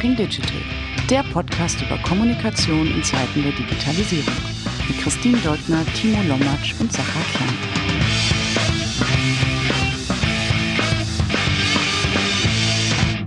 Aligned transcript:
Talking 0.00 0.16
Digital, 0.16 0.62
der 1.10 1.22
Podcast 1.24 1.82
über 1.82 1.98
Kommunikation 1.98 2.86
in 2.86 3.04
Zeiten 3.04 3.42
der 3.42 3.52
Digitalisierung. 3.52 4.32
Mit 4.88 4.98
Christine 4.98 5.36
Deutner, 5.40 5.84
Timo 5.94 6.22
Lommatsch 6.22 6.72
und 6.80 6.90
Sacha 6.90 7.20
Klein. 7.34 7.58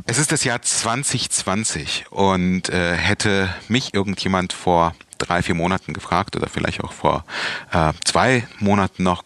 Es 0.08 0.18
ist 0.18 0.32
das 0.32 0.44
Jahr 0.44 0.64
2020 0.64 2.06
und 2.10 2.70
äh, 2.70 2.96
hätte 2.96 3.54
mich 3.68 3.94
irgendjemand 3.94 4.52
vor 4.52 4.96
drei, 5.20 5.44
vier 5.44 5.54
Monaten 5.54 5.94
gefragt 5.94 6.36
oder 6.36 6.50
vielleicht 6.50 6.84
auch 6.84 6.92
vor 6.92 7.24
äh, 7.72 7.94
zwei 8.04 8.48
Monaten 8.58 9.04
noch, 9.04 9.24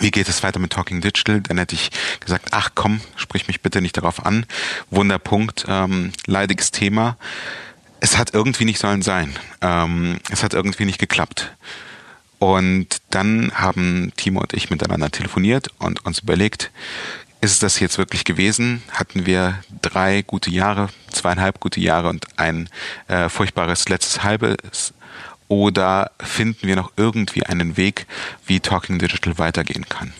wie 0.00 0.10
geht 0.10 0.28
es 0.28 0.42
weiter 0.42 0.58
mit 0.58 0.72
Talking 0.72 1.00
Digital? 1.00 1.40
Dann 1.40 1.58
hätte 1.58 1.74
ich 1.74 1.90
gesagt, 2.20 2.48
ach 2.50 2.70
komm, 2.74 3.00
sprich 3.16 3.46
mich 3.46 3.60
bitte 3.60 3.80
nicht 3.80 3.96
darauf 3.96 4.26
an. 4.26 4.46
Wunderpunkt, 4.90 5.66
ähm, 5.68 6.12
leidiges 6.26 6.70
Thema. 6.70 7.16
Es 8.00 8.16
hat 8.16 8.34
irgendwie 8.34 8.64
nicht 8.64 8.80
sollen 8.80 9.02
sein. 9.02 9.36
Ähm, 9.60 10.18
es 10.30 10.42
hat 10.42 10.54
irgendwie 10.54 10.86
nicht 10.86 10.98
geklappt. 10.98 11.52
Und 12.38 13.02
dann 13.10 13.52
haben 13.54 14.12
Timo 14.16 14.40
und 14.40 14.54
ich 14.54 14.70
miteinander 14.70 15.10
telefoniert 15.10 15.68
und 15.78 16.04
uns 16.06 16.20
überlegt, 16.20 16.70
ist 17.42 17.52
es 17.52 17.58
das 17.58 17.80
jetzt 17.80 17.98
wirklich 17.98 18.24
gewesen? 18.24 18.82
Hatten 18.92 19.26
wir 19.26 19.62
drei 19.82 20.22
gute 20.22 20.50
Jahre, 20.50 20.88
zweieinhalb 21.10 21.60
gute 21.60 21.80
Jahre 21.80 22.08
und 22.08 22.26
ein 22.38 22.70
äh, 23.08 23.28
furchtbares 23.28 23.88
letztes 23.88 24.22
halbes 24.22 24.94
oder 25.50 26.12
finden 26.20 26.68
wir 26.68 26.76
noch 26.76 26.92
irgendwie 26.96 27.44
einen 27.44 27.76
Weg, 27.76 28.06
wie 28.46 28.60
Talking 28.60 28.98
Digital 28.98 29.36
weitergehen 29.36 29.84
kann? 29.88 30.12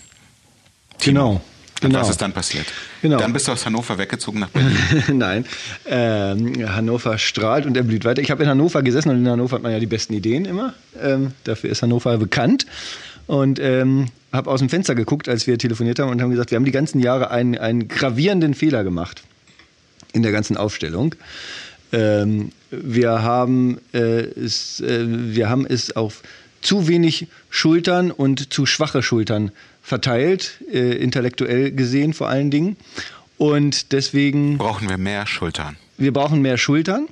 Genau. 1.00 1.40
Genau. 1.80 2.00
was 2.00 2.10
ist 2.10 2.20
dann 2.20 2.34
passiert? 2.34 2.66
Genau. 3.00 3.16
Dann 3.16 3.32
bist 3.32 3.48
du 3.48 3.52
aus 3.52 3.64
Hannover 3.64 3.96
weggezogen 3.96 4.40
nach 4.40 4.50
Berlin. 4.50 4.76
Nein, 5.18 5.46
ähm, 5.86 6.68
Hannover 6.68 7.16
strahlt 7.16 7.64
und 7.64 7.74
er 7.74 7.84
blüht 7.84 8.04
weiter. 8.04 8.20
Ich 8.20 8.30
habe 8.30 8.42
in 8.42 8.50
Hannover 8.50 8.82
gesessen 8.82 9.08
und 9.08 9.16
in 9.16 9.28
Hannover 9.28 9.56
hat 9.56 9.62
man 9.62 9.72
ja 9.72 9.78
die 9.78 9.86
besten 9.86 10.12
Ideen 10.12 10.44
immer. 10.44 10.74
Ähm, 11.00 11.32
dafür 11.44 11.70
ist 11.70 11.80
Hannover 11.80 12.18
bekannt. 12.18 12.66
Und 13.26 13.58
ähm, 13.60 14.08
habe 14.32 14.50
aus 14.50 14.58
dem 14.58 14.68
Fenster 14.68 14.94
geguckt, 14.94 15.28
als 15.28 15.46
wir 15.46 15.56
telefoniert 15.56 16.00
haben 16.00 16.10
und 16.10 16.20
haben 16.20 16.30
gesagt, 16.30 16.50
wir 16.50 16.56
haben 16.56 16.66
die 16.66 16.70
ganzen 16.70 17.00
Jahre 17.00 17.30
einen, 17.30 17.56
einen 17.56 17.88
gravierenden 17.88 18.52
Fehler 18.52 18.84
gemacht 18.84 19.22
in 20.12 20.22
der 20.22 20.32
ganzen 20.32 20.58
Aufstellung. 20.58 21.14
Ähm, 21.92 22.50
wir, 22.70 23.22
haben, 23.22 23.78
äh, 23.92 23.98
es, 23.98 24.80
äh, 24.80 25.04
wir 25.06 25.48
haben 25.48 25.66
es 25.66 25.96
auf 25.96 26.22
zu 26.60 26.88
wenig 26.88 27.28
Schultern 27.48 28.10
und 28.10 28.52
zu 28.52 28.66
schwache 28.66 29.02
Schultern 29.02 29.50
verteilt, 29.82 30.60
äh, 30.72 30.96
intellektuell 30.96 31.72
gesehen 31.72 32.12
vor 32.12 32.28
allen 32.28 32.50
Dingen. 32.50 32.76
Und 33.38 33.92
deswegen. 33.92 34.58
Brauchen 34.58 34.88
wir 34.88 34.98
mehr 34.98 35.26
Schultern? 35.26 35.76
Wir 35.96 36.12
brauchen 36.12 36.42
mehr 36.42 36.58
Schultern 36.58 37.08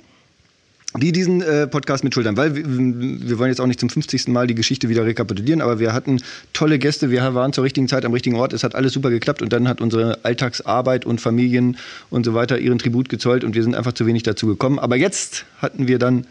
die 0.99 1.11
diesen 1.11 1.41
äh, 1.41 1.67
Podcast 1.67 2.03
mit 2.03 2.13
schultern, 2.13 2.37
weil 2.37 2.55
wir, 2.55 2.65
wir, 2.65 3.39
wollen 3.39 3.49
jetzt 3.49 3.61
auch 3.61 3.67
nicht 3.67 3.79
zum 3.79 3.89
50. 3.89 4.27
Mal 4.27 4.47
die 4.47 4.55
Geschichte 4.55 4.89
wieder 4.89 5.05
rekapitulieren, 5.05 5.61
aber 5.61 5.79
wir 5.79 5.93
hatten 5.93 6.21
tolle 6.53 6.79
Gäste, 6.79 7.11
wir 7.11 7.33
waren 7.33 7.53
zur 7.53 7.63
richtigen 7.63 7.87
Zeit 7.87 8.05
am 8.05 8.13
richtigen 8.13 8.35
Ort, 8.35 8.53
es 8.53 8.63
hat 8.63 8.75
alles 8.75 8.93
super 8.93 9.09
geklappt 9.09 9.41
und 9.41 9.53
dann 9.53 9.67
hat 9.67 9.81
unsere 9.81 10.19
Alltagsarbeit 10.23 11.05
und 11.05 11.21
Familien 11.21 11.77
und 12.09 12.25
so 12.25 12.33
weiter 12.33 12.59
ihren 12.59 12.79
Tribut 12.79 13.09
gezollt 13.09 13.43
und 13.43 13.55
wir 13.55 13.63
sind 13.63 13.75
einfach 13.75 13.93
zu 13.93 14.05
wenig 14.05 14.23
dazu 14.23 14.47
gekommen. 14.47 14.79
Aber 14.79 14.95
jetzt 14.95 15.45
hatten 15.61 15.87
wir 15.87 15.99
dann 15.99 16.25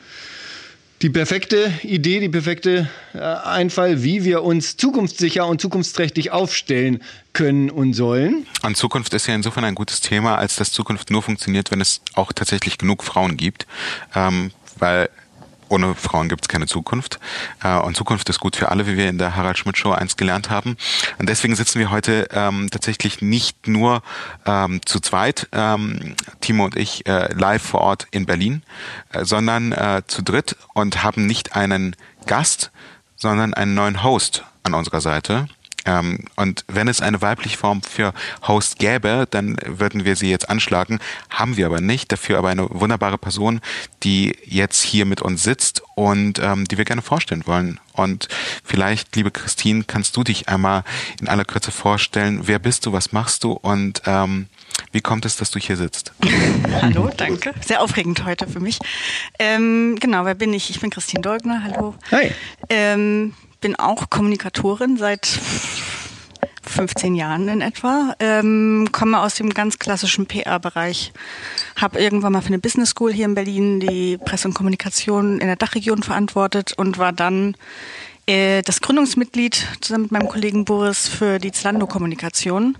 die 1.02 1.10
perfekte 1.10 1.72
Idee, 1.82 2.20
die 2.20 2.28
perfekte 2.28 2.88
äh, 3.14 3.18
Einfall, 3.18 4.02
wie 4.02 4.24
wir 4.24 4.42
uns 4.42 4.76
zukunftssicher 4.76 5.46
und 5.46 5.60
zukunftsträchtig 5.60 6.30
aufstellen 6.30 7.02
können 7.32 7.70
und 7.70 7.94
sollen. 7.94 8.46
Und 8.62 8.76
Zukunft 8.76 9.14
ist 9.14 9.26
ja 9.26 9.34
insofern 9.34 9.64
ein 9.64 9.74
gutes 9.74 10.00
Thema, 10.00 10.36
als 10.36 10.56
dass 10.56 10.72
Zukunft 10.72 11.10
nur 11.10 11.22
funktioniert, 11.22 11.70
wenn 11.70 11.80
es 11.80 12.00
auch 12.14 12.32
tatsächlich 12.32 12.78
genug 12.78 13.04
Frauen 13.04 13.36
gibt. 13.36 13.66
Ähm, 14.14 14.50
weil 14.78 15.08
ohne 15.68 15.94
Frauen 15.94 16.28
gibt 16.28 16.42
es 16.42 16.48
keine 16.48 16.66
Zukunft. 16.66 17.18
Äh, 17.62 17.76
und 17.78 17.96
Zukunft 17.96 18.28
ist 18.28 18.40
gut 18.40 18.56
für 18.56 18.70
alle, 18.70 18.86
wie 18.86 18.96
wir 18.96 19.08
in 19.08 19.18
der 19.18 19.36
Harald 19.36 19.58
Schmidt 19.58 19.76
Show 19.78 19.92
eins 19.92 20.16
gelernt 20.16 20.50
haben. 20.50 20.76
Und 21.18 21.28
deswegen 21.28 21.54
sitzen 21.56 21.78
wir 21.78 21.90
heute 21.90 22.28
ähm, 22.32 22.68
tatsächlich 22.70 23.22
nicht 23.22 23.66
nur 23.66 24.02
ähm, 24.46 24.80
zu 24.84 25.00
zweit, 25.00 25.48
ähm, 25.52 26.14
Timo 26.40 26.64
und 26.64 26.76
ich, 26.76 27.06
äh, 27.06 27.32
live 27.32 27.62
vor 27.62 27.80
Ort 27.80 28.06
in 28.10 28.26
Berlin, 28.26 28.62
äh, 29.12 29.24
sondern 29.24 29.72
äh, 29.72 30.02
zu 30.06 30.22
dritt 30.22 30.56
und 30.74 31.02
haben 31.02 31.26
nicht 31.26 31.56
einen 31.56 31.96
Gast, 32.26 32.70
sondern 33.16 33.54
einen 33.54 33.74
neuen 33.74 34.02
Host 34.02 34.44
an 34.62 34.74
unserer 34.74 35.00
Seite. 35.00 35.48
Ähm, 35.88 36.18
und 36.36 36.64
wenn 36.68 36.86
es 36.86 37.00
eine 37.00 37.22
weibliche 37.22 37.56
Form 37.56 37.82
für 37.82 38.12
Host 38.46 38.78
gäbe, 38.78 39.26
dann 39.30 39.56
würden 39.64 40.04
wir 40.04 40.16
sie 40.16 40.30
jetzt 40.30 40.50
anschlagen. 40.50 40.98
Haben 41.30 41.56
wir 41.56 41.64
aber 41.64 41.80
nicht. 41.80 42.12
Dafür 42.12 42.36
aber 42.38 42.50
eine 42.50 42.68
wunderbare 42.68 43.16
Person, 43.16 43.60
die 44.02 44.36
jetzt 44.44 44.82
hier 44.82 45.06
mit 45.06 45.22
uns 45.22 45.42
sitzt 45.42 45.82
und 45.94 46.38
ähm, 46.40 46.66
die 46.66 46.76
wir 46.76 46.84
gerne 46.84 47.00
vorstellen 47.00 47.46
wollen. 47.46 47.80
Und 47.94 48.28
vielleicht, 48.62 49.16
liebe 49.16 49.30
Christine, 49.30 49.84
kannst 49.86 50.16
du 50.16 50.24
dich 50.24 50.48
einmal 50.48 50.84
in 51.20 51.28
aller 51.28 51.46
Kürze 51.46 51.72
vorstellen. 51.72 52.42
Wer 52.44 52.58
bist 52.58 52.84
du? 52.84 52.92
Was 52.92 53.12
machst 53.12 53.42
du? 53.42 53.52
Und 53.52 54.02
ähm, 54.04 54.46
wie 54.92 55.00
kommt 55.00 55.24
es, 55.24 55.36
dass 55.36 55.50
du 55.50 55.58
hier 55.58 55.78
sitzt? 55.78 56.12
hallo, 56.82 57.10
danke. 57.16 57.54
Sehr 57.66 57.80
aufregend 57.80 58.26
heute 58.26 58.46
für 58.46 58.60
mich. 58.60 58.78
Ähm, 59.38 59.96
genau, 59.98 60.26
wer 60.26 60.34
bin 60.34 60.52
ich? 60.52 60.68
Ich 60.68 60.80
bin 60.80 60.90
Christine 60.90 61.22
Dolgner. 61.22 61.62
Hallo. 61.64 61.94
Hi. 62.12 62.30
Ähm, 62.68 63.32
bin 63.60 63.76
auch 63.76 64.10
Kommunikatorin 64.10 64.96
seit 64.96 65.26
15 66.68 67.14
Jahren 67.14 67.48
in 67.48 67.60
etwa, 67.60 68.14
ähm, 68.20 68.88
komme 68.92 69.20
aus 69.20 69.34
dem 69.34 69.52
ganz 69.52 69.78
klassischen 69.78 70.26
PR-Bereich, 70.26 71.12
habe 71.76 71.98
irgendwann 71.98 72.32
mal 72.32 72.42
für 72.42 72.48
eine 72.48 72.58
Business 72.58 72.90
School 72.90 73.12
hier 73.12 73.24
in 73.24 73.34
Berlin 73.34 73.80
die 73.80 74.18
Presse 74.18 74.48
und 74.48 74.54
Kommunikation 74.54 75.40
in 75.40 75.46
der 75.46 75.56
Dachregion 75.56 76.02
verantwortet 76.02 76.74
und 76.76 76.98
war 76.98 77.12
dann 77.12 77.56
äh, 78.26 78.62
das 78.62 78.80
Gründungsmitglied 78.80 79.66
zusammen 79.80 80.04
mit 80.04 80.12
meinem 80.12 80.28
Kollegen 80.28 80.64
Boris 80.64 81.08
für 81.08 81.38
die 81.38 81.50
Zalando-Kommunikation. 81.50 82.76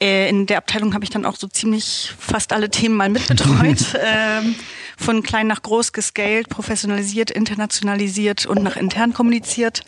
Äh, 0.00 0.28
in 0.28 0.46
der 0.46 0.58
Abteilung 0.58 0.92
habe 0.92 1.04
ich 1.04 1.10
dann 1.10 1.24
auch 1.24 1.36
so 1.36 1.46
ziemlich 1.46 2.12
fast 2.18 2.52
alle 2.52 2.68
Themen 2.68 2.96
mal 2.96 3.08
mitbetreut. 3.08 3.94
ähm, 4.04 4.54
von 4.96 5.22
klein 5.22 5.46
nach 5.46 5.62
groß 5.62 5.92
gescaled, 5.92 6.48
professionalisiert, 6.48 7.30
internationalisiert 7.30 8.46
und 8.46 8.62
nach 8.62 8.76
intern 8.76 9.12
kommuniziert. 9.12 9.84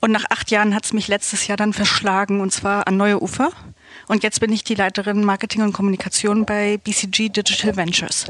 Und 0.00 0.10
nach 0.10 0.24
acht 0.30 0.50
Jahren 0.50 0.74
hat 0.74 0.84
es 0.84 0.92
mich 0.92 1.08
letztes 1.08 1.46
Jahr 1.46 1.56
dann 1.56 1.72
verschlagen 1.72 2.40
und 2.40 2.52
zwar 2.52 2.88
an 2.88 2.96
neue 2.96 3.22
Ufer. 3.22 3.50
Und 4.08 4.22
jetzt 4.22 4.40
bin 4.40 4.52
ich 4.52 4.64
die 4.64 4.74
Leiterin 4.74 5.24
Marketing 5.24 5.62
und 5.62 5.72
Kommunikation 5.72 6.44
bei 6.44 6.78
BCG 6.78 7.28
Digital 7.28 7.76
Ventures. 7.76 8.26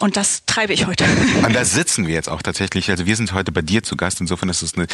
Und 0.00 0.16
das 0.16 0.44
treibe 0.46 0.72
ich 0.72 0.86
heute. 0.86 1.04
Und 1.44 1.54
da 1.54 1.64
sitzen 1.64 2.06
wir 2.06 2.14
jetzt 2.14 2.30
auch 2.30 2.40
tatsächlich. 2.40 2.90
Also 2.90 3.04
wir 3.04 3.14
sind 3.16 3.34
heute 3.34 3.52
bei 3.52 3.60
dir 3.60 3.82
zu 3.82 3.96
Gast. 3.96 4.20
Insofern 4.20 4.48
ist 4.48 4.62
es 4.62 4.72
eine 4.74 4.86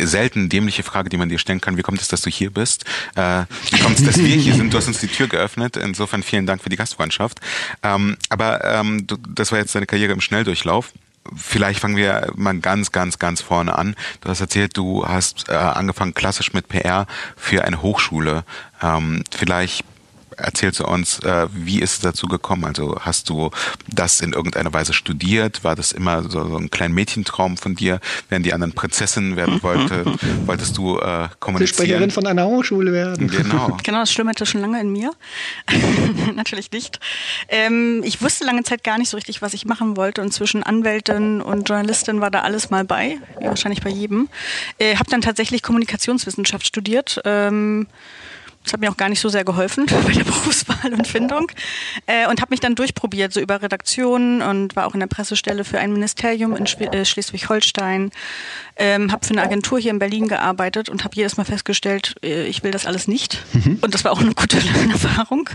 selten 0.00 0.48
dämliche 0.48 0.84
Frage, 0.84 1.08
die 1.08 1.16
man 1.16 1.28
dir 1.28 1.40
stellen 1.40 1.60
kann. 1.60 1.76
Wie 1.76 1.82
kommt 1.82 2.00
es, 2.00 2.06
dass 2.06 2.22
du 2.22 2.30
hier 2.30 2.50
bist? 2.50 2.84
Äh, 3.16 3.42
wie 3.70 3.80
kommt 3.80 3.98
es, 3.98 4.06
dass 4.06 4.18
wir 4.18 4.36
hier 4.36 4.54
sind? 4.54 4.72
Du 4.72 4.78
hast 4.78 4.86
uns 4.86 5.00
die 5.00 5.08
Tür 5.08 5.26
geöffnet. 5.26 5.76
Insofern 5.76 6.22
vielen 6.22 6.46
Dank 6.46 6.62
für 6.62 6.68
die 6.68 6.76
Gastfreundschaft. 6.76 7.40
Ähm, 7.82 8.16
aber 8.28 8.64
ähm, 8.64 9.04
das 9.34 9.50
war 9.50 9.58
jetzt 9.58 9.74
deine 9.74 9.86
Karriere 9.86 10.12
im 10.12 10.20
Schnelldurchlauf. 10.20 10.92
Vielleicht 11.34 11.80
fangen 11.80 11.96
wir 11.96 12.32
mal 12.36 12.56
ganz, 12.58 12.92
ganz, 12.92 13.18
ganz 13.18 13.40
vorne 13.40 13.76
an. 13.76 13.96
Du 14.20 14.28
hast 14.28 14.40
erzählt, 14.40 14.76
du 14.76 15.06
hast 15.06 15.48
äh, 15.48 15.54
angefangen 15.54 16.14
klassisch 16.14 16.52
mit 16.52 16.68
PR 16.68 17.08
für 17.36 17.64
eine 17.64 17.82
Hochschule. 17.82 18.44
Ähm, 18.80 19.24
vielleicht 19.30 19.84
erzählst 20.36 20.80
du 20.80 20.84
uns, 20.84 21.18
äh, 21.20 21.46
wie 21.52 21.80
ist 21.80 21.94
es 21.94 22.00
dazu 22.00 22.26
gekommen? 22.26 22.64
Also 22.64 22.96
hast 23.00 23.28
du 23.28 23.50
das 23.88 24.20
in 24.20 24.32
irgendeiner 24.32 24.72
Weise 24.72 24.92
studiert? 24.92 25.64
War 25.64 25.74
das 25.74 25.92
immer 25.92 26.22
so, 26.22 26.48
so 26.48 26.56
ein 26.56 26.70
kleiner 26.70 26.94
Mädchentraum 26.94 27.56
von 27.56 27.74
dir, 27.74 28.00
während 28.28 28.46
die 28.46 28.52
anderen 28.52 28.72
Prinzessinnen 28.72 29.36
werden 29.36 29.62
wollte? 29.62 30.04
Wolltest 30.46 30.76
du 30.76 30.98
äh, 30.98 31.28
kommunizieren? 31.40 31.74
Sprecherin 31.74 32.10
von 32.10 32.26
einer 32.26 32.46
Hochschule 32.46 32.92
werden. 32.92 33.28
Genau. 33.28 33.78
Genau, 33.82 34.00
das 34.00 34.12
schlummerte 34.12 34.46
schon 34.46 34.60
lange 34.60 34.80
in 34.80 34.92
mir. 34.92 35.12
Natürlich 36.34 36.70
nicht. 36.70 37.00
Ähm, 37.48 38.02
ich 38.04 38.22
wusste 38.22 38.44
lange 38.44 38.62
Zeit 38.62 38.84
gar 38.84 38.96
nicht 38.98 39.08
so 39.08 39.16
richtig, 39.16 39.42
was 39.42 39.54
ich 39.54 39.66
machen 39.66 39.96
wollte. 39.96 40.22
Und 40.22 40.32
zwischen 40.32 40.62
Anwältin 40.62 41.40
und 41.40 41.68
Journalistin 41.68 42.20
war 42.20 42.30
da 42.30 42.42
alles 42.42 42.70
mal 42.70 42.84
bei, 42.84 43.18
wahrscheinlich 43.40 43.82
bei 43.82 43.90
jedem. 43.90 44.28
Äh, 44.78 44.96
habe 44.96 45.10
dann 45.10 45.20
tatsächlich 45.20 45.62
Kommunikationswissenschaft 45.62 46.66
studiert. 46.66 47.20
Ähm, 47.24 47.86
das 48.64 48.74
hat 48.74 48.80
mir 48.80 48.90
auch 48.90 48.96
gar 48.96 49.08
nicht 49.08 49.20
so 49.20 49.28
sehr 49.28 49.44
geholfen 49.44 49.86
bei 50.06 50.12
der 50.12 50.24
Berufswahl 50.24 50.92
und 50.92 51.06
Findung. 51.06 51.50
Äh, 52.06 52.28
und 52.28 52.40
habe 52.40 52.50
mich 52.50 52.60
dann 52.60 52.74
durchprobiert, 52.74 53.32
so 53.32 53.40
über 53.40 53.62
Redaktionen 53.62 54.42
und 54.42 54.76
war 54.76 54.86
auch 54.86 54.94
in 54.94 55.00
der 55.00 55.06
Pressestelle 55.06 55.64
für 55.64 55.78
ein 55.78 55.92
Ministerium 55.92 56.56
in 56.56 56.66
äh, 56.66 57.04
Schleswig-Holstein. 57.04 58.10
Ähm, 58.76 59.12
habe 59.12 59.26
für 59.26 59.32
eine 59.32 59.42
Agentur 59.42 59.78
hier 59.78 59.90
in 59.90 59.98
Berlin 59.98 60.28
gearbeitet 60.28 60.88
und 60.88 61.04
habe 61.04 61.14
jedes 61.14 61.36
Mal 61.36 61.44
festgestellt, 61.44 62.14
äh, 62.22 62.46
ich 62.46 62.62
will 62.62 62.70
das 62.70 62.86
alles 62.86 63.08
nicht. 63.08 63.44
Mhm. 63.52 63.78
Und 63.80 63.94
das 63.94 64.04
war 64.04 64.12
auch 64.12 64.20
eine 64.20 64.34
gute 64.34 64.56
Erfahrung. 64.90 65.50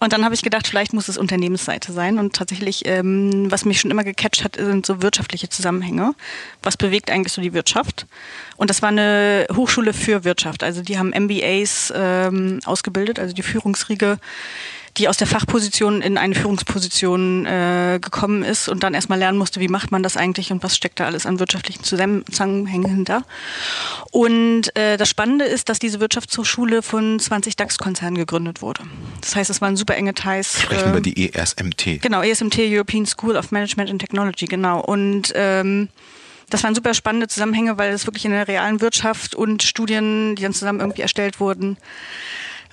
Und 0.00 0.12
dann 0.12 0.24
habe 0.24 0.34
ich 0.34 0.42
gedacht, 0.42 0.68
vielleicht 0.68 0.92
muss 0.92 1.08
es 1.08 1.18
Unternehmensseite 1.18 1.92
sein. 1.92 2.18
Und 2.18 2.36
tatsächlich, 2.36 2.82
ähm, 2.86 3.50
was 3.50 3.64
mich 3.64 3.80
schon 3.80 3.90
immer 3.90 4.04
gecatcht 4.04 4.44
hat, 4.44 4.56
sind 4.56 4.86
so 4.86 5.02
wirtschaftliche 5.02 5.48
Zusammenhänge. 5.48 6.14
Was 6.62 6.76
bewegt 6.76 7.10
eigentlich 7.10 7.32
so 7.32 7.42
die 7.42 7.52
Wirtschaft? 7.52 8.06
Und 8.56 8.70
das 8.70 8.80
war 8.80 8.90
eine 8.90 9.46
Hochschule 9.54 9.92
für 9.92 10.24
Wirtschaft. 10.24 10.62
Also 10.62 10.82
die 10.82 10.98
haben 10.98 11.10
MBAs 11.10 11.92
ähm, 11.96 12.60
ausgebildet, 12.64 13.18
also 13.18 13.34
die 13.34 13.42
Führungsriege 13.42 14.18
die 14.98 15.08
aus 15.08 15.16
der 15.16 15.26
Fachposition 15.26 16.02
in 16.02 16.18
eine 16.18 16.34
Führungsposition 16.34 17.46
äh, 17.46 17.98
gekommen 18.02 18.42
ist 18.42 18.68
und 18.68 18.82
dann 18.82 18.94
erstmal 18.94 19.18
lernen 19.18 19.38
musste, 19.38 19.60
wie 19.60 19.68
macht 19.68 19.92
man 19.92 20.02
das 20.02 20.16
eigentlich 20.16 20.50
und 20.50 20.62
was 20.62 20.76
steckt 20.76 20.98
da 20.98 21.06
alles 21.06 21.24
an 21.24 21.38
wirtschaftlichen 21.38 21.84
Zusammenhängen 21.84 22.88
hinter. 22.88 23.22
Und 24.10 24.74
äh, 24.76 24.96
das 24.96 25.08
Spannende 25.08 25.44
ist, 25.44 25.68
dass 25.68 25.78
diese 25.78 26.00
Wirtschaftshochschule 26.00 26.82
von 26.82 27.20
20 27.20 27.56
DAX-Konzernen 27.56 28.16
gegründet 28.18 28.60
wurde. 28.60 28.82
Das 29.20 29.36
heißt, 29.36 29.50
es 29.50 29.60
waren 29.60 29.76
super 29.76 29.94
enge 29.94 30.14
Ties. 30.14 30.62
Sprechen 30.62 30.86
äh, 30.86 30.90
über 30.90 31.00
die 31.00 31.32
ESMT. 31.32 32.02
Genau, 32.02 32.22
ESMT, 32.22 32.58
European 32.58 33.06
School 33.06 33.36
of 33.36 33.52
Management 33.52 33.90
and 33.90 34.00
Technology, 34.00 34.46
genau. 34.46 34.80
Und 34.80 35.32
ähm, 35.36 35.88
das 36.50 36.64
waren 36.64 36.74
super 36.74 36.94
spannende 36.94 37.28
Zusammenhänge, 37.28 37.78
weil 37.78 37.92
es 37.92 38.06
wirklich 38.06 38.24
in 38.24 38.32
der 38.32 38.48
realen 38.48 38.80
Wirtschaft 38.80 39.34
und 39.34 39.62
Studien, 39.62 40.34
die 40.34 40.42
dann 40.42 40.54
zusammen 40.54 40.80
irgendwie 40.80 41.02
erstellt 41.02 41.40
wurden, 41.40 41.76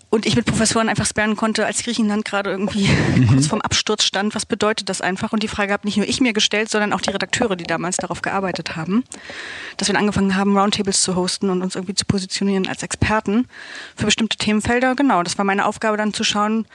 und 0.10 0.26
ich 0.26 0.36
mit 0.36 0.46
Professoren 0.46 0.90
einfach 0.90 1.06
sperren 1.06 1.36
konnte, 1.36 1.66
als 1.66 1.84
Griechenland 1.84 2.26
gerade 2.26 2.50
irgendwie 2.50 2.88
mhm. 3.16 3.28
kurz 3.28 3.48
vorm 3.48 3.62
Absturz 3.62 4.04
stand. 4.04 4.36
Was 4.36 4.46
bedeutet 4.46 4.90
das 4.90 5.02
einfach? 5.02 5.34
Und 5.34 5.44
die 5.44 5.48
Frage 5.48 5.74
habe 5.74 5.88
nicht 5.88 5.98
nur 5.98 6.08
ich 6.08 6.22
mir 6.22 6.34
gestellt, 6.34 6.70
sondern 6.70 6.94
auch 6.94 7.02
die 7.02 7.10
Redakteure, 7.10 7.56
die 7.56 7.66
damals 7.66 7.98
darauf 7.98 8.22
gearbeitet 8.22 8.76
haben, 8.76 9.04
dass 9.78 9.88
wir 9.88 9.98
angefangen 9.98 10.36
haben, 10.36 10.58
Roundtables 10.58 11.02
zu 11.02 11.16
hosten 11.16 11.50
und 11.50 11.62
uns 11.62 11.76
irgendwie 11.76 11.96
zu 11.96 12.06
positionieren 12.06 12.68
als 12.68 12.84
Experten 12.84 13.48
für 13.96 14.06
bestimmte 14.06 14.38
Themenfelder. 14.38 14.96
Genau, 14.96 15.24
das 15.24 15.38
war 15.38 15.46
meine 15.46 15.66
Aufgabe 15.66 15.98
dann 15.98 16.14
zu 16.14 16.24
schauen, 16.24 16.66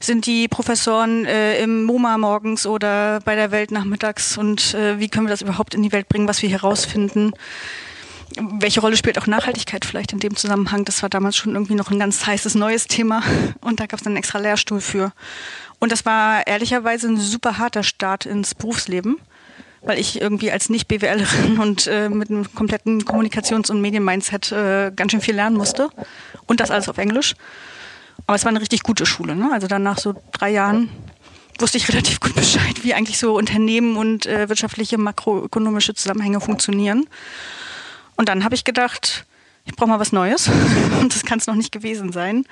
sind 0.00 0.26
die 0.26 0.48
Professoren 0.48 1.24
äh, 1.24 1.62
im 1.62 1.84
MoMA 1.84 2.18
morgens 2.18 2.66
oder 2.66 3.20
bei 3.24 3.34
der 3.34 3.50
Welt 3.50 3.70
nachmittags 3.70 4.36
und 4.36 4.74
äh, 4.74 4.98
wie 4.98 5.08
können 5.08 5.26
wir 5.26 5.30
das 5.30 5.42
überhaupt 5.42 5.74
in 5.74 5.82
die 5.82 5.92
Welt 5.92 6.08
bringen, 6.08 6.28
was 6.28 6.42
wir 6.42 6.48
hier 6.48 6.60
rausfinden? 6.60 7.32
Welche 8.34 8.80
Rolle 8.80 8.96
spielt 8.96 9.18
auch 9.18 9.26
Nachhaltigkeit 9.26 9.84
vielleicht 9.84 10.12
in 10.12 10.20
dem 10.20 10.36
Zusammenhang? 10.36 10.84
Das 10.84 11.02
war 11.02 11.08
damals 11.08 11.36
schon 11.36 11.54
irgendwie 11.54 11.74
noch 11.74 11.90
ein 11.90 11.98
ganz 11.98 12.26
heißes 12.26 12.54
neues 12.54 12.86
Thema 12.86 13.22
und 13.60 13.80
da 13.80 13.86
gab 13.86 13.98
es 13.98 14.04
dann 14.04 14.12
einen 14.12 14.18
extra 14.18 14.38
Lehrstuhl 14.38 14.80
für. 14.80 15.12
Und 15.78 15.92
das 15.92 16.06
war 16.06 16.46
ehrlicherweise 16.46 17.08
ein 17.08 17.18
super 17.18 17.58
harter 17.58 17.82
Start 17.82 18.26
ins 18.26 18.54
Berufsleben, 18.54 19.16
weil 19.82 19.98
ich 19.98 20.20
irgendwie 20.20 20.50
als 20.50 20.68
Nicht-BWLerin 20.68 21.58
und 21.60 21.86
äh, 21.86 22.08
mit 22.08 22.30
einem 22.30 22.52
kompletten 22.54 23.04
Kommunikations- 23.04 23.70
und 23.70 23.80
Medien-Mindset 23.80 24.52
äh, 24.52 24.92
ganz 24.94 25.12
schön 25.12 25.20
viel 25.20 25.34
lernen 25.34 25.56
musste 25.56 25.90
und 26.46 26.60
das 26.60 26.70
alles 26.70 26.88
auf 26.88 26.98
Englisch. 26.98 27.34
Aber 28.26 28.34
es 28.34 28.44
war 28.44 28.50
eine 28.50 28.60
richtig 28.60 28.82
gute 28.82 29.06
Schule. 29.06 29.36
Ne? 29.36 29.50
Also 29.52 29.66
dann 29.66 29.82
nach 29.82 29.98
so 29.98 30.14
drei 30.32 30.50
Jahren 30.50 30.88
wusste 31.58 31.78
ich 31.78 31.88
relativ 31.88 32.20
gut 32.20 32.34
Bescheid, 32.36 32.82
wie 32.82 32.94
eigentlich 32.94 33.18
so 33.18 33.36
Unternehmen 33.36 33.96
und 33.96 34.26
äh, 34.26 34.48
wirtschaftliche 34.48 34.98
makroökonomische 34.98 35.94
Zusammenhänge 35.94 36.40
funktionieren. 36.40 37.06
Und 38.16 38.28
dann 38.28 38.44
habe 38.44 38.54
ich 38.54 38.64
gedacht, 38.64 39.26
ich 39.64 39.74
brauche 39.74 39.88
mal 39.88 40.00
was 40.00 40.12
Neues. 40.12 40.48
Und 41.00 41.14
das 41.14 41.24
kann 41.24 41.38
es 41.38 41.46
noch 41.46 41.54
nicht 41.54 41.72
gewesen 41.72 42.12
sein. 42.12 42.44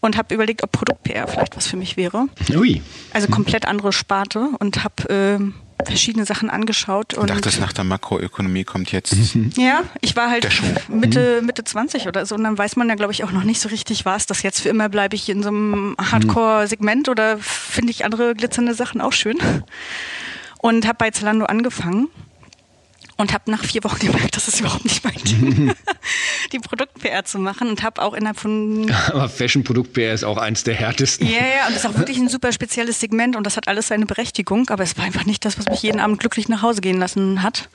Und 0.00 0.16
habe 0.16 0.34
überlegt, 0.34 0.64
ob 0.64 0.72
Produkt-PR 0.72 1.28
vielleicht 1.28 1.56
was 1.56 1.68
für 1.68 1.76
mich 1.76 1.96
wäre. 1.96 2.26
Ui. 2.56 2.82
Also 3.12 3.28
komplett 3.28 3.66
andere 3.66 3.92
Sparte 3.92 4.48
und 4.58 4.82
habe 4.82 5.08
äh, 5.08 5.84
verschiedene 5.84 6.24
Sachen 6.26 6.50
angeschaut. 6.50 7.14
Und 7.14 7.30
ich 7.30 7.40
dachte, 7.40 7.60
nach 7.60 7.72
der 7.72 7.84
Makroökonomie 7.84 8.64
kommt 8.64 8.90
jetzt. 8.90 9.14
Ja, 9.56 9.84
ich 10.00 10.16
war 10.16 10.28
halt 10.28 10.48
Mitte, 10.88 11.40
Mitte 11.42 11.62
20 11.62 12.08
oder 12.08 12.26
so. 12.26 12.34
Und 12.34 12.42
dann 12.42 12.58
weiß 12.58 12.74
man 12.74 12.88
ja, 12.88 12.96
glaube 12.96 13.12
ich, 13.12 13.22
auch 13.22 13.30
noch 13.30 13.44
nicht 13.44 13.60
so 13.60 13.68
richtig, 13.68 14.04
war 14.04 14.16
es 14.16 14.26
das 14.26 14.42
jetzt 14.42 14.60
für 14.60 14.70
immer, 14.70 14.88
bleibe 14.88 15.14
ich 15.14 15.28
in 15.28 15.44
so 15.44 15.50
einem 15.50 15.96
Hardcore-Segment 16.00 17.08
oder 17.08 17.38
finde 17.38 17.92
ich 17.92 18.04
andere 18.04 18.34
glitzernde 18.34 18.74
Sachen 18.74 19.00
auch 19.00 19.12
schön. 19.12 19.38
Und 20.58 20.86
habe 20.86 20.96
bei 20.98 21.10
Zalando 21.10 21.44
angefangen 21.44 22.08
und 23.22 23.32
habe 23.32 23.50
nach 23.50 23.64
vier 23.64 23.82
Wochen 23.84 23.98
gemerkt, 24.06 24.36
das 24.36 24.48
ist 24.48 24.60
überhaupt 24.60 24.84
nicht 24.84 25.02
mein 25.04 25.14
Ding, 25.14 25.72
die 26.52 26.58
Produkt-PR 26.58 27.24
zu 27.24 27.38
machen 27.38 27.68
und 27.68 27.82
habe 27.82 28.02
auch 28.02 28.12
innerhalb 28.12 28.38
von... 28.38 28.90
Aber 29.08 29.28
Fashion-Produkt-PR 29.28 30.12
ist 30.12 30.24
auch 30.24 30.36
eins 30.36 30.64
der 30.64 30.74
härtesten. 30.74 31.26
Ja, 31.26 31.38
ja, 31.38 31.66
und 31.68 31.74
das 31.74 31.84
ist 31.84 31.90
auch 31.90 31.96
wirklich 31.96 32.18
ein 32.18 32.28
super 32.28 32.52
spezielles 32.52 33.00
Segment 33.00 33.36
und 33.36 33.46
das 33.46 33.56
hat 33.56 33.68
alles 33.68 33.88
seine 33.88 34.06
Berechtigung, 34.06 34.68
aber 34.68 34.82
es 34.82 34.98
war 34.98 35.04
einfach 35.04 35.24
nicht 35.24 35.44
das, 35.44 35.58
was 35.58 35.66
mich 35.66 35.82
jeden 35.82 36.00
Abend 36.00 36.18
glücklich 36.18 36.48
nach 36.48 36.62
Hause 36.62 36.80
gehen 36.80 36.98
lassen 36.98 37.42
hat. 37.42 37.68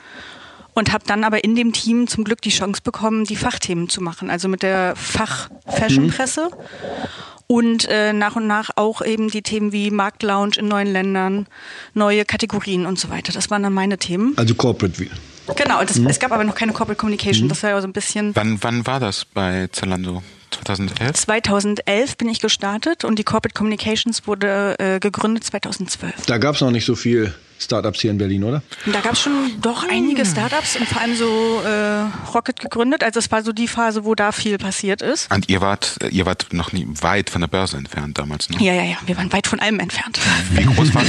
Und 0.73 0.93
habe 0.93 1.05
dann 1.07 1.23
aber 1.23 1.43
in 1.43 1.55
dem 1.55 1.73
Team 1.73 2.07
zum 2.07 2.23
Glück 2.23 2.39
die 2.39 2.51
Chance 2.51 2.81
bekommen, 2.83 3.23
die 3.23 3.35
Fachthemen 3.35 3.89
zu 3.89 3.99
machen, 3.99 4.29
also 4.29 4.47
mit 4.47 4.61
der 4.61 4.95
Fach-Fashion-Presse. 4.95 6.51
Mhm 6.51 7.27
und 7.47 7.87
äh, 7.89 8.13
nach 8.13 8.35
und 8.35 8.45
nach 8.45 8.71
auch 8.75 9.01
eben 9.01 9.29
die 9.29 9.41
Themen 9.41 9.71
wie 9.71 9.89
Marktlaunch 9.89 10.57
in 10.57 10.67
neuen 10.67 10.87
Ländern, 10.87 11.47
neue 11.93 12.25
Kategorien 12.25 12.85
und 12.85 12.99
so 12.99 13.09
weiter. 13.09 13.31
Das 13.31 13.49
waren 13.49 13.63
dann 13.63 13.73
meine 13.73 13.97
Themen. 13.97 14.33
Also 14.35 14.53
Corporate 14.53 14.99
View. 14.99 15.09
Genau, 15.55 15.83
das, 15.83 15.97
mhm. 15.97 16.07
es 16.07 16.19
gab 16.19 16.31
aber 16.31 16.43
noch 16.43 16.55
keine 16.55 16.73
Corporate 16.73 16.99
Communication. 16.99 17.45
Mhm. 17.45 17.49
Das 17.49 17.63
war 17.63 17.71
ja 17.71 17.81
so 17.81 17.87
ein 17.87 17.93
bisschen. 17.93 18.35
Wann, 18.35 18.61
wann 18.61 18.85
war 18.85 18.99
das 18.99 19.25
bei 19.25 19.67
Zalando? 19.71 20.23
2011? 20.51 21.13
2011 21.13 22.17
bin 22.17 22.29
ich 22.29 22.39
gestartet 22.39 23.03
und 23.03 23.19
die 23.19 23.23
Corporate 23.23 23.53
Communications 23.53 24.27
wurde 24.27 24.75
äh, 24.79 24.99
gegründet 24.99 25.43
2012. 25.43 26.25
Da 26.25 26.37
gab 26.37 26.55
es 26.55 26.61
noch 26.61 26.71
nicht 26.71 26.85
so 26.85 26.95
viel 26.95 27.33
Startups 27.59 28.01
hier 28.01 28.11
in 28.11 28.17
Berlin, 28.17 28.43
oder? 28.43 28.61
Da 28.85 29.01
gab 29.01 29.13
es 29.13 29.21
schon 29.21 29.59
doch 29.61 29.87
einige 29.89 30.25
Startups 30.25 30.75
und 30.75 30.87
vor 30.87 31.01
allem 31.01 31.15
so 31.15 31.61
äh, 31.65 32.31
Rocket 32.33 32.59
gegründet. 32.59 33.03
Also 33.03 33.19
es 33.19 33.31
war 33.31 33.43
so 33.43 33.51
die 33.51 33.67
Phase, 33.67 34.05
wo 34.05 34.15
da 34.15 34.31
viel 34.31 34.57
passiert 34.57 35.01
ist. 35.01 35.33
Und 35.33 35.49
ihr 35.49 35.61
wart, 35.61 35.97
ihr 36.09 36.25
wart 36.25 36.53
noch 36.53 36.71
nie 36.71 36.87
weit 36.87 37.29
von 37.29 37.41
der 37.41 37.47
Börse 37.47 37.77
entfernt 37.77 38.17
damals, 38.17 38.49
ne? 38.49 38.57
Ja, 38.59 38.73
ja, 38.73 38.83
ja. 38.83 38.97
Wir 39.05 39.17
waren 39.17 39.31
weit 39.33 39.47
von 39.47 39.59
allem 39.59 39.79
entfernt. 39.79 40.19
Wie 40.51 40.63
groß 40.63 40.93
war, 40.93 41.03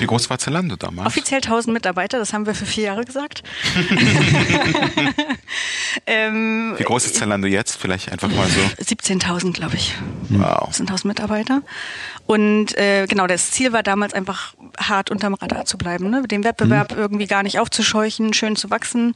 wie 0.00 0.06
groß 0.06 0.30
war 0.30 0.38
Zalando 0.38 0.76
damals? 0.76 1.06
Offiziell 1.06 1.40
1000 1.40 1.72
Mitarbeiter, 1.72 2.18
das 2.18 2.32
haben 2.32 2.46
wir 2.46 2.54
für 2.54 2.66
vier 2.66 2.84
Jahre 2.84 3.04
gesagt. 3.04 3.42
ähm, 6.06 6.74
wie 6.76 6.84
groß 6.84 7.06
ist 7.06 7.16
Zalando 7.16 7.46
jetzt? 7.46 7.76
Vielleicht 7.76 8.10
einfach 8.10 8.28
mal 8.28 8.48
so. 8.48 8.60
17.000, 8.82 9.52
glaube 9.52 9.76
ich. 9.76 9.94
Wow. 10.30 10.70
17.000 10.70 11.06
Mitarbeiter. 11.06 11.62
Und 12.26 12.76
äh, 12.78 13.06
genau, 13.06 13.26
das 13.26 13.50
Ziel 13.50 13.72
war 13.72 13.82
damals 13.82 14.14
einfach 14.14 14.54
hart 14.78 15.10
unterm 15.10 15.34
Radar 15.34 15.64
zu 15.64 15.76
bleiben, 15.76 16.08
ne? 16.08 16.22
den 16.22 16.44
Wettbewerb 16.44 16.92
mhm. 16.92 16.98
irgendwie 16.98 17.26
gar 17.26 17.42
nicht 17.42 17.58
aufzuscheuchen, 17.58 18.32
schön 18.32 18.56
zu 18.56 18.70
wachsen. 18.70 19.14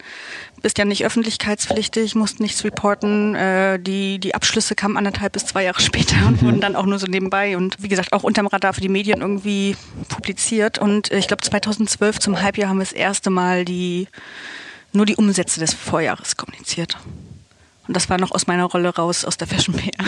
Bist 0.60 0.78
ja 0.78 0.84
nicht 0.84 1.04
öffentlichkeitspflichtig, 1.04 2.14
musst 2.14 2.40
nichts 2.40 2.64
reporten. 2.64 3.34
Äh, 3.34 3.78
die, 3.78 4.18
die 4.18 4.34
Abschlüsse 4.34 4.74
kamen 4.74 4.96
anderthalb 4.96 5.32
bis 5.32 5.46
zwei 5.46 5.64
Jahre 5.64 5.80
später 5.82 6.16
und 6.26 6.42
mhm. 6.42 6.46
wurden 6.46 6.60
dann 6.60 6.76
auch 6.76 6.86
nur 6.86 6.98
so 6.98 7.06
nebenbei 7.06 7.56
und 7.56 7.82
wie 7.82 7.88
gesagt 7.88 8.12
auch 8.12 8.22
unterm 8.22 8.48
Radar 8.48 8.74
für 8.74 8.80
die 8.80 8.88
Medien 8.88 9.20
irgendwie 9.20 9.76
publiziert. 10.08 10.78
Und 10.78 11.10
äh, 11.12 11.18
ich 11.18 11.28
glaube 11.28 11.42
2012 11.42 12.18
zum 12.18 12.42
Halbjahr 12.42 12.68
haben 12.68 12.78
wir 12.78 12.84
das 12.84 12.92
erste 12.92 13.30
Mal 13.30 13.64
die 13.64 14.08
nur 14.92 15.06
die 15.06 15.16
Umsätze 15.16 15.60
des 15.60 15.74
Vorjahres 15.74 16.36
kommuniziert. 16.36 16.96
Und 17.86 17.96
das 17.96 18.10
war 18.10 18.18
noch 18.18 18.32
aus 18.32 18.46
meiner 18.46 18.64
Rolle 18.64 18.88
raus, 18.94 19.24
aus 19.24 19.36
der 19.36 19.46
Fashion 19.46 19.74
PR. 19.74 20.04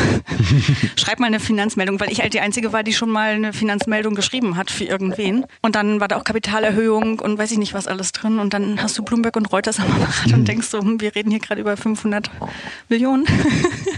Schreib 0.96 1.20
mal 1.20 1.26
eine 1.26 1.40
Finanzmeldung, 1.40 2.00
weil 2.00 2.10
ich 2.10 2.20
halt 2.20 2.34
die 2.34 2.40
Einzige 2.40 2.72
war, 2.72 2.82
die 2.82 2.92
schon 2.92 3.10
mal 3.10 3.30
eine 3.30 3.52
Finanzmeldung 3.52 4.14
geschrieben 4.14 4.56
hat 4.56 4.70
für 4.70 4.84
irgendwen. 4.84 5.46
Und 5.62 5.76
dann 5.76 6.00
war 6.00 6.08
da 6.08 6.16
auch 6.16 6.24
Kapitalerhöhung 6.24 7.20
und 7.20 7.38
weiß 7.38 7.52
ich 7.52 7.58
nicht 7.58 7.74
was 7.74 7.86
alles 7.86 8.12
drin. 8.12 8.38
Und 8.38 8.52
dann 8.54 8.82
hast 8.82 8.98
du 8.98 9.02
Bloomberg 9.02 9.36
und 9.36 9.46
Reuters 9.52 9.78
am 9.78 9.90
Apparat 9.90 10.32
und 10.32 10.46
denkst 10.48 10.68
so, 10.68 10.80
hm, 10.80 11.00
wir 11.00 11.14
reden 11.14 11.30
hier 11.30 11.40
gerade 11.40 11.60
über 11.60 11.76
500 11.76 12.30
Millionen. 12.88 13.26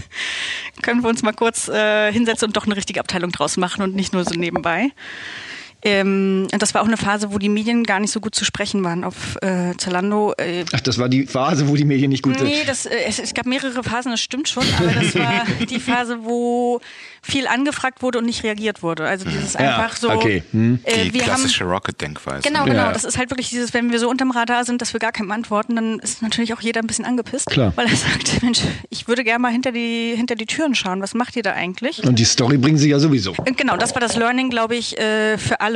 Können 0.81 1.03
wir 1.03 1.09
uns 1.09 1.21
mal 1.23 1.33
kurz 1.33 1.67
äh, 1.67 2.11
hinsetzen 2.11 2.47
und 2.47 2.57
doch 2.57 2.65
eine 2.65 2.75
richtige 2.75 2.99
Abteilung 2.99 3.31
draus 3.31 3.57
machen 3.57 3.81
und 3.83 3.95
nicht 3.95 4.13
nur 4.13 4.23
so 4.23 4.33
nebenbei. 4.33 4.91
Ähm, 5.83 6.47
das 6.57 6.73
war 6.73 6.81
auch 6.81 6.87
eine 6.87 6.97
Phase, 6.97 7.33
wo 7.33 7.37
die 7.37 7.49
Medien 7.49 7.83
gar 7.83 7.99
nicht 7.99 8.11
so 8.11 8.19
gut 8.19 8.35
zu 8.35 8.45
sprechen 8.45 8.83
waren 8.83 9.03
auf 9.03 9.37
äh, 9.41 9.75
Zalando. 9.77 10.33
Äh, 10.37 10.65
Ach, 10.73 10.81
das 10.81 10.97
war 10.97 11.09
die 11.09 11.25
Phase, 11.25 11.67
wo 11.67 11.75
die 11.75 11.85
Medien 11.85 12.09
nicht 12.09 12.23
gut 12.23 12.37
sind? 12.37 12.47
Nee, 12.47 12.63
das, 12.65 12.85
äh, 12.85 12.95
es, 13.07 13.19
es, 13.19 13.33
gab 13.33 13.45
mehrere 13.45 13.83
Phasen, 13.83 14.11
das 14.11 14.21
stimmt 14.21 14.47
schon, 14.47 14.63
aber 14.77 14.91
das 14.91 15.15
war 15.15 15.45
die 15.69 15.79
Phase, 15.79 16.19
wo 16.21 16.79
viel 17.23 17.47
angefragt 17.47 18.01
wurde 18.01 18.19
und 18.19 18.25
nicht 18.25 18.43
reagiert 18.43 18.83
wurde. 18.83 19.07
Also 19.07 19.29
dieses 19.29 19.53
ja, 19.53 19.59
einfach 19.77 19.95
so. 19.95 20.09
Okay. 20.09 20.43
Hm. 20.51 20.79
Äh, 20.83 21.09
die 21.09 21.19
klassische 21.19 21.63
Rocket-Denkweise. 21.63 22.47
Genau, 22.47 22.65
genau. 22.65 22.75
Ja. 22.75 22.91
Das 22.91 23.03
ist 23.03 23.17
halt 23.17 23.29
wirklich 23.29 23.49
dieses, 23.49 23.73
wenn 23.73 23.91
wir 23.91 23.99
so 23.99 24.09
unterm 24.09 24.31
Radar 24.31 24.65
sind, 24.65 24.81
dass 24.81 24.93
wir 24.93 24.99
gar 24.99 25.11
keinem 25.11 25.31
antworten, 25.31 25.75
dann 25.75 25.99
ist 25.99 26.21
natürlich 26.21 26.53
auch 26.53 26.61
jeder 26.61 26.81
ein 26.81 26.87
bisschen 26.87 27.05
angepisst. 27.05 27.47
Klar. 27.47 27.73
Weil 27.75 27.87
er 27.87 27.95
sagt, 27.95 28.41
Mensch, 28.43 28.61
ich 28.89 29.07
würde 29.07 29.23
gerne 29.23 29.39
mal 29.39 29.51
hinter 29.51 29.71
die, 29.71 30.13
hinter 30.15 30.35
die 30.35 30.45
Türen 30.47 30.75
schauen. 30.75 31.01
Was 31.01 31.13
macht 31.13 31.35
ihr 31.35 31.43
da 31.43 31.53
eigentlich? 31.53 32.03
Und 32.03 32.17
die 32.17 32.25
Story 32.25 32.57
bringen 32.57 32.77
sie 32.77 32.89
ja 32.89 32.99
sowieso. 32.99 33.33
Äh, 33.45 33.53
genau, 33.53 33.77
das 33.77 33.93
war 33.93 34.01
das 34.01 34.15
Learning, 34.15 34.49
glaube 34.49 34.75
ich, 34.75 34.97
äh, 34.97 35.37
für 35.37 35.61
alle 35.61 35.70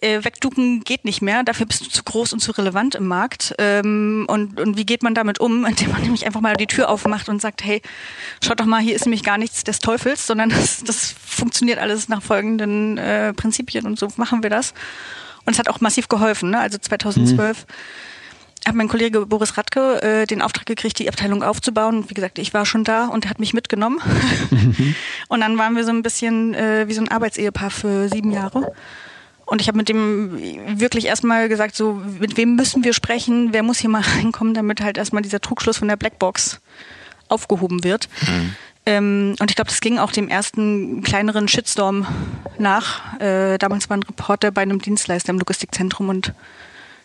äh, 0.00 0.24
wegducken 0.24 0.80
geht 0.80 1.04
nicht 1.04 1.22
mehr. 1.22 1.44
Dafür 1.44 1.66
bist 1.66 1.86
du 1.86 1.88
zu 1.88 2.02
groß 2.02 2.32
und 2.32 2.40
zu 2.40 2.52
relevant 2.52 2.94
im 2.94 3.06
Markt. 3.06 3.54
Ähm, 3.58 4.26
und, 4.28 4.60
und 4.60 4.76
wie 4.76 4.84
geht 4.84 5.02
man 5.02 5.14
damit 5.14 5.40
um? 5.40 5.64
Indem 5.66 5.92
man 5.92 6.02
nämlich 6.02 6.26
einfach 6.26 6.40
mal 6.40 6.54
die 6.54 6.66
Tür 6.66 6.88
aufmacht 6.88 7.28
und 7.28 7.40
sagt, 7.40 7.64
hey, 7.64 7.80
schaut 8.42 8.60
doch 8.60 8.66
mal, 8.66 8.80
hier 8.80 8.94
ist 8.94 9.06
nämlich 9.06 9.22
gar 9.22 9.38
nichts 9.38 9.64
des 9.64 9.78
Teufels, 9.78 10.26
sondern 10.26 10.48
das, 10.50 10.82
das 10.84 11.14
funktioniert 11.24 11.78
alles 11.78 12.08
nach 12.08 12.22
folgenden 12.22 12.98
äh, 12.98 13.32
Prinzipien 13.32 13.86
und 13.86 13.98
so 13.98 14.08
machen 14.16 14.42
wir 14.42 14.50
das. 14.50 14.74
Und 15.44 15.54
es 15.54 15.58
hat 15.58 15.68
auch 15.68 15.80
massiv 15.80 16.08
geholfen. 16.08 16.50
Ne? 16.50 16.58
Also 16.58 16.78
2012 16.78 17.66
mhm 17.66 17.72
hat 18.66 18.74
mein 18.74 18.88
Kollege 18.88 19.26
Boris 19.26 19.56
Radke 19.56 20.02
äh, 20.02 20.26
den 20.26 20.42
Auftrag 20.42 20.66
gekriegt, 20.66 20.98
die 20.98 21.08
Abteilung 21.08 21.42
aufzubauen. 21.42 21.98
Und 21.98 22.10
wie 22.10 22.14
gesagt, 22.14 22.38
ich 22.38 22.54
war 22.54 22.64
schon 22.64 22.84
da 22.84 23.06
und 23.06 23.24
er 23.24 23.30
hat 23.30 23.40
mich 23.40 23.54
mitgenommen. 23.54 24.00
Mhm. 24.50 24.94
und 25.28 25.40
dann 25.40 25.58
waren 25.58 25.74
wir 25.74 25.84
so 25.84 25.90
ein 25.90 26.02
bisschen 26.02 26.54
äh, 26.54 26.86
wie 26.86 26.94
so 26.94 27.00
ein 27.00 27.08
Arbeitsehepaar 27.08 27.70
für 27.70 28.08
sieben 28.08 28.30
Jahre. 28.30 28.72
Und 29.46 29.60
ich 29.60 29.68
habe 29.68 29.76
mit 29.76 29.88
dem 29.88 30.78
wirklich 30.78 31.06
erstmal 31.06 31.48
gesagt, 31.48 31.76
so, 31.76 32.00
mit 32.18 32.36
wem 32.36 32.54
müssen 32.54 32.84
wir 32.84 32.92
sprechen, 32.92 33.52
wer 33.52 33.62
muss 33.62 33.78
hier 33.78 33.90
mal 33.90 34.02
reinkommen, 34.16 34.54
damit 34.54 34.80
halt 34.80 34.98
erstmal 34.98 35.22
dieser 35.22 35.40
Trugschluss 35.40 35.78
von 35.78 35.88
der 35.88 35.96
Blackbox 35.96 36.60
aufgehoben 37.28 37.84
wird. 37.84 38.08
Mhm. 38.26 38.56
Ähm, 38.84 39.36
und 39.38 39.50
ich 39.50 39.56
glaube, 39.56 39.70
das 39.70 39.80
ging 39.80 39.98
auch 39.98 40.10
dem 40.10 40.28
ersten 40.28 41.02
kleineren 41.02 41.48
Shitstorm 41.48 42.06
nach. 42.58 43.20
Äh, 43.20 43.58
damals 43.58 43.88
war 43.88 43.96
ein 43.96 44.02
Reporter 44.02 44.50
bei 44.50 44.62
einem 44.62 44.80
Dienstleister 44.80 45.30
im 45.30 45.38
Logistikzentrum 45.38 46.08
und 46.08 46.34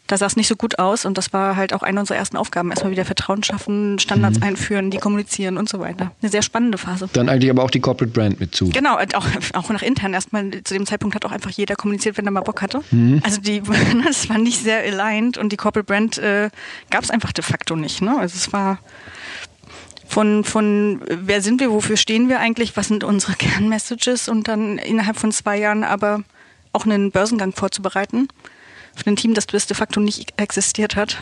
da 0.08 0.18
sah 0.18 0.26
es 0.26 0.36
nicht 0.36 0.48
so 0.48 0.56
gut 0.56 0.80
aus 0.80 1.06
und 1.06 1.18
das 1.18 1.34
war 1.34 1.56
halt 1.56 1.74
auch 1.74 1.84
eine 1.84 2.00
unserer 2.00 2.18
ersten 2.18 2.38
Aufgaben. 2.38 2.70
Erstmal 2.70 2.92
wieder 2.92 3.06
Vertrauen 3.06 3.44
schaffen, 3.44 4.00
Standards 4.00 4.40
mhm. 4.40 4.46
einführen, 4.46 4.92
die 4.92 4.98
kommunizieren 4.98 5.58
und 5.58 5.68
so 5.68 5.80
weiter. 5.80 6.12
Eine 6.22 6.32
sehr 6.32 6.42
spannende 6.42 6.78
Phase. 6.78 7.10
Dann 7.14 7.30
eigentlich 7.30 7.52
aber 7.52 7.64
auch 7.64 7.70
die 7.70 7.82
Corporate 7.82 8.12
Brand 8.12 8.40
mit 8.40 8.56
zu. 8.56 8.70
Genau, 8.70 8.98
auch, 8.98 9.26
auch 9.54 9.70
nach 9.70 9.82
intern. 9.82 10.14
Erstmal 10.14 10.50
zu 10.64 10.74
dem 10.74 10.86
Zeitpunkt 10.86 11.16
hat 11.16 11.26
auch 11.26 11.32
einfach 11.32 11.52
jeder 11.52 11.76
kommuniziert, 11.76 12.18
wenn 12.18 12.26
er 12.26 12.32
mal 12.32 12.42
Bock 12.42 12.62
hatte. 12.62 12.82
Mhm. 12.92 13.22
Also 13.24 13.42
die, 13.42 13.62
das 14.06 14.30
war 14.30 14.38
nicht 14.38 14.64
sehr 14.64 14.80
aligned 14.82 15.38
und 15.38 15.52
die 15.52 15.58
Corporate 15.58 15.86
Brand 15.86 16.18
äh, 16.18 16.50
gab 16.90 17.04
es 17.04 17.12
einfach 17.12 17.34
de 17.34 17.44
facto 17.44 17.76
nicht. 17.76 18.02
Ne? 18.02 18.18
Also 18.18 18.36
es 18.36 18.54
war 18.54 18.80
von, 20.08 20.46
von 20.46 21.02
wer 21.06 21.42
sind 21.42 21.60
wir, 21.60 21.70
wofür 21.70 21.98
stehen 21.98 22.30
wir 22.30 22.40
eigentlich, 22.40 22.78
was 22.78 22.88
sind 22.88 23.04
unsere 23.04 23.34
Kernmessages 23.38 24.30
und 24.30 24.48
dann 24.48 24.78
innerhalb 24.78 25.18
von 25.18 25.34
zwei 25.34 25.58
Jahren 25.58 25.84
aber 25.84 26.24
auch 26.72 26.86
einen 26.86 27.12
Börsengang 27.12 27.54
vorzubereiten 27.54 28.30
für 28.98 29.10
ein 29.10 29.16
Team, 29.16 29.34
das 29.34 29.46
de 29.48 29.76
facto 29.76 30.00
nicht 30.00 30.34
existiert 30.38 30.96
hat. 30.96 31.18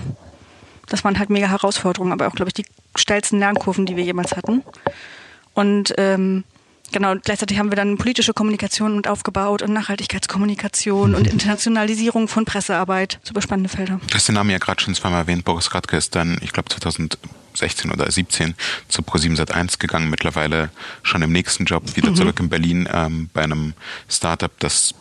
Das 0.88 1.04
waren 1.04 1.20
halt 1.20 1.30
mega 1.30 1.48
Herausforderungen, 1.48 2.12
aber 2.12 2.28
auch, 2.28 2.36
glaube 2.36 2.50
ich, 2.50 2.54
die 2.54 2.66
steilsten 2.96 3.40
Lernkurven, 3.40 3.86
die 3.86 3.96
wir 3.96 4.04
jemals 4.04 4.36
hatten. 4.36 4.64
Und 5.54 5.94
ähm, 5.98 6.44
genau, 6.92 7.16
gleichzeitig 7.16 7.58
haben 7.58 7.72
wir 7.72 7.76
dann 7.76 7.98
politische 7.98 8.34
Kommunikation 8.34 8.96
mit 8.96 9.08
aufgebaut 9.08 9.62
und 9.62 9.74
Nachhaltigkeitskommunikation 9.74 11.16
und 11.16 11.28
Internationalisierung 11.28 12.28
von 12.28 12.46
Pressearbeit. 12.46 13.20
Super 13.24 13.42
spannende 13.42 13.70
Felder. 13.70 14.00
Du 14.08 14.14
hast 14.14 14.28
den 14.28 14.36
Namen 14.36 14.52
ja 14.52 14.58
gerade 14.58 14.82
schon 14.82 14.94
zweimal 14.94 15.22
erwähnt. 15.22 15.44
Boris 15.44 15.74
Radke 15.74 15.98
ist 15.98 16.16
dann, 16.16 16.38
ich 16.42 16.54
glaube, 16.54 16.70
2016 16.70 17.92
oder 17.92 18.10
17 18.10 18.54
zu 18.88 19.02
Pro7 19.02 19.38
Sat1 19.38 19.80
gegangen, 19.80 20.10
mittlerweile 20.10 20.70
schon 21.04 21.22
im 21.22 21.32
nächsten 21.32 21.66
Job 21.66 21.96
wieder 21.96 22.12
mhm. 22.12 22.16
zurück 22.16 22.40
in 22.40 22.50
Berlin 22.50 22.88
ähm, 22.92 23.30
bei 23.34 23.44
einem 23.44 23.74
Startup, 24.08 24.52
das 24.60 24.94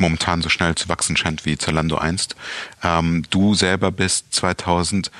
momentan 0.00 0.42
so 0.42 0.48
schnell 0.48 0.74
zu 0.74 0.88
wachsen 0.88 1.16
scheint 1.16 1.44
wie 1.44 1.56
Zalando 1.58 1.96
einst. 1.96 2.36
Ähm, 2.82 3.24
du 3.30 3.54
selber 3.54 3.90
bist 3.90 4.32
2018 4.34 5.10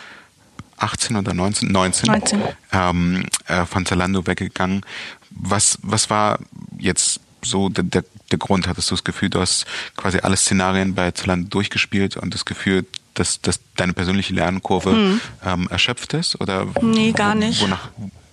oder 1.16 1.35
19? 1.35 1.71
19, 1.71 2.06
19. 2.11 2.42
Ähm, 2.73 3.26
äh, 3.47 3.66
von 3.66 3.87
Zalando 3.87 4.26
weggegangen. 4.26 4.83
Was, 5.30 5.78
was 5.83 6.11
war 6.11 6.38
jetzt 6.78 7.21
so 7.42 7.68
der, 7.68 7.85
der, 7.85 8.04
der 8.30 8.38
Grund? 8.38 8.68
Hattest 8.68 8.90
du 8.90 8.95
das 8.95 9.04
Gefühl, 9.04 9.30
du 9.30 9.40
hast 9.40 9.66
quasi 9.97 10.18
alle 10.18 10.37
Szenarien 10.37 10.95
bei 10.95 11.11
Zalando 11.11 11.49
durchgespielt 11.49 12.16
und 12.16 12.35
das 12.35 12.45
Gefühl, 12.45 12.87
dass, 13.14 13.40
dass 13.40 13.61
deine 13.76 13.92
persönliche 13.95 14.35
Lernkurve 14.35 14.90
hm. 14.90 15.21
ähm, 15.45 15.68
erschöpft 15.71 16.12
ist? 16.14 16.40
Oder 16.40 16.66
nee, 16.83 17.12
gar 17.12 17.35
nicht. 17.35 17.62
Wonach 17.62 17.88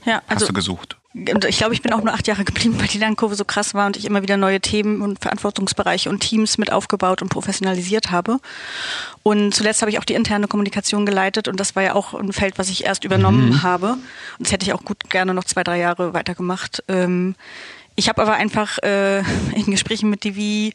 ja, 0.06 0.22
also, 0.28 0.42
hast 0.42 0.50
du 0.50 0.54
gesucht? 0.54 0.98
Ich 1.14 1.58
glaube, 1.58 1.76
ich 1.76 1.84
bin 1.84 1.94
auch 1.94 2.02
nur 2.02 2.14
acht 2.14 2.28
Jahre 2.28 2.44
geblieben, 2.44 2.80
weil 2.80 2.88
die 2.88 2.98
Lernkurve 2.98 3.36
so 3.36 3.46
krass 3.46 3.74
war 3.76 3.86
und 3.86 3.98
ich 3.98 4.06
immer 4.06 4.24
wieder 4.24 4.36
neue 4.36 4.60
Themen 4.60 5.02
und 5.02 5.20
Verantwortungsbereiche 5.20 6.10
und 6.10 6.22
Teams 6.22 6.58
mit 6.58 6.72
aufgebaut 6.72 7.22
und 7.22 7.30
professionalisiert 7.30 8.10
habe. 8.10 8.40
Und 9.22 9.54
zuletzt 9.54 9.82
habe 9.82 9.92
ich 9.92 10.00
auch 10.00 10.06
die 10.06 10.16
interne 10.16 10.48
Kommunikation 10.48 11.06
geleitet 11.06 11.48
und 11.48 11.60
das 11.60 11.76
war 11.76 11.84
ja 11.84 11.94
auch 11.94 12.16
ein 12.16 12.34
Feld, 12.34 12.58
was 12.58 12.70
ich 12.70 12.86
erst 12.86 13.04
übernommen 13.04 13.50
mhm. 13.50 13.64
habe. 13.64 13.92
Und 13.94 14.48
das 14.48 14.52
hätte 14.52 14.66
ich 14.66 14.74
auch 14.74 14.84
gut 14.84 15.10
gerne 15.10 15.34
noch 15.34 15.44
zwei, 15.44 15.64
drei 15.64 15.78
Jahre 15.78 16.14
weitergemacht. 16.14 16.84
Ähm, 16.88 17.36
ich 17.96 18.10
habe 18.10 18.22
aber 18.22 18.34
einfach 18.34 18.80
äh, 18.80 19.20
in 19.56 19.66
Gesprächen 19.68 20.10
mit 20.10 20.24
Divi 20.24 20.74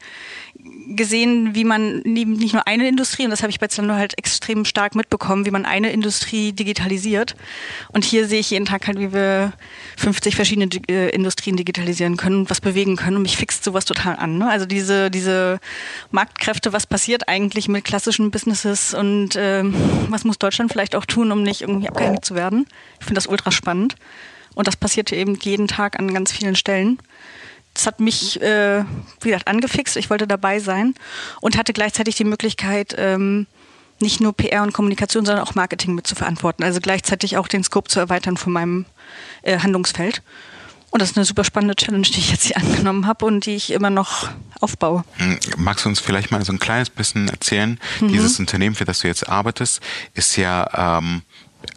gesehen, 0.89 1.55
wie 1.55 1.65
man 1.65 2.01
nicht 2.01 2.53
nur 2.53 2.67
eine 2.67 2.89
Industrie, 2.89 3.25
und 3.25 3.31
das 3.31 3.43
habe 3.43 3.51
ich 3.51 3.61
bei 3.61 3.69
Zalando 3.69 3.95
halt 3.95 4.19
extrem 4.19 4.65
stark 4.65 4.95
mitbekommen, 4.95 5.47
wie 5.47 5.51
man 5.51 5.65
eine 5.65 5.93
Industrie 5.93 6.53
digitalisiert. 6.53 7.37
Und 7.93 8.05
hier 8.05 8.27
sehe 8.27 8.41
ich 8.41 8.51
jeden 8.51 8.65
Tag 8.65 8.87
halt, 8.87 8.99
wie 8.99 9.13
wir 9.13 9.53
50 9.97 10.35
verschiedene 10.35 10.69
äh, 10.89 11.11
Industrien 11.11 11.57
digitalisieren 11.57 12.17
können 12.17 12.41
und 12.41 12.51
was 12.51 12.61
bewegen 12.61 12.97
können. 12.97 13.17
Und 13.17 13.23
mich 13.23 13.37
fixt 13.37 13.65
sowas 13.65 13.85
total 13.85 14.17
an. 14.17 14.39
Ne? 14.39 14.49
Also 14.49 14.67
diese, 14.67 15.11
diese 15.11 15.61
Marktkräfte, 16.11 16.73
was 16.73 16.87
passiert 16.87 17.29
eigentlich 17.29 17.69
mit 17.69 17.85
klassischen 17.85 18.31
Businesses 18.31 18.95
und 18.95 19.37
äh, 19.37 19.63
was 20.09 20.25
muss 20.25 20.39
Deutschland 20.39 20.73
vielleicht 20.73 20.97
auch 20.97 21.05
tun, 21.05 21.31
um 21.31 21.43
nicht 21.43 21.61
irgendwie 21.61 21.89
abgehängt 21.89 22.25
zu 22.25 22.35
werden. 22.35 22.67
Ich 22.99 23.07
finde 23.07 23.17
das 23.17 23.27
ultra 23.27 23.53
spannend. 23.53 23.97
Und 24.55 24.67
das 24.67 24.77
passierte 24.77 25.15
eben 25.15 25.37
jeden 25.37 25.69
Tag 25.69 25.99
an 25.99 26.13
ganz 26.13 26.33
vielen 26.33 26.57
Stellen 26.57 26.99
das 27.79 27.87
hat 27.87 28.01
mich, 28.01 28.43
äh, 28.43 28.85
wie 29.21 29.29
gesagt, 29.29 29.47
angefixt. 29.47 29.97
Ich 29.97 30.11
wollte 30.11 30.27
dabei 30.27 30.59
sein 30.59 30.95
und 31.41 31.57
hatte 31.57 31.73
gleichzeitig 31.73 32.17
die 32.17 32.25
Möglichkeit, 32.25 32.97
ähm, 32.99 33.47
nicht 34.01 34.21
nur 34.21 34.33
PR 34.33 34.65
und 34.65 34.73
Kommunikation, 34.73 35.25
sondern 35.25 35.45
auch 35.45 35.55
Marketing 35.55 35.95
mit 35.95 36.05
zu 36.05 36.17
verantworten. 36.17 36.65
Also 36.65 36.81
gleichzeitig 36.81 37.37
auch 37.37 37.47
den 37.47 37.63
Scope 37.63 37.89
zu 37.89 38.01
erweitern 38.01 38.37
von 38.37 38.53
meinem 38.53 38.85
äh, 39.43 39.61
Handlungsfeld. 39.61 40.23
Und 40.91 41.03
das 41.03 41.11
ist 41.11 41.17
eine 41.17 41.25
super 41.25 41.45
spannende 41.45 41.77
Challenge, 41.77 42.03
die 42.03 42.19
ich 42.19 42.33
jetzt 42.33 42.47
hier 42.47 42.57
angenommen 42.63 43.07
habe 43.07 43.25
und 43.25 43.47
die 43.47 43.55
ich 43.55 43.71
immer 43.71 43.91
noch 43.91 44.29
aufbaue. 44.61 45.05
Hm, 45.19 45.39
magst 45.57 45.85
du 45.85 45.89
uns 45.89 46.01
vielleicht 46.01 46.33
mal 46.33 46.45
so 46.45 46.53
ein 46.53 46.59
kleines 46.59 46.91
bisschen 46.91 47.29
erzählen? 47.29 47.79
Mhm. 48.01 48.09
Dieses 48.09 48.41
Unternehmen, 48.41 48.75
für 48.75 48.87
das 48.87 49.01
du 49.01 49.07
jetzt 49.07 49.29
arbeitest, 49.29 49.81
ist 50.15 50.37
ja 50.37 50.99
ähm, 50.99 51.23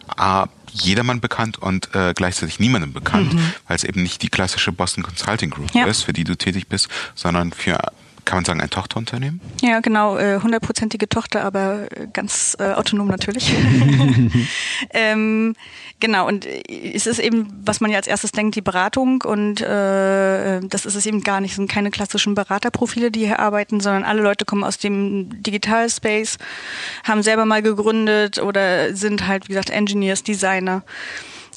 A, 0.08 0.48
jedermann 0.72 1.22
bekannt 1.22 1.58
und 1.58 1.94
äh, 1.96 2.14
gleichzeitig 2.16 2.60
niemandem 2.60 2.94
bekannt, 2.94 3.34
mhm. 3.34 3.54
weil 3.68 3.76
es 3.76 3.84
eben 3.84 4.04
nicht 4.04 4.22
die 4.22 4.30
klassische 4.30 4.72
Boston 4.72 5.04
Consulting 5.04 5.50
Group 5.50 5.74
ja. 5.74 5.86
ist, 5.86 6.04
für 6.04 6.14
die 6.14 6.24
du 6.24 6.36
tätig 6.36 6.68
bist, 6.68 6.88
sondern 7.16 7.52
für 7.52 7.80
kann 8.26 8.38
man 8.38 8.46
sagen, 8.46 8.62
ein 8.62 8.70
Tochterunternehmen? 8.70 9.42
Ja, 9.62 9.80
genau, 9.80 10.18
äh, 10.18 10.40
hundertprozentige 10.42 11.10
Tochter, 11.10 11.44
aber 11.44 11.88
ganz 12.14 12.56
äh, 12.60 12.74
autonom 12.74 13.08
natürlich. 13.08 13.54
ähm, 14.92 15.56
genau, 16.00 16.28
und 16.28 16.46
es 16.46 17.08
ist 17.08 17.20
eben, 17.20 17.48
was 17.66 17.82
man 17.82 17.92
ja 17.92 17.98
als 17.98 18.08
erstes 18.08 18.32
denkt, 18.32 18.56
die 18.56 18.62
Beratung 18.62 19.22
und 19.24 19.62
äh, 19.62 20.60
das 20.62 20.86
ist 20.86 20.96
es 20.96 21.06
eben 21.06 21.22
gar 21.22 21.42
nicht. 21.42 21.52
Es 21.52 21.58
sind 21.58 21.70
keine 21.70 21.92
klassischen 21.92 22.36
Beraterprofile, 22.36 23.12
die 23.12 23.26
hier 23.26 23.40
arbeiten, 23.40 23.80
sondern 23.80 24.04
alle 24.04 24.22
Leute 24.22 24.46
kommen 24.46 24.64
aus 24.64 24.78
dem 24.78 25.42
Digital-Space, 25.44 26.38
haben 27.04 27.24
selber 27.24 27.46
mal 27.46 27.62
gegründet 27.62 28.40
oder 28.40 28.96
sind 28.96 29.28
halt, 29.28 29.48
wie 29.48 29.54
gesagt, 29.54 29.70
Engineers, 29.70 30.24
Designer 30.24 30.84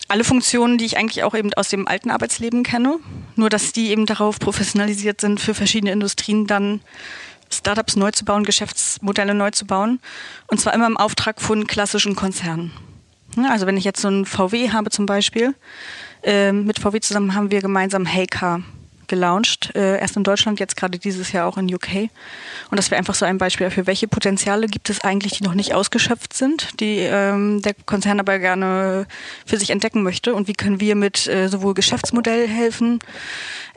alle 0.08 0.24
Funktionen, 0.24 0.78
die 0.78 0.84
ich 0.84 0.98
eigentlich 0.98 1.24
auch 1.24 1.34
eben 1.34 1.52
aus 1.54 1.68
dem 1.68 1.88
alten 1.88 2.10
Arbeitsleben 2.10 2.62
kenne, 2.62 2.98
nur 3.36 3.50
dass 3.50 3.72
die 3.72 3.90
eben 3.90 4.06
darauf 4.06 4.38
professionalisiert 4.38 5.20
sind, 5.20 5.40
für 5.40 5.54
verschiedene 5.54 5.92
Industrien 5.92 6.46
dann 6.46 6.80
Startups 7.52 7.96
neu 7.96 8.10
zu 8.10 8.24
bauen, 8.24 8.44
Geschäftsmodelle 8.44 9.34
neu 9.34 9.50
zu 9.50 9.66
bauen. 9.66 10.00
Und 10.46 10.60
zwar 10.60 10.74
immer 10.74 10.86
im 10.86 10.96
Auftrag 10.96 11.40
von 11.40 11.66
klassischen 11.66 12.16
Konzernen. 12.16 12.72
Also 13.48 13.66
wenn 13.66 13.76
ich 13.76 13.84
jetzt 13.84 14.00
so 14.00 14.08
ein 14.08 14.26
VW 14.26 14.70
habe 14.70 14.90
zum 14.90 15.06
Beispiel, 15.06 15.54
äh, 16.22 16.52
mit 16.52 16.78
VW 16.78 17.00
zusammen 17.00 17.34
haben 17.34 17.50
wir 17.50 17.60
gemeinsam 17.60 18.06
Heycar 18.06 18.62
gelauncht. 19.08 19.74
Äh, 19.74 19.98
erst 19.98 20.16
in 20.16 20.24
Deutschland, 20.24 20.60
jetzt 20.60 20.76
gerade 20.76 20.98
dieses 20.98 21.32
Jahr 21.32 21.46
auch 21.46 21.56
in 21.56 21.72
UK. 21.72 22.10
Und 22.70 22.78
das 22.78 22.90
wäre 22.90 22.98
einfach 22.98 23.14
so 23.14 23.24
ein 23.24 23.38
Beispiel 23.38 23.70
für 23.70 23.86
welche 23.86 24.08
Potenziale 24.08 24.66
gibt 24.66 24.90
es 24.90 25.02
eigentlich, 25.02 25.34
die 25.38 25.44
noch 25.44 25.54
nicht 25.54 25.74
ausgeschöpft 25.74 26.34
sind, 26.34 26.80
die 26.80 26.98
ähm, 26.98 27.62
der 27.62 27.74
Konzern 27.86 28.20
aber 28.20 28.38
gerne 28.38 29.06
für 29.46 29.58
sich 29.58 29.70
entdecken 29.70 30.02
möchte. 30.02 30.34
Und 30.34 30.48
wie 30.48 30.54
können 30.54 30.80
wir 30.80 30.94
mit 30.94 31.26
äh, 31.26 31.48
sowohl 31.48 31.74
Geschäftsmodell 31.74 32.48
helfen, 32.48 32.98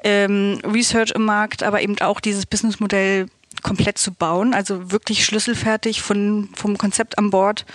ähm, 0.04 0.60
Research 0.66 1.12
im 1.12 1.26
Markt, 1.26 1.64
aber 1.64 1.82
eben 1.82 2.00
auch 2.00 2.20
dieses 2.20 2.46
Businessmodell 2.46 3.28
komplett 3.64 3.98
zu 3.98 4.14
bauen, 4.14 4.54
also 4.54 4.92
wirklich 4.92 5.26
schlüsselfertig 5.26 6.02
von, 6.02 6.50
vom 6.56 6.78
Konzept 6.78 7.18
an 7.18 7.32
Bord 7.32 7.66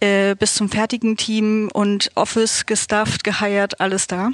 äh, 0.00 0.34
bis 0.34 0.54
zum 0.54 0.68
fertigen 0.68 1.16
Team 1.16 1.70
und 1.72 2.10
Office 2.14 2.66
gestafft, 2.66 3.24
geheiert, 3.24 3.80
alles 3.80 4.06
da 4.06 4.30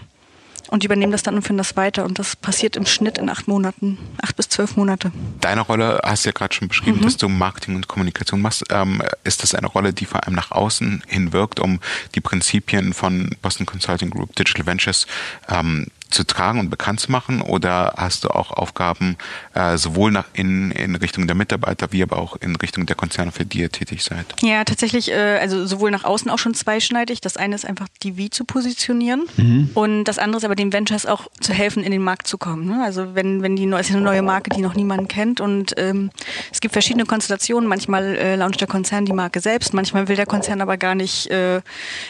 und 0.72 0.82
die 0.82 0.86
übernehmen 0.86 1.12
das 1.12 1.22
dann 1.22 1.34
und 1.34 1.42
führen 1.42 1.58
das 1.58 1.76
weiter. 1.76 2.06
Und 2.06 2.18
das 2.18 2.34
passiert 2.34 2.76
im 2.76 2.86
Schnitt 2.86 3.18
in 3.18 3.28
acht 3.28 3.46
Monaten, 3.46 3.98
acht 4.22 4.34
bis 4.36 4.48
zwölf 4.48 4.74
Monate. 4.74 5.12
Deine 5.42 5.60
Rolle 5.60 6.00
hast 6.02 6.24
du 6.24 6.30
ja 6.30 6.32
gerade 6.32 6.54
schon 6.54 6.68
beschrieben, 6.68 7.00
mhm. 7.00 7.02
dass 7.02 7.18
du 7.18 7.28
Marketing 7.28 7.76
und 7.76 7.88
Kommunikation 7.88 8.40
machst. 8.40 8.64
Ähm, 8.70 9.02
ist 9.22 9.42
das 9.42 9.54
eine 9.54 9.66
Rolle, 9.66 9.92
die 9.92 10.06
vor 10.06 10.24
allem 10.24 10.34
nach 10.34 10.50
außen 10.50 11.02
hin 11.06 11.34
wirkt, 11.34 11.60
um 11.60 11.78
die 12.14 12.22
Prinzipien 12.22 12.94
von 12.94 13.36
Boston 13.42 13.66
Consulting 13.66 14.08
Group 14.08 14.34
Digital 14.34 14.64
Ventures 14.64 15.06
ähm, 15.50 15.88
zu 16.12 16.24
tragen 16.24 16.60
und 16.60 16.70
bekannt 16.70 17.00
zu 17.00 17.10
machen? 17.10 17.40
Oder 17.40 17.94
hast 17.96 18.24
du 18.24 18.28
auch 18.28 18.52
Aufgaben 18.52 19.16
äh, 19.54 19.76
sowohl 19.76 20.10
nach 20.10 20.26
in, 20.32 20.70
in 20.70 20.96
Richtung 20.96 21.26
der 21.26 21.36
Mitarbeiter 21.36 21.92
wie 21.92 22.02
aber 22.02 22.18
auch 22.18 22.36
in 22.36 22.56
Richtung 22.56 22.86
der 22.86 22.96
Konzerne, 22.96 23.32
für 23.32 23.44
die 23.44 23.60
ihr 23.60 23.70
tätig 23.70 24.04
seid? 24.04 24.26
Ja, 24.42 24.64
tatsächlich, 24.64 25.10
äh, 25.10 25.38
also 25.40 25.66
sowohl 25.66 25.90
nach 25.90 26.04
außen 26.04 26.30
auch 26.30 26.38
schon 26.38 26.54
zweischneidig. 26.54 27.20
Das 27.20 27.36
eine 27.36 27.54
ist 27.54 27.66
einfach 27.66 27.88
die 28.02 28.16
Wie 28.16 28.30
zu 28.30 28.44
positionieren 28.44 29.24
mhm. 29.36 29.70
und 29.74 30.04
das 30.04 30.18
andere 30.18 30.38
ist 30.38 30.44
aber 30.44 30.54
den 30.54 30.72
Ventures 30.72 31.06
auch 31.06 31.28
zu 31.40 31.52
helfen, 31.52 31.82
in 31.82 31.92
den 31.92 32.02
Markt 32.02 32.26
zu 32.26 32.38
kommen. 32.38 32.66
Ne? 32.66 32.82
Also 32.84 33.14
wenn, 33.14 33.42
wenn 33.42 33.56
die 33.56 33.66
neue, 33.66 33.80
ist 33.80 33.90
eine 33.90 34.00
neue 34.00 34.22
Marke, 34.22 34.50
die 34.50 34.60
noch 34.60 34.74
niemand 34.74 35.08
kennt 35.08 35.40
und 35.40 35.74
ähm, 35.76 36.10
es 36.50 36.60
gibt 36.60 36.72
verschiedene 36.72 37.04
Konstellationen. 37.04 37.68
Manchmal 37.68 38.16
äh, 38.16 38.36
launcht 38.36 38.60
der 38.60 38.68
Konzern 38.68 39.04
die 39.04 39.12
Marke 39.12 39.40
selbst, 39.40 39.74
manchmal 39.74 40.08
will 40.08 40.16
der 40.16 40.26
Konzern 40.26 40.60
aber 40.60 40.76
gar 40.76 40.94
nicht 40.94 41.28
äh, 41.28 41.60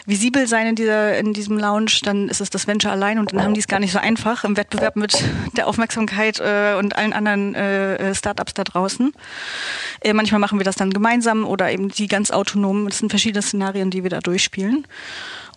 visibel 0.07 0.47
sein 0.47 0.67
in, 0.67 0.75
dieser, 0.75 1.17
in 1.19 1.33
diesem 1.33 1.59
Launch. 1.59 2.01
Dann 2.03 2.29
ist 2.29 2.41
es 2.41 2.51
das 2.51 2.67
Venture 2.67 2.91
allein 2.91 3.19
und 3.19 3.33
dann 3.33 3.43
haben 3.43 3.55
die 3.55 3.61
es 3.61 3.69
gar 3.69 3.81
nicht 3.81 3.92
so 3.93 3.99
einfach 3.99 4.45
im 4.45 4.57
Wettbewerb 4.57 4.97
mit 4.97 5.23
der 5.57 5.67
Aufmerksamkeit 5.67 6.41
äh, 6.41 6.75
und 6.79 6.97
allen 6.97 7.13
anderen 7.13 7.55
äh, 7.55 8.15
Startups 8.15 8.55
da 8.55 8.65
draußen. 8.65 9.13
Äh, 10.01 10.13
manchmal 10.13 10.41
machen 10.41 10.59
wir 10.59 10.65
das 10.65 10.77
dann 10.77 10.91
gemeinsam 10.91 11.45
oder 11.45 11.71
eben 11.71 11.89
die 11.89 12.09
ganz 12.09 12.31
autonom. 12.31 12.89
Das 12.89 12.99
sind 12.99 13.11
verschiedene 13.11 13.43
Szenarien, 13.43 13.91
die 13.91 14.03
wir 14.03 14.11
da 14.11 14.21
durchspielen. 14.21 14.87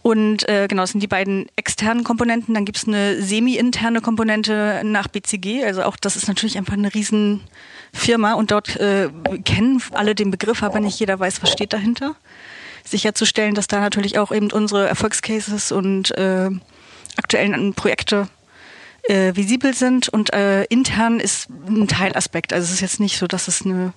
Und 0.05 0.47
äh, 0.47 0.67
genau, 0.67 0.83
das 0.83 0.91
sind 0.91 1.01
die 1.01 1.07
beiden 1.07 1.47
externen 1.55 2.03
Komponenten. 2.03 2.53
Dann 2.53 2.63
gibt 2.63 2.77
es 2.77 2.87
eine 2.87 3.19
semi-interne 3.23 4.01
Komponente 4.01 4.81
nach 4.83 5.07
BCG. 5.07 5.63
Also 5.65 5.81
auch 5.81 5.97
das 5.97 6.15
ist 6.15 6.27
natürlich 6.27 6.59
einfach 6.59 6.73
eine 6.73 6.93
Riesenfirma 6.93 8.33
und 8.33 8.51
dort 8.51 8.75
äh, 8.75 9.09
kennen 9.43 9.81
alle 9.93 10.13
den 10.13 10.29
Begriff, 10.29 10.61
aber 10.61 10.79
nicht 10.79 10.99
jeder 10.99 11.19
weiß, 11.19 11.41
was 11.41 11.51
steht 11.51 11.73
dahinter. 11.73 12.15
Sicherzustellen, 12.83 13.55
dass 13.55 13.65
da 13.65 13.79
natürlich 13.79 14.19
auch 14.19 14.31
eben 14.31 14.51
unsere 14.51 14.87
Erfolgscases 14.87 15.71
und 15.71 16.15
äh, 16.19 16.51
aktuellen 17.17 17.73
Projekte 17.73 18.27
äh, 19.03 19.35
visibel 19.35 19.73
sind 19.73 20.09
und 20.09 20.33
äh, 20.33 20.63
intern 20.65 21.19
ist 21.19 21.47
ein 21.67 21.87
Teilaspekt. 21.87 22.53
Also 22.53 22.65
es 22.65 22.73
ist 22.73 22.81
jetzt 22.81 22.99
nicht 22.99 23.17
so, 23.17 23.27
dass 23.27 23.47
es 23.47 23.65
eine 23.65 23.93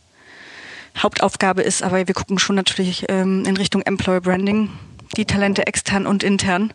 Hauptaufgabe 0.97 1.63
ist, 1.63 1.83
aber 1.83 2.07
wir 2.07 2.15
gucken 2.15 2.39
schon 2.39 2.57
natürlich 2.57 3.05
ähm, 3.09 3.45
in 3.47 3.57
Richtung 3.57 3.83
Employer 3.83 4.21
Branding, 4.21 4.71
die 5.17 5.25
Talente 5.25 5.67
extern 5.67 6.07
und 6.07 6.23
intern 6.23 6.73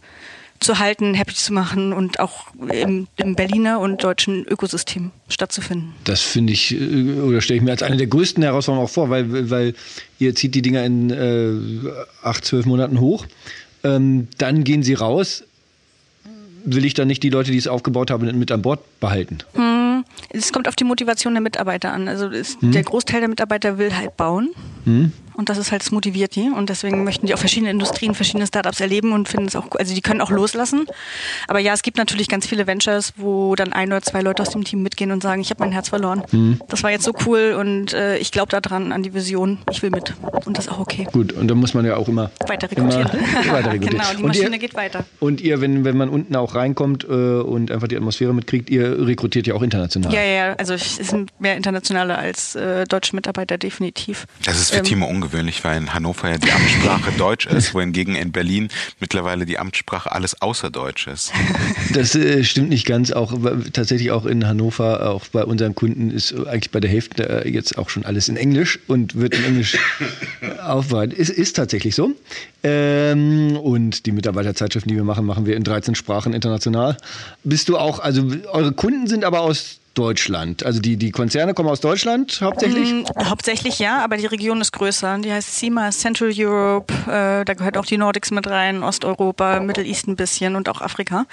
zu 0.60 0.80
halten, 0.80 1.14
happy 1.14 1.34
zu 1.34 1.52
machen 1.54 1.94
und 1.94 2.20
auch 2.20 2.48
im, 2.70 3.08
im 3.18 3.36
Berliner 3.36 3.80
und 3.80 4.04
deutschen 4.04 4.46
Ökosystem 4.46 5.12
stattzufinden. 5.28 5.94
Das 6.06 6.22
finde 6.22 6.54
ich, 6.54 6.74
äh, 6.74 7.20
oder 7.22 7.42
stelle 7.42 7.58
ich 7.58 7.64
mir 7.64 7.72
als 7.72 7.84
eine 7.84 7.98
der 7.98 8.08
größten 8.08 8.42
Herausforderungen 8.44 8.88
auch 8.88 8.92
vor, 8.92 9.10
weil, 9.10 9.50
weil 9.50 9.76
ihr 10.20 10.34
zieht 10.36 10.56
die 10.56 10.62
Dinger 10.62 10.86
in 10.86 11.10
äh, 11.10 11.90
acht, 12.22 12.46
zwölf 12.46 12.66
Monaten 12.66 13.00
hoch. 13.00 13.26
Ähm, 13.84 14.30
dann 14.38 14.64
gehen 14.64 14.84
sie 14.84 14.94
raus. 14.94 15.44
Will 16.66 16.86
ich 16.86 16.94
dann 16.94 17.08
nicht 17.08 17.24
die 17.24 17.30
Leute, 17.30 17.52
die 17.52 17.58
es 17.58 17.68
aufgebaut 17.68 18.10
haben, 18.10 18.40
mit 18.40 18.52
an 18.52 18.62
Bord 18.62 18.80
behalten? 19.00 19.40
Hm, 19.54 20.06
es 20.30 20.54
kommt 20.54 20.68
auf 20.68 20.76
die 20.76 20.84
Motivation 20.84 21.34
der 21.34 21.42
Mitarbeiter 21.42 21.92
an. 21.92 22.08
Also 22.08 22.28
ist, 22.28 22.62
hm. 22.62 22.72
der 22.72 22.84
Großteil 22.84 23.20
der 23.20 23.30
Mitarbeiter 23.30 23.78
will 23.78 23.96
halt 23.96 24.16
bauen. 24.18 24.52
Hm. 24.86 25.12
Und 25.36 25.50
das 25.50 25.58
ist 25.58 25.72
halt, 25.72 25.82
das 25.82 25.92
motiviert 25.92 26.36
die. 26.36 26.50
Und 26.50 26.70
deswegen 26.70 27.04
möchten 27.04 27.28
die 27.28 27.34
auch 27.34 27.40
verschiedene 27.40 27.72
Industrien, 27.72 28.16
verschiedene 28.16 28.48
Startups 28.48 28.80
erleben 28.80 29.12
und 29.12 29.28
finden 29.28 29.48
es 29.48 29.56
auch, 29.56 29.68
also 29.78 29.94
die 29.94 30.02
können 30.02 30.22
auch 30.22 30.30
loslassen. 30.30 30.86
Aber 31.48 31.60
ja, 31.60 31.74
es 31.74 31.82
gibt 31.82 31.98
natürlich 31.98 32.28
ganz 32.28 32.48
viele 32.48 32.68
Ventures, 32.68 33.14
wo 33.18 33.56
dann 33.56 33.74
ein 33.74 33.90
oder 33.90 34.02
zwei 34.02 34.22
Leute 34.22 34.42
aus 34.42 34.50
dem 34.50 34.64
Team 34.64 34.84
mitgehen 34.84 35.12
und 35.12 35.24
sagen, 35.24 35.42
ich 35.42 35.50
habe 35.50 35.62
mein 35.62 35.72
Herz 35.72 35.90
verloren. 35.90 36.24
Mhm. 36.32 36.60
Das 36.68 36.84
war 36.84 36.92
jetzt 36.92 37.04
so 37.04 37.14
cool 37.26 37.56
und 37.60 37.94
äh, 37.94 38.18
ich 38.18 38.32
glaube 38.32 38.50
daran, 38.50 38.92
an 38.92 39.04
die 39.04 39.14
Vision. 39.14 39.60
Ich 39.72 39.82
will 39.82 39.90
mit. 39.90 40.14
Und 40.46 40.58
das 40.58 40.66
ist 40.66 40.72
auch 40.72 40.80
okay. 40.80 41.08
Gut, 41.12 41.34
und 41.34 41.48
da 41.48 41.56
muss 41.56 41.74
man 41.74 41.86
ja 41.86 41.96
auch 41.96 42.08
immer 42.08 42.32
weiter 42.48 42.70
rekrutieren. 42.70 43.10
Immer 43.44 43.54
weiter 43.54 43.72
rekrutieren. 43.72 44.00
genau, 44.00 44.18
die 44.18 44.24
Maschine 44.24 44.52
ihr, 44.52 44.60
geht 44.60 44.76
weiter. 44.76 45.06
Und 45.20 45.42
ihr, 45.42 45.62
wenn, 45.62 45.86
wenn 45.86 45.98
man 45.98 46.10
unten 46.10 46.36
auch 46.36 46.56
reinkommt 46.56 47.04
äh, 47.04 47.08
und 47.08 47.72
einfach 47.72 47.88
die 47.88 47.98
Atmosphäre 47.98 48.34
mitkriegt, 48.34 48.70
ihr 48.70 49.06
rekrutiert 49.06 49.48
ja 49.48 49.56
auch 49.56 49.62
international. 49.62 50.14
Ja, 50.14 50.24
ja, 50.24 50.54
also 50.54 50.74
es 50.74 50.96
sind 50.96 51.32
mehr 51.40 51.56
internationale 51.56 52.18
als 52.18 52.56
äh, 52.56 52.86
deutsche 52.86 53.16
Mitarbeiter 53.16 53.58
definitiv. 53.58 54.26
Das 54.46 54.60
ist 54.60 54.72
für 54.72 54.80
ähm, 54.80 54.84
Timo 54.84 55.08
ungewöhnlich, 55.24 55.64
weil 55.64 55.78
in 55.78 55.94
Hannover 55.94 56.30
ja 56.30 56.38
die 56.38 56.52
Amtssprache 56.52 57.12
Deutsch 57.18 57.46
ist, 57.46 57.74
wohingegen 57.74 58.16
in 58.16 58.32
Berlin 58.32 58.68
mittlerweile 59.00 59.46
die 59.46 59.58
Amtssprache 59.58 60.12
alles 60.12 60.42
außer 60.42 60.70
Deutsch 60.70 61.08
ist. 61.08 61.32
Das 61.94 62.16
äh, 62.16 62.44
stimmt 62.44 62.70
nicht 62.70 62.86
ganz. 62.86 63.12
Auch 63.12 63.34
tatsächlich 63.72 64.12
auch 64.12 64.26
in 64.26 64.46
Hannover, 64.46 65.10
auch 65.10 65.28
bei 65.28 65.44
unseren 65.46 65.76
Kunden 65.76 66.12
ist 66.12 66.34
eigentlich 66.34 66.72
bei 66.72 66.80
der 66.80 66.90
Hälfte 66.90 67.46
äh, 67.46 67.50
jetzt 67.50 67.78
auch 67.78 67.90
schon 67.90 68.06
alles 68.06 68.28
in 68.28 68.36
Englisch 68.36 68.80
und 68.88 69.16
wird 69.16 69.36
in 69.36 69.46
Englisch 69.46 69.78
aufbereitet. 70.62 71.18
Ist, 71.18 71.30
ist 71.30 71.56
tatsächlich 71.56 71.96
so. 71.96 72.12
Ähm, 72.64 73.58
und 73.58 74.06
die 74.06 74.12
Mitarbeiterzeitschriften, 74.12 74.90
die 74.90 74.98
wir 74.98 75.04
machen, 75.04 75.26
machen 75.26 75.46
wir 75.46 75.56
in 75.56 75.64
13 75.64 75.96
Sprachen 75.96 76.34
international. 76.34 76.98
Bist 77.44 77.70
du 77.70 77.78
auch, 77.78 78.00
also 78.00 78.28
eure 78.52 78.74
Kunden 78.74 79.08
sind 79.08 79.24
aber 79.24 79.42
aus 79.42 79.80
Deutschland? 79.94 80.66
Also 80.66 80.80
die, 80.80 80.98
die 80.98 81.12
Konzerne 81.12 81.54
kommen 81.54 81.70
aus 81.70 81.80
Deutschland 81.80 82.40
hauptsächlich? 82.42 82.92
Mm, 82.92 83.06
hauptsächlich 83.26 83.80
ja, 83.80 84.04
aber 84.04 84.18
die 84.18 84.26
Region 84.26 84.60
ist 84.62 84.72
größer. 84.72 85.18
Die 85.20 85.32
heißt 85.32 85.60
CIMA, 85.60 85.92
Central 85.92 86.32
Europe, 86.36 86.94
äh, 87.04 87.46
da 87.46 87.54
gehört 87.54 87.78
auch 87.78 87.86
die 87.86 87.98
Nordics 87.98 88.32
mit 88.32 88.48
rein, 88.48 88.84
Osteuropa, 88.84 89.60
Middle 89.60 89.86
East 89.86 90.08
ein 90.08 90.16
bisschen 90.16 90.56
und 90.56 90.70
auch 90.70 90.82
Afrika. 90.82 91.26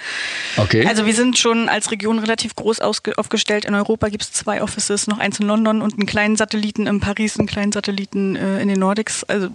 Okay. 0.57 0.85
Also 0.85 1.05
wir 1.05 1.13
sind 1.13 1.37
schon 1.37 1.69
als 1.69 1.91
Region 1.91 2.19
relativ 2.19 2.55
groß 2.55 2.79
aufgestellt. 2.79 3.65
In 3.65 3.75
Europa 3.75 4.09
gibt 4.09 4.23
es 4.23 4.31
zwei 4.31 4.61
Offices, 4.61 5.07
noch 5.07 5.17
eins 5.17 5.39
in 5.39 5.47
London 5.47 5.81
und 5.81 5.93
einen 5.93 6.05
kleinen 6.05 6.35
Satelliten 6.35 6.87
in 6.87 6.99
Paris, 6.99 7.39
einen 7.39 7.47
kleinen 7.47 7.71
Satelliten 7.71 8.35
äh, 8.35 8.61
in 8.61 8.67
den 8.67 8.79
Nordics. 8.79 9.23
Also 9.23 9.49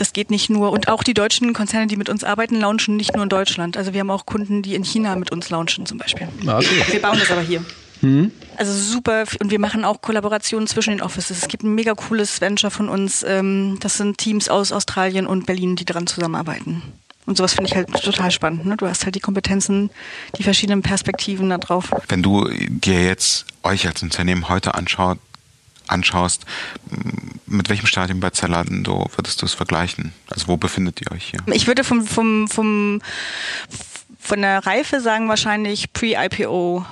das 0.00 0.12
geht 0.12 0.30
nicht 0.30 0.50
nur. 0.50 0.70
Und 0.72 0.88
auch 0.88 1.02
die 1.02 1.14
deutschen 1.14 1.52
Konzerne, 1.52 1.86
die 1.86 1.96
mit 1.96 2.08
uns 2.08 2.24
arbeiten, 2.24 2.56
launchen 2.56 2.96
nicht 2.96 3.14
nur 3.14 3.22
in 3.22 3.28
Deutschland. 3.28 3.76
Also 3.76 3.92
wir 3.92 4.00
haben 4.00 4.10
auch 4.10 4.26
Kunden, 4.26 4.62
die 4.62 4.74
in 4.74 4.84
China 4.84 5.16
mit 5.16 5.32
uns 5.32 5.50
launchen 5.50 5.86
zum 5.86 5.98
Beispiel. 5.98 6.28
Ah, 6.46 6.58
okay. 6.58 6.84
Wir 6.90 7.02
bauen 7.02 7.18
das 7.18 7.30
aber 7.30 7.40
hier. 7.40 7.64
Mhm. 8.00 8.32
Also 8.56 8.72
super. 8.72 9.24
Und 9.40 9.50
wir 9.50 9.58
machen 9.58 9.84
auch 9.84 10.00
Kollaborationen 10.00 10.66
zwischen 10.66 10.90
den 10.90 11.02
Offices. 11.02 11.38
Es 11.38 11.48
gibt 11.48 11.64
ein 11.64 11.74
mega 11.74 11.94
cooles 11.94 12.40
Venture 12.40 12.70
von 12.70 12.88
uns. 12.88 13.24
Ähm, 13.26 13.78
das 13.80 13.96
sind 13.96 14.18
Teams 14.18 14.48
aus 14.48 14.72
Australien 14.72 15.26
und 15.26 15.46
Berlin, 15.46 15.76
die 15.76 15.84
daran 15.84 16.06
zusammenarbeiten. 16.06 16.82
Und 17.26 17.36
sowas 17.36 17.52
finde 17.52 17.68
ich 17.68 17.76
halt 17.76 17.88
total 18.02 18.30
spannend. 18.30 18.64
Ne? 18.64 18.76
Du 18.78 18.86
hast 18.86 19.04
halt 19.04 19.14
die 19.14 19.20
Kompetenzen, 19.20 19.90
die 20.38 20.42
verschiedenen 20.42 20.82
Perspektiven 20.82 21.50
da 21.50 21.58
drauf. 21.58 21.92
Wenn 22.08 22.22
du 22.22 22.48
dir 22.48 23.04
jetzt 23.04 23.44
euch 23.62 23.86
als 23.86 24.02
Unternehmen 24.02 24.48
heute 24.48 24.74
anschaut, 24.74 25.18
anschaust, 25.90 26.44
mit 27.46 27.68
welchem 27.68 27.86
Stadium 27.86 28.20
bei 28.20 28.30
Zalando 28.30 29.10
würdest 29.16 29.42
du 29.42 29.46
es 29.46 29.54
vergleichen? 29.54 30.12
Also 30.30 30.48
wo 30.48 30.56
befindet 30.56 31.00
ihr 31.00 31.12
euch 31.12 31.30
hier? 31.30 31.40
Ich 31.54 31.66
würde 31.66 31.84
vom, 31.84 32.06
vom, 32.06 32.48
vom, 32.48 33.00
von 34.18 34.40
der 34.40 34.66
Reife 34.66 35.00
sagen 35.00 35.28
wahrscheinlich 35.28 35.92
Pre-IPO 35.92 36.84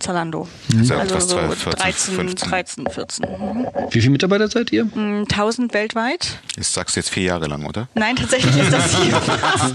Zalando. 0.00 0.48
Mhm. 0.72 0.90
Also, 0.92 1.20
so 1.20 1.26
12, 1.36 1.62
14, 1.62 1.80
13, 1.82 2.14
15. 2.14 2.50
13, 2.50 2.86
14. 2.88 3.26
Mhm. 3.30 3.66
Wie 3.90 4.00
viele 4.00 4.10
Mitarbeiter 4.10 4.48
seid 4.48 4.72
ihr? 4.72 4.88
1000 4.94 5.72
weltweit. 5.74 6.40
Das 6.56 6.72
sagst 6.72 6.96
du 6.96 7.00
jetzt 7.00 7.10
vier 7.10 7.24
Jahre 7.24 7.46
lang, 7.46 7.66
oder? 7.66 7.88
Nein, 7.94 8.16
tatsächlich 8.16 8.56
ist 8.56 8.72
das 8.72 8.96
hier. 8.96 9.20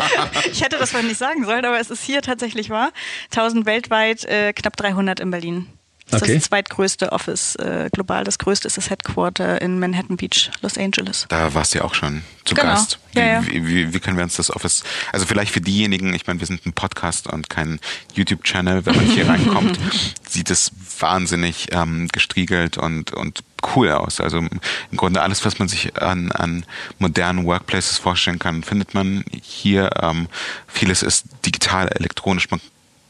ich 0.51 0.61
hätte 0.61 0.77
das 0.77 0.93
mal 0.93 1.03
nicht 1.03 1.17
sagen 1.17 1.45
sollen, 1.45 1.63
aber 1.63 1.79
es 1.79 1.91
ist 1.91 2.03
hier 2.03 2.21
tatsächlich 2.21 2.69
wahr. 2.69 2.91
1000 3.31 3.65
weltweit, 3.65 4.25
äh, 4.25 4.51
knapp 4.53 4.75
300 4.75 5.19
in 5.19 5.31
Berlin. 5.31 5.67
Das 6.09 6.21
okay. 6.21 6.33
ist 6.33 6.43
das 6.43 6.49
zweitgrößte 6.49 7.11
Office 7.11 7.55
äh, 7.55 7.89
global. 7.91 8.23
Das 8.23 8.37
größte 8.37 8.67
ist 8.67 8.77
das 8.77 8.89
Headquarter 8.89 9.61
in 9.61 9.79
Manhattan 9.79 10.17
Beach, 10.17 10.51
Los 10.61 10.77
Angeles. 10.77 11.25
Da 11.29 11.53
warst 11.53 11.73
du 11.73 11.79
ja 11.79 11.83
auch 11.83 11.95
schon 11.95 12.21
zu 12.45 12.53
genau. 12.53 12.67
Gast. 12.67 12.99
Wie, 13.13 13.19
ja, 13.19 13.25
ja. 13.25 13.47
Wie, 13.47 13.67
wie, 13.67 13.93
wie, 13.93 13.99
können 13.99 14.15
wir 14.15 14.23
uns 14.23 14.35
das 14.35 14.51
Office, 14.51 14.83
also 15.11 15.25
vielleicht 15.25 15.51
für 15.51 15.61
diejenigen, 15.61 16.13
ich 16.13 16.27
meine, 16.27 16.39
wir 16.39 16.47
sind 16.47 16.63
ein 16.65 16.73
Podcast 16.73 17.27
und 17.27 17.49
kein 17.49 17.79
YouTube-Channel, 18.13 18.85
wenn 18.85 18.95
man 18.95 19.05
hier 19.05 19.27
reinkommt, 19.27 19.79
sieht 20.29 20.51
es 20.51 20.71
wahnsinnig 20.99 21.69
ähm, 21.71 22.07
gestriegelt 22.09 22.77
und, 22.77 23.11
und 23.11 23.43
cool 23.75 23.91
aus. 23.91 24.21
Also 24.21 24.37
im 24.37 24.49
Grunde 24.95 25.23
alles, 25.23 25.43
was 25.43 25.57
man 25.57 25.67
sich 25.67 25.99
an, 25.99 26.31
an 26.31 26.65
modernen 26.99 27.45
Workplaces 27.45 27.97
vorstellen 27.97 28.37
kann, 28.37 28.61
findet 28.61 28.93
man 28.93 29.25
hier. 29.41 29.89
Ähm, 30.01 30.27
vieles 30.67 31.01
ist 31.01 31.25
digital, 31.45 31.87
elektronisch. 31.87 32.51
Man 32.51 32.61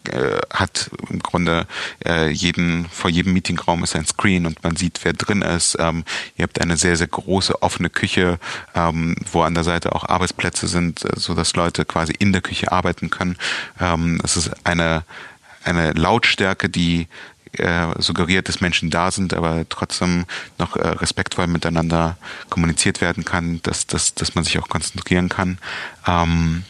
äh, 0.09 0.39
hat 0.51 0.89
im 1.09 1.19
Grunde 1.19 1.67
äh, 2.05 2.29
jeden, 2.29 2.87
vor 2.89 3.09
jedem 3.09 3.33
Meetingraum 3.33 3.83
ist 3.83 3.95
ein 3.95 4.05
Screen 4.05 4.45
und 4.45 4.63
man 4.63 4.75
sieht, 4.75 4.99
wer 5.03 5.13
drin 5.13 5.41
ist. 5.41 5.77
Ähm, 5.79 6.03
ihr 6.37 6.43
habt 6.43 6.61
eine 6.61 6.77
sehr, 6.77 6.95
sehr 6.95 7.07
große 7.07 7.61
offene 7.61 7.89
Küche, 7.89 8.39
ähm, 8.73 9.15
wo 9.31 9.41
an 9.41 9.53
der 9.53 9.63
Seite 9.63 9.93
auch 9.93 10.07
Arbeitsplätze 10.07 10.67
sind, 10.67 11.05
äh, 11.05 11.09
so 11.15 11.33
dass 11.33 11.55
Leute 11.55 11.85
quasi 11.85 12.13
in 12.17 12.33
der 12.33 12.41
Küche 12.41 12.71
arbeiten 12.71 13.09
können. 13.09 13.37
Ähm, 13.79 14.19
es 14.23 14.37
ist 14.37 14.51
eine, 14.65 15.03
eine 15.63 15.93
Lautstärke, 15.93 16.69
die 16.69 17.07
äh, 17.53 17.87
suggeriert, 17.99 18.49
dass 18.49 18.61
Menschen 18.61 18.89
da 18.89 19.11
sind, 19.11 19.33
aber 19.33 19.65
trotzdem 19.69 20.25
noch 20.57 20.75
respektvoll 20.75 21.47
miteinander 21.47 22.17
kommuniziert 22.49 22.99
werden 22.99 23.23
kann, 23.23 23.61
dass, 23.63 23.87
dass, 23.87 24.13
dass 24.13 24.35
man 24.35 24.43
sich 24.43 24.59
auch 24.59 24.67
konzentrieren 24.67 25.29
kann. 25.29 25.57
Ähm, 26.05 26.65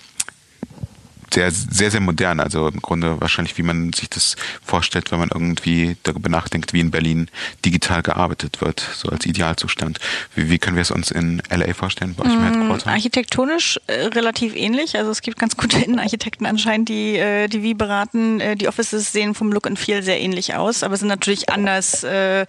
sehr, 1.33 1.51
sehr, 1.51 1.91
sehr 1.91 2.01
modern. 2.01 2.39
Also 2.39 2.67
im 2.67 2.81
Grunde 2.81 3.19
wahrscheinlich, 3.19 3.57
wie 3.57 3.63
man 3.63 3.93
sich 3.93 4.09
das 4.09 4.35
vorstellt, 4.63 5.11
wenn 5.11 5.19
man 5.19 5.29
irgendwie 5.33 5.97
darüber 6.03 6.29
nachdenkt, 6.29 6.73
wie 6.73 6.79
in 6.79 6.91
Berlin 6.91 7.29
digital 7.65 8.01
gearbeitet 8.01 8.61
wird, 8.61 8.87
so 8.95 9.09
als 9.09 9.25
Idealzustand. 9.25 9.99
Wie, 10.35 10.49
wie 10.49 10.59
können 10.59 10.75
wir 10.75 10.81
es 10.81 10.91
uns 10.91 11.11
in 11.11 11.41
LA 11.49 11.73
vorstellen, 11.73 12.15
bei 12.15 12.25
euch 12.25 12.33
im 12.33 12.41
mm, 12.41 12.59
Headquarter? 12.59 12.91
Architektonisch 12.91 13.79
äh, 13.87 14.05
relativ 14.07 14.55
ähnlich. 14.55 14.97
Also 14.97 15.11
es 15.11 15.21
gibt 15.21 15.39
ganz 15.39 15.57
gute 15.57 15.77
Innenarchitekten 15.79 16.45
anscheinend, 16.45 16.89
die, 16.89 17.17
äh, 17.17 17.47
die 17.47 17.63
wie 17.63 17.73
beraten. 17.73 18.39
Äh, 18.39 18.55
die 18.55 18.67
Offices 18.67 19.11
sehen 19.11 19.33
vom 19.33 19.51
Look 19.51 19.67
and 19.67 19.79
Feel 19.79 20.03
sehr 20.03 20.19
ähnlich 20.19 20.55
aus, 20.55 20.83
aber 20.83 20.97
sind 20.97 21.07
natürlich 21.07 21.49
anders, 21.49 22.03
äh, 22.03 22.41
äh, 22.41 22.45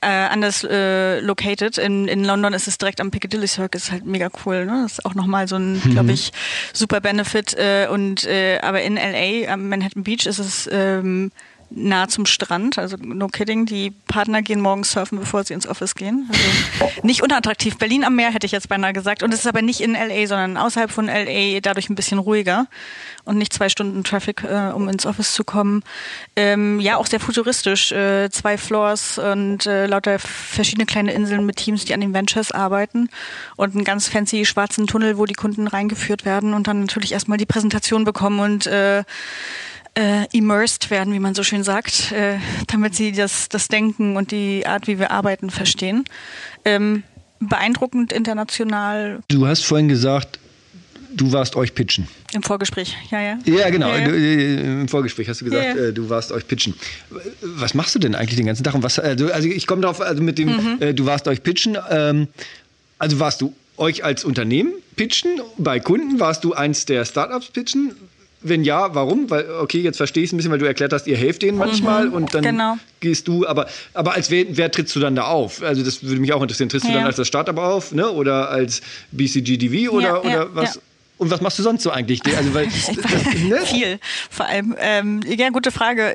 anders 0.00 0.64
äh, 0.64 1.20
located. 1.20 1.78
In, 1.78 2.08
in 2.08 2.24
London 2.24 2.54
ist 2.54 2.68
es 2.68 2.78
direkt 2.78 3.00
am 3.00 3.10
Piccadilly 3.10 3.48
Circus, 3.48 3.90
halt 3.90 4.06
mega 4.06 4.28
cool. 4.44 4.66
Ne? 4.66 4.82
Das 4.84 4.92
ist 4.92 5.04
auch 5.04 5.14
nochmal 5.14 5.48
so 5.48 5.56
ein, 5.56 5.74
mhm. 5.74 5.90
glaube 5.92 6.12
ich, 6.12 6.32
super 6.72 7.00
Benefit. 7.00 7.54
Äh, 7.54 7.88
und 7.90 8.03
und 8.04 8.26
äh, 8.26 8.58
aber 8.60 8.82
in 8.82 8.96
LA 8.96 9.50
am 9.52 9.68
Manhattan 9.68 10.02
Beach 10.04 10.26
ist 10.26 10.38
es 10.38 10.68
ähm, 10.70 11.30
nah 11.70 12.08
zum 12.08 12.26
Strand, 12.26 12.78
also 12.78 12.96
no 12.96 13.28
kidding, 13.28 13.66
die 13.66 13.90
Partner 13.90 14.42
gehen 14.42 14.60
morgens 14.60 14.92
surfen, 14.92 15.18
bevor 15.18 15.44
sie 15.44 15.54
ins 15.54 15.66
Office 15.66 15.94
gehen. 15.94 16.30
Also 16.30 16.92
nicht 17.02 17.22
unattraktiv. 17.22 17.76
Berlin 17.78 18.04
am 18.04 18.16
Meer 18.16 18.32
hätte 18.32 18.46
ich 18.46 18.52
jetzt 18.52 18.68
beinahe 18.68 18.92
gesagt. 18.92 19.22
Und 19.22 19.32
es 19.32 19.40
ist 19.40 19.46
aber 19.46 19.62
nicht 19.62 19.80
in 19.80 19.92
LA, 19.92 20.26
sondern 20.26 20.56
außerhalb 20.56 20.90
von 20.90 21.06
LA, 21.06 21.60
dadurch 21.60 21.88
ein 21.90 21.94
bisschen 21.94 22.18
ruhiger 22.18 22.66
und 23.24 23.38
nicht 23.38 23.52
zwei 23.52 23.68
Stunden 23.68 24.04
Traffic, 24.04 24.44
äh, 24.44 24.72
um 24.72 24.88
ins 24.88 25.06
Office 25.06 25.34
zu 25.34 25.44
kommen. 25.44 25.82
Ähm, 26.36 26.80
ja, 26.80 26.96
auch 26.96 27.06
sehr 27.06 27.20
futuristisch. 27.20 27.92
Äh, 27.92 28.30
zwei 28.30 28.58
Floors 28.58 29.18
und 29.18 29.66
äh, 29.66 29.86
lauter 29.86 30.18
verschiedene 30.18 30.86
kleine 30.86 31.12
Inseln 31.12 31.46
mit 31.46 31.56
Teams, 31.56 31.84
die 31.84 31.94
an 31.94 32.00
den 32.00 32.14
Ventures 32.14 32.52
arbeiten 32.52 33.08
und 33.56 33.74
einen 33.74 33.84
ganz 33.84 34.08
fancy 34.08 34.44
schwarzen 34.44 34.86
Tunnel, 34.86 35.18
wo 35.18 35.26
die 35.26 35.34
Kunden 35.34 35.66
reingeführt 35.66 36.24
werden 36.24 36.54
und 36.54 36.66
dann 36.66 36.80
natürlich 36.80 37.12
erstmal 37.12 37.38
die 37.38 37.46
Präsentation 37.46 38.04
bekommen 38.04 38.40
und 38.40 38.66
äh, 38.66 39.04
äh, 39.96 40.26
immersed 40.32 40.90
werden, 40.90 41.12
wie 41.14 41.20
man 41.20 41.34
so 41.34 41.42
schön 41.42 41.62
sagt, 41.62 42.12
äh, 42.12 42.38
damit 42.66 42.94
sie 42.94 43.12
das, 43.12 43.48
das 43.48 43.68
Denken 43.68 44.16
und 44.16 44.30
die 44.32 44.66
Art, 44.66 44.86
wie 44.88 44.98
wir 44.98 45.10
arbeiten, 45.10 45.50
verstehen. 45.50 46.04
Ähm, 46.64 47.02
beeindruckend 47.40 48.12
international. 48.12 49.20
Du 49.28 49.46
hast 49.46 49.64
vorhin 49.64 49.88
gesagt, 49.88 50.38
du 51.14 51.30
warst 51.32 51.54
euch 51.56 51.74
pitchen. 51.74 52.08
Im 52.32 52.42
Vorgespräch, 52.42 52.96
ja, 53.10 53.20
ja. 53.20 53.38
Ja, 53.44 53.70
genau. 53.70 53.88
Ja, 53.88 53.98
ja. 53.98 54.08
Äh, 54.08 54.80
Im 54.82 54.88
Vorgespräch 54.88 55.28
hast 55.28 55.40
du 55.40 55.44
gesagt, 55.44 55.76
Ja, 55.76 55.84
äh, 55.84 55.92
du 55.92 56.08
warst 56.10 56.32
euch 56.32 56.46
pitchen. 56.48 56.74
Was 57.42 57.74
machst 57.74 57.94
du 57.94 57.98
denn 58.00 58.14
eigentlich 58.14 58.36
den 58.36 58.46
ganzen 58.46 58.64
Tag? 58.64 58.74
Und 58.74 58.82
was, 58.82 58.98
also, 58.98 59.30
also 59.30 59.48
ich 59.48 59.66
komme 59.66 59.82
drauf, 59.82 60.00
also 60.00 60.22
mit 60.22 60.38
dem, 60.38 60.48
Mhm. 60.48 60.76
äh, 60.80 60.94
du 60.94 61.06
warst 61.06 61.28
euch 61.28 61.42
pitchen. 61.42 61.76
Ähm, 61.90 62.26
also 62.98 63.20
warst 63.20 63.40
du 63.40 63.54
euch 63.76 64.04
als 64.04 64.24
Unternehmen 64.24 64.72
pitchen 64.96 65.40
bei 65.58 65.78
Kunden? 65.78 66.18
Warst 66.18 66.42
du 66.44 66.54
eins 66.54 66.86
der 66.86 67.04
Startups 67.04 67.48
pitchen? 67.48 67.92
Wenn 68.46 68.62
ja, 68.62 68.94
warum? 68.94 69.30
Weil, 69.30 69.50
okay, 69.60 69.80
jetzt 69.80 69.96
verstehe 69.96 70.22
ich 70.22 70.28
es 70.28 70.32
ein 70.32 70.36
bisschen, 70.36 70.52
weil 70.52 70.58
du 70.58 70.66
erklärt 70.66 70.92
hast, 70.92 71.06
ihr 71.06 71.16
helft 71.16 71.42
denen 71.42 71.56
manchmal 71.58 72.08
und 72.08 72.34
dann 72.34 72.42
genau. 72.42 72.76
gehst 73.00 73.26
du, 73.26 73.46
aber, 73.46 73.66
aber 73.94 74.12
als 74.12 74.30
wer, 74.30 74.44
wer 74.50 74.70
trittst 74.70 74.94
du 74.94 75.00
dann 75.00 75.16
da 75.16 75.24
auf? 75.24 75.62
Also 75.62 75.82
das 75.82 76.02
würde 76.02 76.20
mich 76.20 76.32
auch 76.32 76.42
interessieren. 76.42 76.68
Trittst 76.68 76.86
du 76.86 76.92
Ja. 76.92 76.98
dann 76.98 77.06
als 77.06 77.16
das 77.16 77.26
Startup 77.26 77.56
auf, 77.58 77.92
ne? 77.92 78.10
Oder 78.10 78.50
als 78.50 78.82
BCGDV 79.12 79.90
oder, 79.90 80.04
Ja, 80.08 80.20
oder 80.20 80.54
was? 80.54 80.80
Und 81.16 81.30
was 81.30 81.40
machst 81.40 81.58
du 81.58 81.62
sonst 81.62 81.82
so 81.82 81.90
eigentlich? 81.90 82.20
Also, 82.36 82.52
weil, 82.54 82.66
das, 82.96 83.34
ne? 83.48 83.60
Viel, 83.64 83.98
vor 84.30 84.46
allem. 84.46 84.74
Ähm, 84.78 85.20
ja, 85.26 85.48
gute 85.50 85.70
Frage. 85.70 86.14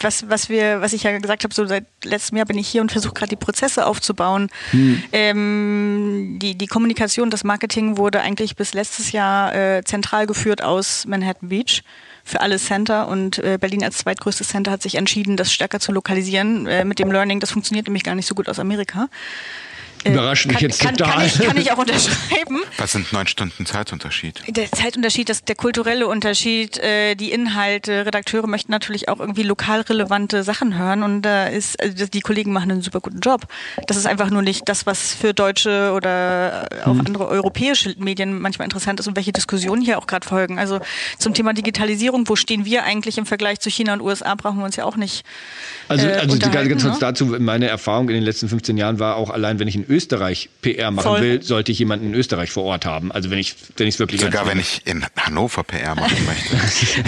Was, 0.00 0.28
was 0.28 0.48
wir, 0.48 0.80
was 0.80 0.92
ich 0.92 1.04
ja 1.04 1.18
gesagt 1.18 1.44
habe, 1.44 1.54
so 1.54 1.66
seit 1.66 1.86
letztem 2.04 2.36
Jahr 2.38 2.46
bin 2.46 2.58
ich 2.58 2.68
hier 2.68 2.82
und 2.82 2.92
versuche 2.92 3.14
gerade 3.14 3.30
die 3.30 3.36
Prozesse 3.36 3.86
aufzubauen. 3.86 4.48
Hm. 4.70 5.02
Ähm, 5.12 6.38
die, 6.40 6.56
die 6.56 6.66
Kommunikation, 6.66 7.30
das 7.30 7.44
Marketing 7.44 7.96
wurde 7.96 8.20
eigentlich 8.20 8.56
bis 8.56 8.74
letztes 8.74 9.12
Jahr 9.12 9.54
äh, 9.54 9.82
zentral 9.84 10.26
geführt 10.26 10.62
aus 10.62 11.06
Manhattan 11.06 11.48
Beach 11.48 11.82
für 12.24 12.40
alle 12.40 12.58
Center 12.58 13.06
und 13.06 13.38
äh, 13.38 13.56
Berlin 13.58 13.84
als 13.84 13.98
zweitgrößtes 13.98 14.48
Center 14.48 14.72
hat 14.72 14.82
sich 14.82 14.96
entschieden, 14.96 15.36
das 15.36 15.52
stärker 15.52 15.78
zu 15.78 15.92
lokalisieren 15.92 16.66
äh, 16.66 16.84
mit 16.84 16.98
dem 16.98 17.12
Learning. 17.12 17.38
Das 17.38 17.52
funktioniert 17.52 17.86
nämlich 17.86 18.02
gar 18.02 18.16
nicht 18.16 18.26
so 18.26 18.34
gut 18.34 18.48
aus 18.48 18.58
Amerika. 18.58 19.08
Äh, 20.06 20.12
Überrascht 20.12 20.46
mich 20.46 20.60
jetzt 20.60 20.80
kann, 20.80 20.96
total. 20.96 21.14
Kann 21.14 21.26
ich, 21.26 21.38
kann 21.38 21.56
ich 21.56 21.72
auch 21.72 21.78
unterschreiben. 21.78 22.62
Was 22.78 22.92
sind 22.92 23.12
neun 23.12 23.26
Stunden 23.26 23.66
Zeitunterschied? 23.66 24.42
Der 24.48 24.70
Zeitunterschied, 24.70 25.28
das, 25.28 25.44
der 25.44 25.56
kulturelle 25.56 26.06
Unterschied, 26.06 26.78
äh, 26.78 27.14
die 27.14 27.32
Inhalte, 27.32 28.06
Redakteure 28.06 28.46
möchten 28.46 28.72
natürlich 28.72 29.08
auch 29.08 29.20
irgendwie 29.20 29.42
lokal 29.42 29.80
relevante 29.82 30.42
Sachen 30.42 30.78
hören 30.78 31.02
und 31.02 31.22
da 31.22 31.46
ist, 31.46 31.80
also 31.82 32.06
die 32.06 32.20
Kollegen 32.20 32.52
machen 32.52 32.70
einen 32.70 32.82
super 32.82 33.00
guten 33.00 33.20
Job. 33.20 33.42
Das 33.86 33.96
ist 33.96 34.06
einfach 34.06 34.30
nur 34.30 34.42
nicht 34.42 34.68
das, 34.68 34.86
was 34.86 35.12
für 35.14 35.34
deutsche 35.34 35.92
oder 35.92 36.68
auch 36.84 36.94
Mhm. 36.94 37.00
andere 37.06 37.28
europäische 37.28 37.94
Medien 37.98 38.38
manchmal 38.40 38.64
interessant 38.66 39.00
ist 39.00 39.06
und 39.08 39.16
welche 39.16 39.32
Diskussionen 39.32 39.82
hier 39.82 39.98
auch 39.98 40.06
gerade 40.06 40.26
folgen. 40.26 40.58
Also 40.58 40.80
zum 41.18 41.34
Thema 41.34 41.52
Digitalisierung, 41.52 42.28
wo 42.28 42.36
stehen 42.36 42.64
wir 42.64 42.84
eigentlich 42.84 43.18
im 43.18 43.26
Vergleich 43.26 43.60
zu 43.60 43.70
China 43.70 43.92
und 43.94 44.00
USA, 44.00 44.34
brauchen 44.34 44.58
wir 44.58 44.64
uns 44.64 44.76
ja 44.76 44.84
auch 44.84 44.96
nicht. 44.96 45.24
Also, 45.88 46.06
äh, 46.06 46.12
also 46.12 46.34
unterhalten, 46.34 46.68
ganz 46.70 46.82
kurz 46.82 46.94
ne? 46.94 47.00
dazu, 47.00 47.26
meine 47.38 47.68
Erfahrung 47.68 48.08
in 48.08 48.14
den 48.14 48.24
letzten 48.24 48.48
15 48.48 48.76
Jahren 48.76 48.98
war 48.98 49.16
auch 49.16 49.30
allein, 49.30 49.58
wenn 49.58 49.68
ich 49.68 49.74
in 49.76 49.84
Österreich 49.88 49.95
PR 50.62 50.90
machen 50.90 51.06
Voll. 51.06 51.20
will, 51.20 51.42
sollte 51.42 51.72
ich 51.72 51.78
jemanden 51.78 52.06
in 52.06 52.14
Österreich 52.14 52.50
vor 52.50 52.64
Ort 52.64 52.84
haben. 52.84 53.12
Also 53.12 53.30
wenn 53.30 53.38
ich 53.38 53.54
wenn 53.76 53.86
ich 53.86 53.94
es 53.94 53.98
wirklich 53.98 54.20
Sogar 54.20 54.46
wenn 54.46 54.58
ich 54.58 54.82
in 54.84 55.04
Hannover 55.16 55.62
PR 55.64 55.94
machen 55.94 56.24
möchte. 56.26 56.56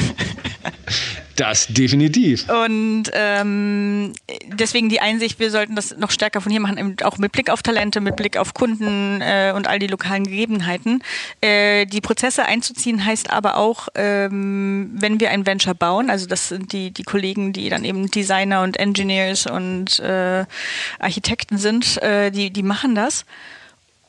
das 1.38 1.68
definitiv. 1.68 2.48
Und 2.48 3.04
ähm, 3.12 4.12
deswegen 4.48 4.88
die 4.88 5.00
Einsicht, 5.00 5.38
wir 5.38 5.50
sollten 5.50 5.76
das 5.76 5.96
noch 5.96 6.10
stärker 6.10 6.40
von 6.40 6.50
hier 6.50 6.60
machen, 6.60 6.96
auch 7.02 7.18
mit 7.18 7.32
Blick 7.32 7.50
auf 7.50 7.62
Talente, 7.62 8.00
mit 8.00 8.16
Blick 8.16 8.36
auf 8.36 8.54
Kunden 8.54 9.20
äh, 9.20 9.52
und 9.54 9.68
all 9.68 9.78
die 9.78 9.86
lokalen 9.86 10.24
Gegebenheiten. 10.24 11.02
Äh, 11.40 11.86
die 11.86 12.00
Prozesse 12.00 12.44
einzuziehen 12.44 13.04
heißt 13.04 13.30
aber 13.30 13.56
auch, 13.56 13.88
ähm, 13.94 14.90
wenn 14.94 15.20
wir 15.20 15.30
ein 15.30 15.46
Venture 15.46 15.74
bauen, 15.74 16.10
also 16.10 16.26
das 16.26 16.48
sind 16.48 16.72
die, 16.72 16.90
die 16.90 17.04
Kollegen, 17.04 17.52
die 17.52 17.68
dann 17.68 17.84
eben 17.84 18.10
Designer 18.10 18.62
und 18.62 18.76
Engineers 18.76 19.46
und 19.46 20.00
äh, 20.00 20.44
Architekten 20.98 21.58
sind, 21.58 22.02
äh, 22.02 22.30
die, 22.30 22.50
die 22.50 22.62
machen 22.68 22.94
das. 22.94 23.24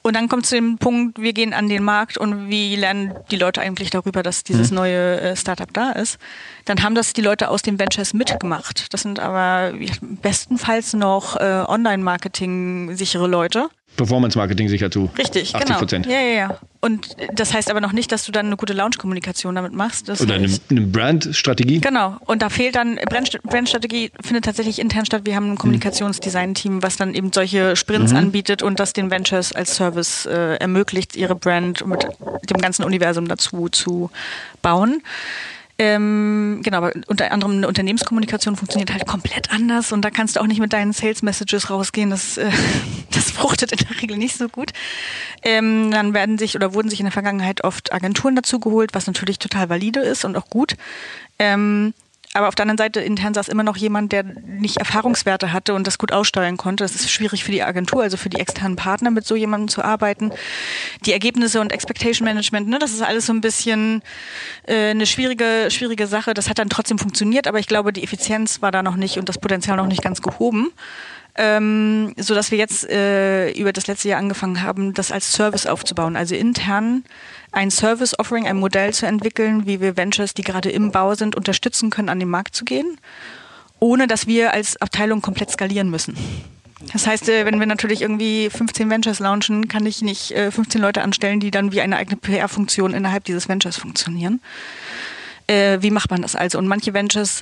Und 0.02 0.16
dann 0.16 0.30
kommt 0.30 0.46
zu 0.46 0.56
dem 0.56 0.78
Punkt, 0.78 1.20
wir 1.20 1.34
gehen 1.34 1.54
an 1.54 1.68
den 1.68 1.84
Markt 1.84 2.18
und 2.18 2.50
wie 2.50 2.76
lernen 2.76 3.14
die 3.32 3.36
Leute 3.36 3.60
eigentlich 3.62 3.90
darüber, 3.90 4.24
dass 4.24 4.44
dieses 4.44 4.72
neue 4.72 5.20
äh, 5.20 5.36
Startup 5.36 5.72
da 5.74 5.92
ist. 5.92 6.18
Dann 6.66 6.82
haben 6.84 6.96
das 6.96 7.12
die 7.12 7.22
Leute 7.22 7.50
aus 7.50 7.64
den 7.64 7.80
Ventures 7.80 8.14
mitgemacht. 8.14 8.94
Das 8.94 9.02
sind 9.02 9.20
aber 9.20 9.74
bestenfalls 10.22 10.94
noch 10.94 11.36
äh, 11.36 11.64
Online-Marketing-sichere 11.68 13.28
Leute. 13.28 13.70
Performance-Marketing 14.00 14.68
sicher 14.70 14.90
zu 14.90 15.10
Richtig, 15.18 15.54
80 15.56 15.68
genau. 15.68 15.80
Prozent. 15.80 16.06
Ja, 16.08 16.20
ja, 16.20 16.34
ja. 16.34 16.60
Und 16.82 17.16
das 17.34 17.54
heißt 17.54 17.70
aber 17.70 17.82
noch 17.82 17.92
nicht, 17.92 18.12
dass 18.12 18.26
du 18.26 18.32
dann 18.32 18.46
eine 18.48 18.56
gute 18.56 18.74
Launch-Kommunikation 18.74 19.54
damit 19.56 19.74
machst. 19.74 20.08
Das 20.10 20.22
Oder 20.22 20.36
eine, 20.36 20.48
eine 20.70 20.82
Brand-Strategie. 20.82 21.82
Genau. 21.82 22.18
Und 22.26 22.42
da 22.42 22.50
fehlt 22.50 22.76
dann, 22.76 22.96
Brand- 23.10 23.42
Brandstrategie 23.44 24.12
findet 24.24 24.46
tatsächlich 24.46 24.80
intern 24.80 25.06
statt. 25.06 25.24
Wir 25.26 25.36
haben 25.36 25.52
ein 25.52 25.58
Kommunikationsdesign-Team, 25.58 26.82
was 26.82 26.96
dann 26.98 27.14
eben 27.14 27.32
solche 27.34 27.76
Sprints 27.76 28.14
anbietet 28.14 28.64
und 28.64 28.80
das 28.80 28.94
den 28.94 29.12
Ventures 29.12 29.52
als 29.54 29.76
Service 29.76 30.26
äh, 30.26 30.56
ermöglicht, 30.56 31.16
ihre 31.18 31.36
Brand 31.36 31.86
mit 31.86 32.08
dem 32.50 32.58
ganzen 32.58 32.84
Universum 32.86 33.28
dazu 33.28 33.68
zu 33.70 34.10
bauen. 34.62 35.04
Ähm, 35.82 36.60
genau, 36.62 36.80
aber 36.80 36.92
unter 37.08 37.32
anderem 37.32 37.54
eine 37.54 37.68
Unternehmenskommunikation 37.70 38.58
funktioniert 38.58 38.92
halt 38.92 39.08
komplett 39.08 39.50
anders 39.50 39.94
und 39.94 40.02
da 40.04 40.10
kannst 40.10 40.36
du 40.36 40.42
auch 40.42 40.46
nicht 40.46 40.60
mit 40.60 40.74
deinen 40.74 40.92
Sales 40.92 41.22
Messages 41.22 41.70
rausgehen. 41.70 42.10
Das, 42.10 42.38
äh, 42.38 42.52
das 43.12 43.32
fruchtet 43.32 43.72
in 43.72 43.78
der 43.78 44.02
Regel 44.02 44.18
nicht 44.18 44.36
so 44.36 44.50
gut. 44.50 44.74
Ähm, 45.42 45.90
dann 45.92 46.14
werden 46.14 46.38
sich 46.38 46.58
oder 46.58 46.74
wurden 46.74 46.90
sich 46.90 47.00
in 47.00 47.06
der 47.06 47.14
Vergangenheit 47.14 47.64
oft 47.64 47.94
Agenturen 47.94 48.36
dazu 48.36 48.60
geholt, 48.60 48.94
was 48.94 49.08
natürlich 49.08 49.40
total 49.40 49.70
valide 49.70 50.02
ist 50.02 50.26
und 50.26 50.36
auch 50.36 50.50
gut. 50.50 50.76
Ähm, 51.40 51.94
aber 52.40 52.48
auf 52.48 52.56
der 52.56 52.64
anderen 52.64 52.78
Seite 52.78 53.02
intern 53.02 53.34
saß 53.34 53.50
immer 53.50 53.64
noch 53.64 53.76
jemand, 53.76 54.14
der 54.14 54.24
nicht 54.24 54.78
Erfahrungswerte 54.78 55.52
hatte 55.52 55.74
und 55.74 55.86
das 55.86 55.98
gut 55.98 56.14
aussteuern 56.14 56.56
konnte. 56.56 56.86
Das 56.86 56.96
ist 56.96 57.12
schwierig 57.12 57.44
für 57.44 57.52
die 57.52 57.64
Agentur, 57.64 58.02
also 58.02 58.16
für 58.16 58.30
die 58.30 58.40
externen 58.40 58.78
Partner, 58.78 59.12
mit 59.12 59.26
so 59.28 59.36
jemandem 59.36 59.68
zu 59.68 59.84
arbeiten. 59.84 60.32
Die 61.06 61.12
Ergebnisse 61.12 61.60
und 61.60 61.74
Expectation 61.74 62.26
Management, 62.26 62.70
ne, 62.70 62.80
das 62.80 62.92
ist 62.92 63.02
alles 63.02 63.26
so 63.26 63.34
ein 63.34 63.42
bisschen 63.42 64.02
äh, 64.64 64.92
eine 64.92 65.06
schwierige, 65.06 65.68
schwierige 65.70 66.08
Sache. 66.08 66.34
Das 66.34 66.50
hat 66.50 66.60
dann 66.60 66.70
trotzdem 66.70 66.98
funktioniert, 66.98 67.46
aber 67.46 67.60
ich 67.60 67.68
glaube, 67.68 67.92
die 67.92 68.04
Effizienz 68.04 68.62
war 68.62 68.72
da 68.72 68.82
noch 68.84 68.96
nicht 68.96 69.18
und 69.18 69.28
das 69.28 69.38
Potenzial 69.38 69.76
noch 69.76 69.88
nicht 69.88 70.02
ganz 70.02 70.22
gehoben. 70.22 70.72
Ähm, 71.42 72.14
so 72.18 72.36
dass 72.36 72.52
wir 72.52 72.58
jetzt 72.58 72.90
äh, 72.90 73.52
über 73.52 73.72
das 73.72 73.88
letzte 73.88 74.10
Jahr 74.10 74.20
angefangen 74.20 74.62
haben, 74.62 74.94
das 74.94 75.10
als 75.10 75.32
Service 75.32 75.66
aufzubauen. 75.66 76.18
Also 76.18 76.36
intern 76.36 77.06
ein 77.54 77.72
Service-Offering, 77.72 78.46
ein 78.46 78.58
Modell 78.58 78.94
zu 78.94 79.06
entwickeln, 79.06 79.66
wie 79.66 79.80
wir 79.80 79.96
Ventures, 79.96 80.34
die 80.34 80.42
gerade 80.42 80.70
im 80.70 80.92
Bau 80.92 81.16
sind, 81.16 81.38
unterstützen 81.38 81.92
können, 81.92 82.10
an 82.10 82.20
den 82.20 82.30
Markt 82.30 82.56
zu 82.56 82.66
gehen, 82.66 83.00
ohne 83.80 84.06
dass 84.06 84.28
wir 84.28 84.52
als 84.52 84.82
Abteilung 84.82 85.22
komplett 85.22 85.50
skalieren 85.50 85.90
müssen. 85.90 86.18
Das 86.92 87.08
heißt, 87.08 87.30
äh, 87.30 87.46
wenn 87.46 87.58
wir 87.58 87.68
natürlich 87.68 88.02
irgendwie 88.02 88.50
15 88.50 88.90
Ventures 88.90 89.20
launchen, 89.20 89.70
kann 89.70 89.86
ich 89.86 90.02
nicht 90.02 90.32
äh, 90.32 90.52
15 90.52 90.82
Leute 90.82 91.02
anstellen, 91.04 91.40
die 91.40 91.52
dann 91.52 91.72
wie 91.72 91.80
eine 91.80 91.96
eigene 91.96 92.18
PR-Funktion 92.18 92.94
innerhalb 92.94 93.24
dieses 93.24 93.48
Ventures 93.48 93.78
funktionieren. 93.78 94.42
Äh, 95.48 95.78
wie 95.82 95.92
macht 95.92 96.12
man 96.12 96.22
das 96.22 96.36
also? 96.36 96.58
Und 96.58 96.68
manche 96.68 96.94
Ventures 96.94 97.42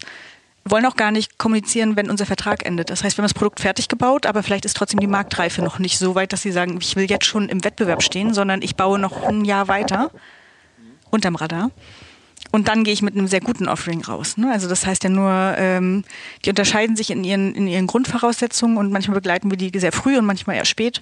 wollen 0.72 0.86
auch 0.86 0.96
gar 0.96 1.12
nicht 1.12 1.38
kommunizieren, 1.38 1.96
wenn 1.96 2.10
unser 2.10 2.26
Vertrag 2.26 2.66
endet. 2.66 2.90
Das 2.90 3.04
heißt, 3.04 3.18
wir 3.18 3.24
haben 3.24 3.30
das 3.30 3.34
Produkt 3.34 3.60
fertig 3.60 3.88
gebaut, 3.88 4.26
aber 4.26 4.44
vielleicht 4.44 4.66
ist 4.66 4.78
trotzdem 4.78 5.00
die 5.00 5.08
Marktreife 5.08 5.62
noch 5.62 5.80
nicht 5.80 5.98
so 5.98 6.16
weit, 6.16 6.34
dass 6.34 6.42
sie 6.42 6.52
sagen, 6.52 6.78
ich 6.82 6.96
will 6.96 7.10
jetzt 7.10 7.26
schon 7.26 7.50
im 7.50 7.64
Wettbewerb 7.64 8.04
stehen, 8.04 8.34
sondern 8.34 8.62
ich 8.62 8.76
baue 8.76 9.00
noch 9.00 9.24
ein 9.24 9.46
Jahr 9.46 9.68
weiter 9.68 10.12
unterm 11.10 11.36
Radar. 11.36 11.72
Und 12.52 12.68
dann 12.68 12.84
gehe 12.84 12.94
ich 12.94 13.02
mit 13.02 13.16
einem 13.16 13.28
sehr 13.28 13.42
guten 13.42 13.68
Offering 13.68 14.04
raus. 14.04 14.38
Ne? 14.38 14.52
Also 14.52 14.70
das 14.70 14.86
heißt 14.86 15.04
ja 15.04 15.10
nur, 15.10 15.32
ähm, 15.58 16.04
die 16.46 16.50
unterscheiden 16.50 16.96
sich 16.96 17.10
in 17.12 17.24
ihren, 17.24 17.54
in 17.56 17.68
ihren 17.68 17.88
Grundvoraussetzungen 17.88 18.78
und 18.78 18.92
manchmal 18.92 19.16
begleiten 19.16 19.52
wir 19.52 19.58
die 19.58 19.78
sehr 19.78 19.92
früh 19.92 20.18
und 20.18 20.26
manchmal 20.26 20.56
eher 20.56 20.66
spät. 20.66 21.02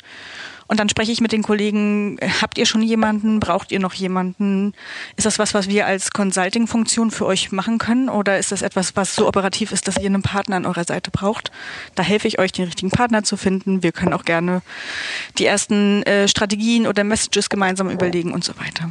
Und 0.67 0.79
dann 0.79 0.89
spreche 0.89 1.11
ich 1.11 1.21
mit 1.21 1.31
den 1.31 1.43
Kollegen, 1.43 2.17
habt 2.41 2.57
ihr 2.57 2.65
schon 2.65 2.81
jemanden, 2.81 3.39
braucht 3.39 3.71
ihr 3.71 3.79
noch 3.79 3.93
jemanden? 3.93 4.73
Ist 5.15 5.25
das 5.25 5.37
was, 5.37 5.53
was 5.53 5.67
wir 5.67 5.85
als 5.85 6.11
Consulting-Funktion 6.11 7.11
für 7.11 7.25
euch 7.25 7.51
machen 7.51 7.77
können? 7.77 8.09
Oder 8.09 8.39
ist 8.39 8.51
das 8.51 8.61
etwas, 8.61 8.95
was 8.95 9.15
so 9.15 9.27
operativ 9.27 9.71
ist, 9.71 9.87
dass 9.87 9.97
ihr 9.97 10.07
einen 10.07 10.23
Partner 10.23 10.55
an 10.55 10.65
eurer 10.65 10.83
Seite 10.83 11.11
braucht? 11.11 11.51
Da 11.93 12.03
helfe 12.03 12.27
ich 12.27 12.39
euch, 12.39 12.51
den 12.51 12.65
richtigen 12.65 12.89
Partner 12.89 13.23
zu 13.23 13.37
finden. 13.37 13.83
Wir 13.83 13.91
können 13.91 14.13
auch 14.13 14.25
gerne 14.25 14.61
die 15.37 15.45
ersten 15.45 16.03
äh, 16.03 16.27
Strategien 16.27 16.87
oder 16.87 17.03
Messages 17.03 17.49
gemeinsam 17.49 17.89
überlegen 17.89 18.33
und 18.33 18.43
so 18.43 18.53
weiter. 18.57 18.89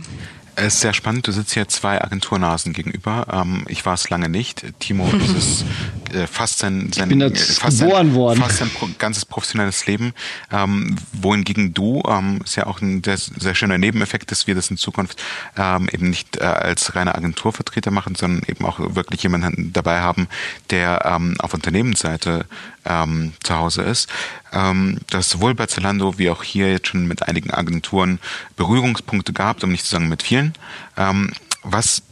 Es 0.56 0.74
ist 0.74 0.80
sehr 0.80 0.92
spannend. 0.92 1.26
Du 1.26 1.32
sitzt 1.32 1.54
hier 1.54 1.68
zwei 1.68 2.00
Agenturnasen 2.00 2.72
gegenüber. 2.72 3.26
Ähm, 3.32 3.64
ich 3.68 3.84
war 3.84 3.94
es 3.94 4.08
lange 4.10 4.28
nicht. 4.28 4.64
Timo 4.78 5.08
ist 5.24 5.36
es 5.36 5.64
äh, 6.14 6.26
fast 6.26 6.58
sein, 6.58 6.90
sein, 6.92 7.20
äh, 7.20 7.34
fast 7.34 7.80
geboren 7.80 8.08
sein, 8.08 8.14
worden. 8.14 8.40
fast 8.40 8.58
sein 8.58 8.70
ganzes 8.98 9.24
professionelles 9.24 9.86
Leben. 9.86 10.14
Ähm, 10.50 10.96
wohingegen 11.12 11.74
du, 11.74 12.02
ähm, 12.08 12.40
ist 12.44 12.56
ja 12.56 12.66
auch 12.66 12.80
ein 12.80 13.02
sehr, 13.04 13.18
sehr 13.18 13.54
schöner 13.54 13.78
Nebeneffekt, 13.78 14.30
dass 14.30 14.46
wir 14.46 14.54
das 14.54 14.70
in 14.70 14.76
Zukunft 14.76 15.22
ähm, 15.56 15.88
eben 15.92 16.10
nicht 16.10 16.36
äh, 16.36 16.44
als 16.44 16.94
reine 16.94 17.14
Agenturvertreter 17.14 17.90
machen, 17.90 18.14
sondern 18.14 18.42
eben 18.48 18.64
auch 18.64 18.78
wirklich 18.94 19.22
jemanden 19.22 19.72
dabei 19.72 20.00
haben, 20.00 20.28
der 20.70 21.04
ähm, 21.04 21.34
auf 21.38 21.54
Unternehmensseite 21.54 22.46
ähm, 22.84 23.32
zu 23.42 23.56
Hause 23.56 23.82
ist. 23.82 24.08
Ähm, 24.52 24.98
das 25.10 25.30
sowohl 25.30 25.54
bei 25.54 25.66
Zalando 25.66 26.18
wie 26.18 26.30
auch 26.30 26.42
hier 26.42 26.70
jetzt 26.70 26.88
schon 26.88 27.06
mit 27.06 27.26
einigen 27.26 27.50
Agenturen 27.50 28.18
Berührungspunkte 28.56 29.32
gehabt, 29.32 29.64
um 29.64 29.72
nicht 29.72 29.84
zu 29.84 29.90
sagen 29.90 30.08
mit 30.08 30.22
vielen. 30.22 30.54
Ähm, 30.96 31.30
was 31.62 32.02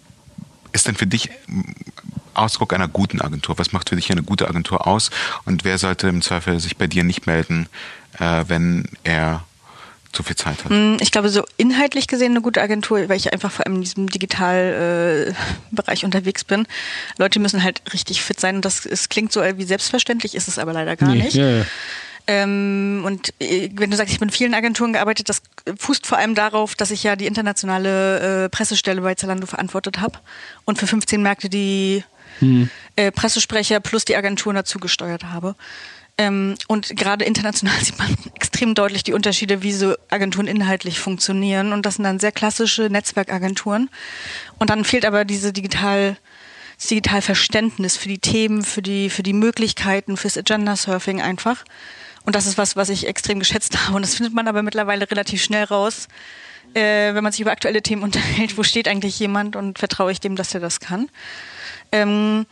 ist 0.72 0.86
denn 0.86 0.94
für 0.94 1.06
dich 1.06 1.30
Ausdruck 2.34 2.72
einer 2.72 2.88
guten 2.88 3.20
Agentur? 3.20 3.58
Was 3.58 3.72
macht 3.72 3.88
für 3.88 3.96
dich 3.96 4.10
eine 4.10 4.22
gute 4.22 4.48
Agentur 4.48 4.86
aus? 4.86 5.10
Und 5.44 5.64
wer 5.64 5.78
sollte 5.78 6.08
im 6.08 6.22
Zweifel 6.22 6.58
sich 6.60 6.76
bei 6.76 6.86
dir 6.86 7.04
nicht 7.04 7.26
melden, 7.26 7.68
äh, 8.18 8.44
wenn 8.48 8.84
er 9.04 9.44
zu 10.12 10.22
viel 10.22 10.36
Zeit 10.36 10.64
hat? 10.64 10.70
Mm, 10.70 10.96
Ich 11.00 11.10
glaube, 11.10 11.28
so 11.30 11.42
inhaltlich 11.56 12.06
gesehen 12.06 12.32
eine 12.32 12.42
gute 12.42 12.60
Agentur, 12.60 13.08
weil 13.08 13.16
ich 13.16 13.32
einfach 13.32 13.50
vor 13.50 13.66
allem 13.66 13.76
in 13.76 13.80
diesem 13.82 14.08
Digitalbereich 14.08 16.02
äh, 16.02 16.04
unterwegs 16.06 16.44
bin. 16.44 16.66
Leute 17.18 17.40
müssen 17.40 17.62
halt 17.62 17.82
richtig 17.92 18.22
fit 18.22 18.38
sein 18.40 18.56
und 18.56 18.64
das 18.64 18.84
es 18.86 19.08
klingt 19.08 19.32
so 19.32 19.40
wie 19.42 19.64
selbstverständlich, 19.64 20.34
ist 20.34 20.48
es 20.48 20.58
aber 20.58 20.72
leider 20.72 20.96
gar 20.96 21.08
Nee, 21.10 21.22
nicht. 21.22 21.34
ja, 21.34 21.48
ja. 21.58 21.64
Ähm, 22.28 23.02
und 23.04 23.34
äh, 23.40 23.68
wenn 23.74 23.90
du 23.90 23.96
sagst, 23.96 24.12
ich 24.12 24.20
bin 24.20 24.28
in 24.28 24.32
vielen 24.32 24.54
Agenturen 24.54 24.92
gearbeitet, 24.92 25.28
das 25.28 25.42
fußt 25.76 26.06
vor 26.06 26.18
allem 26.18 26.36
darauf, 26.36 26.76
dass 26.76 26.92
ich 26.92 27.02
ja 27.02 27.16
die 27.16 27.26
internationale 27.26 28.44
äh, 28.44 28.48
Pressestelle 28.48 29.00
bei 29.00 29.16
Zalando 29.16 29.46
verantwortet 29.46 29.98
habe 30.00 30.18
und 30.64 30.78
für 30.78 30.86
15 30.86 31.20
Märkte 31.20 31.48
die 31.48 32.04
äh, 32.96 33.10
Pressesprecher 33.10 33.80
plus 33.80 34.04
die 34.04 34.16
Agenturen 34.16 34.56
dazu 34.56 34.78
gesteuert 34.78 35.24
habe. 35.24 35.54
Ähm, 36.18 36.56
und 36.68 36.94
gerade 36.96 37.24
international 37.24 37.78
sieht 37.82 37.98
man 37.98 38.16
extrem 38.34 38.74
deutlich 38.74 39.02
die 39.02 39.12
Unterschiede, 39.12 39.62
wie 39.62 39.72
so 39.72 39.94
Agenturen 40.10 40.46
inhaltlich 40.46 40.98
funktionieren. 40.98 41.72
Und 41.72 41.86
das 41.86 41.96
sind 41.96 42.04
dann 42.04 42.20
sehr 42.20 42.32
klassische 42.32 42.82
Netzwerkagenturen. 42.82 43.90
Und 44.58 44.70
dann 44.70 44.84
fehlt 44.84 45.04
aber 45.04 45.24
diese 45.24 45.52
digital 45.52 46.16
das 46.82 46.88
Digitalverständnis 46.88 47.96
für 47.96 48.08
die 48.08 48.18
Themen, 48.18 48.64
für 48.64 48.82
die, 48.82 49.08
für 49.08 49.22
die 49.22 49.34
Möglichkeiten, 49.34 50.16
fürs 50.16 50.36
Agenda-Surfing 50.36 51.22
einfach. 51.22 51.64
Und 52.24 52.34
das 52.34 52.46
ist 52.46 52.58
was, 52.58 52.74
was 52.74 52.88
ich 52.88 53.06
extrem 53.06 53.38
geschätzt 53.38 53.78
habe. 53.86 53.96
Und 53.96 54.02
das 54.02 54.16
findet 54.16 54.34
man 54.34 54.48
aber 54.48 54.62
mittlerweile 54.62 55.08
relativ 55.08 55.42
schnell 55.42 55.64
raus, 55.64 56.08
äh, 56.74 57.14
wenn 57.14 57.22
man 57.22 57.32
sich 57.32 57.40
über 57.40 57.52
aktuelle 57.52 57.82
Themen 57.82 58.02
unterhält. 58.04 58.58
Wo 58.58 58.64
steht 58.64 58.88
eigentlich 58.88 59.18
jemand 59.20 59.54
und 59.54 59.78
vertraue 59.78 60.10
ich 60.10 60.20
dem, 60.20 60.34
dass 60.34 60.54
er 60.54 60.60
das 60.60 60.80
kann? 60.80 61.08
Ähm, 61.92 62.46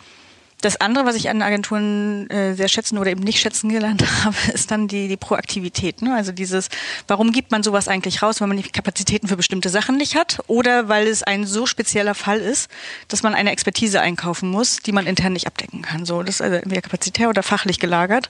das 0.60 0.78
andere, 0.78 1.06
was 1.06 1.14
ich 1.14 1.30
an 1.30 1.40
Agenturen 1.40 2.28
äh, 2.28 2.54
sehr 2.54 2.68
schätzen 2.68 2.98
oder 2.98 3.10
eben 3.10 3.22
nicht 3.22 3.40
schätzen 3.40 3.70
gelernt 3.70 4.04
habe, 4.24 4.36
ist 4.52 4.70
dann 4.70 4.88
die, 4.88 5.08
die 5.08 5.16
Proaktivität. 5.16 6.02
Ne? 6.02 6.14
Also 6.14 6.32
dieses, 6.32 6.68
warum 7.08 7.32
gibt 7.32 7.50
man 7.50 7.62
sowas 7.62 7.88
eigentlich 7.88 8.22
raus, 8.22 8.40
wenn 8.40 8.48
man 8.48 8.58
die 8.58 8.68
Kapazitäten 8.68 9.28
für 9.28 9.36
bestimmte 9.36 9.70
Sachen 9.70 9.96
nicht 9.96 10.16
hat 10.16 10.40
oder 10.46 10.88
weil 10.88 11.06
es 11.06 11.22
ein 11.22 11.46
so 11.46 11.66
spezieller 11.66 12.14
Fall 12.14 12.38
ist, 12.38 12.70
dass 13.08 13.22
man 13.22 13.34
eine 13.34 13.52
Expertise 13.52 14.00
einkaufen 14.00 14.50
muss, 14.50 14.78
die 14.78 14.92
man 14.92 15.06
intern 15.06 15.32
nicht 15.32 15.46
abdecken 15.46 15.82
kann. 15.82 16.04
So, 16.04 16.22
das 16.22 16.36
ist 16.36 16.42
also 16.42 16.56
entweder 16.56 16.82
kapazitär 16.82 17.28
oder 17.28 17.42
fachlich 17.42 17.78
gelagert. 17.78 18.28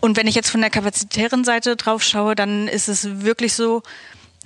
Und 0.00 0.18
wenn 0.18 0.26
ich 0.26 0.34
jetzt 0.34 0.50
von 0.50 0.60
der 0.60 0.70
kapazitären 0.70 1.44
Seite 1.44 1.76
drauf 1.76 2.02
schaue, 2.02 2.34
dann 2.34 2.68
ist 2.68 2.88
es 2.88 3.22
wirklich 3.22 3.54
so, 3.54 3.82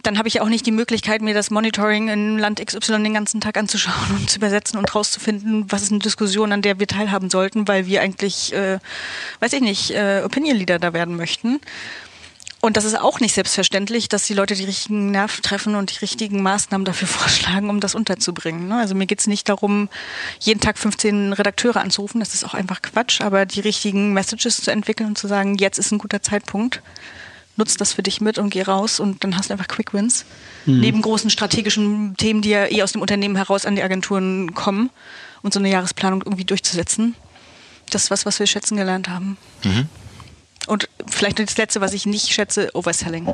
dann 0.02 0.18
habe 0.18 0.28
ich 0.28 0.40
auch 0.40 0.48
nicht 0.48 0.66
die 0.66 0.72
Möglichkeit, 0.72 1.22
mir 1.22 1.34
das 1.34 1.50
Monitoring 1.50 2.08
in 2.08 2.38
Land 2.38 2.64
XY 2.64 3.02
den 3.02 3.14
ganzen 3.14 3.40
Tag 3.40 3.56
anzuschauen 3.56 4.16
und 4.18 4.30
zu 4.30 4.38
übersetzen 4.38 4.78
und 4.78 4.94
rauszufinden, 4.94 5.70
was 5.70 5.82
ist 5.82 5.90
eine 5.90 6.00
Diskussion, 6.00 6.52
an 6.52 6.62
der 6.62 6.78
wir 6.78 6.86
teilhaben 6.86 7.30
sollten, 7.30 7.66
weil 7.68 7.86
wir 7.86 8.00
eigentlich, 8.00 8.52
äh, 8.52 8.78
weiß 9.40 9.52
ich 9.54 9.60
nicht, 9.60 9.90
äh, 9.90 10.22
Opinion 10.24 10.56
Leader 10.56 10.78
da 10.78 10.92
werden 10.92 11.16
möchten. 11.16 11.60
Und 12.60 12.76
das 12.76 12.84
ist 12.84 12.98
auch 12.98 13.20
nicht 13.20 13.34
selbstverständlich, 13.34 14.08
dass 14.08 14.26
die 14.26 14.34
Leute 14.34 14.56
die 14.56 14.64
richtigen 14.64 15.12
Nerven 15.12 15.42
treffen 15.42 15.76
und 15.76 15.92
die 15.92 15.98
richtigen 15.98 16.42
Maßnahmen 16.42 16.84
dafür 16.84 17.06
vorschlagen, 17.08 17.70
um 17.70 17.80
das 17.80 17.94
unterzubringen. 17.94 18.68
ne? 18.68 18.78
Also 18.78 18.94
mir 18.94 19.06
geht's 19.06 19.28
nicht 19.28 19.48
darum, 19.48 19.88
jeden 20.40 20.60
Tag 20.60 20.76
15 20.76 21.32
Redakteure 21.32 21.80
anzurufen, 21.80 22.18
das 22.18 22.34
ist 22.34 22.44
auch 22.44 22.54
einfach 22.54 22.82
Quatsch, 22.82 23.20
aber 23.20 23.46
die 23.46 23.60
richtigen 23.60 24.12
Messages 24.12 24.60
zu 24.60 24.72
entwickeln 24.72 25.10
und 25.10 25.18
zu 25.18 25.28
sagen, 25.28 25.56
jetzt 25.56 25.78
ist 25.78 25.92
ein 25.92 25.98
guter 25.98 26.20
Zeitpunkt, 26.20 26.82
nutz 27.58 27.76
das 27.76 27.92
für 27.92 28.02
dich 28.02 28.20
mit 28.20 28.38
und 28.38 28.50
geh 28.50 28.62
raus 28.62 29.00
und 29.00 29.22
dann 29.24 29.36
hast 29.36 29.50
du 29.50 29.52
einfach 29.52 29.68
Quick 29.68 29.92
Wins. 29.92 30.24
Neben 30.64 31.02
großen 31.02 31.28
strategischen 31.30 32.16
Themen, 32.16 32.40
die 32.40 32.50
ja 32.50 32.70
eh 32.70 32.82
aus 32.82 32.92
dem 32.92 33.02
Unternehmen 33.02 33.36
heraus 33.36 33.66
an 33.66 33.74
die 33.76 33.82
Agenturen 33.82 34.54
kommen 34.54 34.90
und 35.42 35.52
so 35.52 35.58
eine 35.58 35.70
Jahresplanung 35.70 36.22
irgendwie 36.22 36.44
durchzusetzen. 36.44 37.14
Das 37.90 38.04
ist 38.04 38.10
was, 38.10 38.26
was 38.26 38.38
wir 38.38 38.46
schätzen 38.46 38.76
gelernt 38.76 39.08
haben. 39.08 39.36
Und 40.66 40.88
vielleicht 41.06 41.38
das 41.38 41.56
Letzte, 41.56 41.80
was 41.80 41.92
ich 41.94 42.06
nicht 42.06 42.28
schätze, 42.28 42.70
Overselling. 42.74 43.32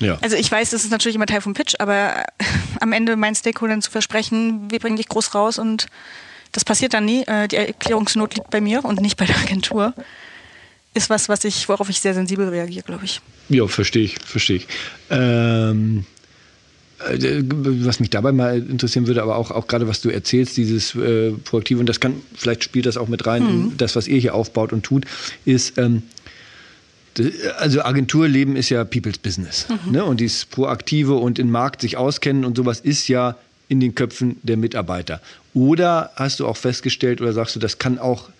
Ja. 0.00 0.16
Also 0.22 0.36
ich 0.36 0.50
weiß, 0.50 0.70
das 0.70 0.84
ist 0.84 0.90
natürlich 0.90 1.16
immer 1.16 1.26
Teil 1.26 1.42
vom 1.42 1.54
Pitch, 1.54 1.74
aber 1.78 2.24
am 2.80 2.92
Ende 2.92 3.16
meinen 3.16 3.34
Stakeholdern 3.34 3.82
zu 3.82 3.90
versprechen, 3.90 4.70
wir 4.70 4.78
bringen 4.78 4.96
dich 4.96 5.08
groß 5.08 5.34
raus 5.34 5.58
und 5.58 5.86
das 6.52 6.64
passiert 6.64 6.94
dann 6.94 7.04
nie. 7.04 7.22
Äh, 7.26 7.46
Die 7.48 7.56
Erklärungsnot 7.56 8.34
liegt 8.34 8.50
bei 8.50 8.60
mir 8.60 8.84
und 8.84 9.00
nicht 9.00 9.16
bei 9.16 9.26
der 9.26 9.36
Agentur. 9.36 9.94
Ist 10.92 11.08
was, 11.08 11.28
was 11.28 11.44
ich, 11.44 11.68
worauf 11.68 11.88
ich 11.88 12.00
sehr 12.00 12.14
sensibel 12.14 12.48
reagiere, 12.48 12.84
glaube 12.84 13.04
ich. 13.04 13.20
Ja, 13.48 13.66
verstehe 13.68 14.04
ich, 14.04 14.16
verstehe 14.24 14.56
ich. 14.56 14.66
Ähm, 15.08 16.04
äh, 17.08 17.42
was 17.44 18.00
mich 18.00 18.10
dabei 18.10 18.32
mal 18.32 18.58
interessieren 18.58 19.06
würde, 19.06 19.22
aber 19.22 19.36
auch, 19.36 19.50
auch 19.52 19.68
gerade 19.68 19.86
was 19.86 20.00
du 20.00 20.10
erzählst, 20.10 20.56
dieses 20.56 20.94
äh, 20.96 21.30
Proaktive, 21.30 21.78
und 21.78 21.88
das 21.88 22.00
kann, 22.00 22.20
vielleicht 22.34 22.64
spielt 22.64 22.86
das 22.86 22.96
auch 22.96 23.08
mit 23.08 23.26
rein, 23.26 23.48
in 23.48 23.76
das, 23.76 23.94
was 23.94 24.08
ihr 24.08 24.18
hier 24.18 24.34
aufbaut 24.34 24.72
und 24.72 24.82
tut, 24.82 25.04
ist, 25.44 25.78
ähm, 25.78 26.02
also 27.58 27.82
Agenturleben 27.82 28.56
ist 28.56 28.68
ja 28.70 28.84
People's 28.84 29.18
Business. 29.18 29.66
Ne? 29.90 30.04
Und 30.04 30.20
dieses 30.20 30.44
Proaktive 30.44 31.14
und 31.14 31.38
im 31.38 31.50
Markt 31.50 31.80
sich 31.80 31.96
auskennen 31.96 32.44
und 32.44 32.56
sowas 32.56 32.80
ist 32.80 33.08
ja 33.08 33.36
in 33.68 33.80
den 33.80 33.94
Köpfen 33.94 34.36
der 34.42 34.56
Mitarbeiter. 34.56 35.20
Oder 35.54 36.10
hast 36.16 36.40
du 36.40 36.46
auch 36.46 36.56
festgestellt 36.56 37.20
oder 37.20 37.32
sagst 37.32 37.56
du, 37.56 37.60
das 37.60 37.78
kann 37.78 37.98
auch 37.98 38.30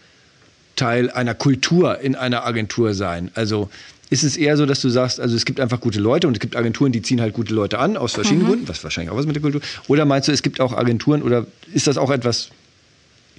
Teil 0.80 1.10
einer 1.10 1.34
Kultur 1.34 2.00
in 2.00 2.14
einer 2.14 2.46
Agentur 2.46 2.94
sein? 2.94 3.30
Also 3.34 3.68
ist 4.08 4.24
es 4.24 4.36
eher 4.36 4.56
so, 4.56 4.64
dass 4.64 4.80
du 4.80 4.88
sagst, 4.88 5.20
also 5.20 5.36
es 5.36 5.44
gibt 5.44 5.60
einfach 5.60 5.80
gute 5.80 6.00
Leute 6.00 6.26
und 6.26 6.32
es 6.34 6.40
gibt 6.40 6.56
Agenturen, 6.56 6.90
die 6.90 7.02
ziehen 7.02 7.20
halt 7.20 7.34
gute 7.34 7.54
Leute 7.54 7.78
an, 7.78 7.96
aus 7.96 8.14
verschiedenen 8.14 8.46
Gründen, 8.46 8.68
was 8.68 8.82
wahrscheinlich 8.82 9.10
auch 9.12 9.16
was 9.16 9.26
mit 9.26 9.36
der 9.36 9.42
Kultur. 9.42 9.60
Oder 9.88 10.06
meinst 10.06 10.28
du, 10.28 10.32
es 10.32 10.42
gibt 10.42 10.60
auch 10.60 10.72
Agenturen 10.72 11.22
oder 11.22 11.46
ist 11.72 11.86
das 11.86 11.98
auch 11.98 12.10
etwas, 12.10 12.48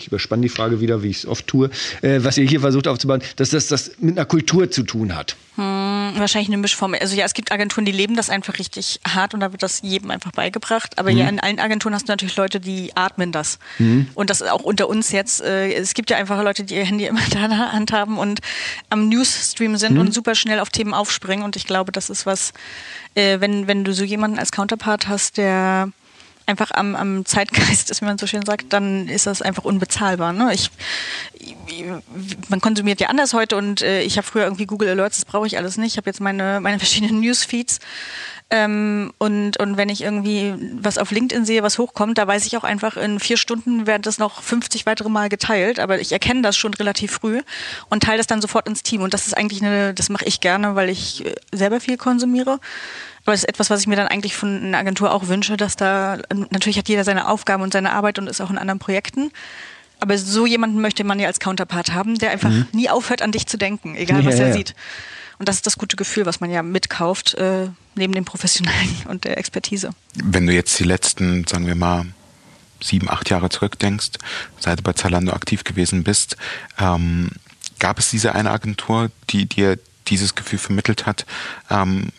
ich 0.01 0.07
überspanne 0.07 0.41
die 0.43 0.49
Frage 0.49 0.81
wieder, 0.81 1.03
wie 1.03 1.09
ich 1.09 1.19
es 1.19 1.25
oft 1.25 1.47
tue, 1.47 1.69
äh, 2.01 2.19
was 2.21 2.37
ihr 2.37 2.45
hier 2.45 2.61
versucht 2.61 2.87
aufzubauen, 2.87 3.21
dass 3.35 3.51
das, 3.51 3.67
das 3.67 3.91
mit 3.99 4.17
einer 4.17 4.25
Kultur 4.25 4.69
zu 4.69 4.83
tun 4.83 5.15
hat? 5.15 5.35
Wahrscheinlich 5.57 6.49
eine 6.49 6.57
Mischform. 6.57 6.95
Also 6.99 7.15
ja, 7.15 7.25
es 7.25 7.33
gibt 7.33 7.51
Agenturen, 7.51 7.85
die 7.85 7.91
leben 7.91 8.15
das 8.15 8.29
einfach 8.29 8.57
richtig 8.57 8.99
hart 9.07 9.33
und 9.33 9.41
da 9.41 9.51
wird 9.51 9.61
das 9.61 9.81
jedem 9.81 10.09
einfach 10.09 10.31
beigebracht. 10.31 10.97
Aber 10.97 11.11
ja, 11.11 11.27
in 11.27 11.39
allen 11.39 11.59
Agenturen 11.59 11.93
hast 11.93 12.07
du 12.07 12.11
natürlich 12.11 12.35
Leute, 12.37 12.59
die 12.59 12.95
atmen 12.95 13.31
das. 13.31 13.59
Und 14.15 14.29
das 14.29 14.41
ist 14.41 14.49
auch 14.49 14.63
unter 14.63 14.87
uns 14.87 15.11
jetzt. 15.11 15.41
Äh, 15.41 15.73
es 15.73 15.93
gibt 15.93 16.09
ja 16.09 16.17
einfach 16.17 16.41
Leute, 16.41 16.63
die 16.63 16.75
ihr 16.75 16.85
Handy 16.85 17.05
immer 17.05 17.19
da 17.31 17.43
in 17.43 17.49
der 17.49 17.71
Hand 17.73 17.91
haben 17.91 18.17
und 18.17 18.39
am 18.89 19.09
Newsstream 19.09 19.75
sind 19.77 19.97
und 19.97 20.13
super 20.13 20.35
schnell 20.35 20.59
auf 20.59 20.69
Themen 20.69 20.93
aufspringen. 20.93 21.43
Und 21.43 21.55
ich 21.55 21.67
glaube, 21.67 21.91
das 21.91 22.09
ist 22.09 22.25
was, 22.25 22.53
äh, 23.15 23.39
wenn, 23.39 23.67
wenn 23.67 23.83
du 23.83 23.93
so 23.93 24.03
jemanden 24.03 24.39
als 24.39 24.51
Counterpart 24.51 25.07
hast, 25.07 25.37
der 25.37 25.91
einfach 26.51 26.71
am, 26.71 26.95
am 26.95 27.25
Zeitgeist 27.25 27.89
ist, 27.89 28.01
wie 28.01 28.05
man 28.05 28.17
so 28.17 28.27
schön 28.27 28.45
sagt, 28.45 28.71
dann 28.73 29.07
ist 29.07 29.25
das 29.25 29.41
einfach 29.41 29.63
unbezahlbar. 29.63 30.33
Ne? 30.33 30.53
Ich, 30.53 30.69
man 32.49 32.61
konsumiert 32.61 33.01
ja 33.01 33.07
anders 33.07 33.33
heute 33.33 33.57
und 33.57 33.81
äh, 33.81 34.01
ich 34.03 34.17
habe 34.17 34.27
früher 34.27 34.43
irgendwie 34.43 34.67
Google 34.67 34.89
Alerts, 34.89 35.17
das 35.17 35.25
brauche 35.25 35.47
ich 35.47 35.57
alles 35.57 35.77
nicht. 35.77 35.93
Ich 35.93 35.97
habe 35.97 36.09
jetzt 36.09 36.21
meine, 36.21 36.59
meine 36.61 36.77
verschiedenen 36.83 37.21
Newsfeeds. 37.21 37.79
Ähm, 38.53 39.13
und, 39.17 39.57
und 39.61 39.77
wenn 39.77 39.87
ich 39.87 40.03
irgendwie 40.03 40.53
was 40.73 40.97
auf 40.97 41.11
LinkedIn 41.11 41.45
sehe, 41.45 41.63
was 41.63 41.79
hochkommt, 41.79 42.17
da 42.17 42.27
weiß 42.27 42.45
ich 42.45 42.57
auch 42.57 42.65
einfach, 42.65 42.97
in 42.97 43.21
vier 43.21 43.37
Stunden 43.37 43.87
werden 43.87 44.01
das 44.01 44.17
noch 44.17 44.41
50 44.41 44.85
weitere 44.85 45.07
Mal 45.07 45.29
geteilt, 45.29 45.79
aber 45.79 46.01
ich 46.01 46.11
erkenne 46.11 46.41
das 46.41 46.57
schon 46.57 46.73
relativ 46.73 47.13
früh 47.13 47.41
und 47.89 48.03
teile 48.03 48.17
das 48.17 48.27
dann 48.27 48.41
sofort 48.41 48.67
ins 48.67 48.83
Team. 48.83 49.03
Und 49.03 49.13
das 49.13 49.25
ist 49.25 49.37
eigentlich 49.37 49.63
eine, 49.63 49.93
das 49.93 50.09
mache 50.09 50.25
ich 50.25 50.41
gerne, 50.41 50.75
weil 50.75 50.89
ich 50.89 51.25
äh, 51.25 51.33
selber 51.53 51.79
viel 51.79 51.95
konsumiere. 51.95 52.59
Aber 53.23 53.34
es 53.34 53.41
ist 53.41 53.49
etwas, 53.49 53.69
was 53.69 53.81
ich 53.81 53.88
mir 53.88 53.95
dann 53.95 54.07
eigentlich 54.07 54.36
von 54.36 54.63
einer 54.63 54.77
Agentur 54.77 55.13
auch 55.13 55.27
wünsche, 55.27 55.57
dass 55.57 55.75
da, 55.75 56.17
natürlich 56.49 56.77
hat 56.77 56.89
jeder 56.89 57.03
seine 57.03 57.27
Aufgaben 57.27 57.62
und 57.62 57.73
seine 57.73 57.93
Arbeit 57.93 58.17
und 58.19 58.27
ist 58.27 58.41
auch 58.41 58.49
in 58.49 58.57
anderen 58.57 58.79
Projekten. 58.79 59.31
Aber 59.99 60.17
so 60.17 60.47
jemanden 60.47 60.81
möchte 60.81 61.03
man 61.03 61.19
ja 61.19 61.27
als 61.27 61.39
Counterpart 61.39 61.93
haben, 61.93 62.17
der 62.17 62.31
einfach 62.31 62.51
nie 62.73 62.89
aufhört, 62.89 63.21
an 63.21 63.31
dich 63.31 63.45
zu 63.45 63.57
denken, 63.57 63.95
egal 63.95 64.25
was 64.25 64.39
Ja, 64.39 64.45
er 64.45 64.47
ja. 64.47 64.53
sieht. 64.53 64.75
Und 65.38 65.47
das 65.47 65.57
ist 65.57 65.67
das 65.67 65.77
gute 65.77 65.95
Gefühl, 65.95 66.25
was 66.25 66.39
man 66.39 66.49
ja 66.49 66.63
mitkauft, 66.63 67.36
äh, 67.36 67.67
neben 67.95 68.13
dem 68.13 68.25
Professionellen 68.25 68.95
und 69.07 69.23
der 69.25 69.38
Expertise. 69.38 69.91
Wenn 70.15 70.47
du 70.47 70.53
jetzt 70.53 70.77
die 70.79 70.84
letzten, 70.84 71.45
sagen 71.47 71.67
wir 71.67 71.75
mal, 71.75 72.05
sieben, 72.84 73.10
acht 73.10 73.29
Jahre 73.29 73.49
zurückdenkst, 73.49 74.12
seit 74.60 74.79
du 74.79 74.84
bei 74.84 74.93
Zalando 74.93 75.34
aktiv 75.34 75.63
gewesen 75.63 76.03
bist, 76.03 76.38
ähm, 76.79 77.29
gab 77.79 77.99
es 77.99 78.10
diese 78.10 78.34
eine 78.34 78.51
Agentur, 78.51 79.12
die 79.29 79.45
dir 79.45 79.77
dieses 80.12 80.36
Gefühl 80.36 80.60
vermittelt 80.60 81.06
hat, 81.06 81.26
ähm, 81.69 82.10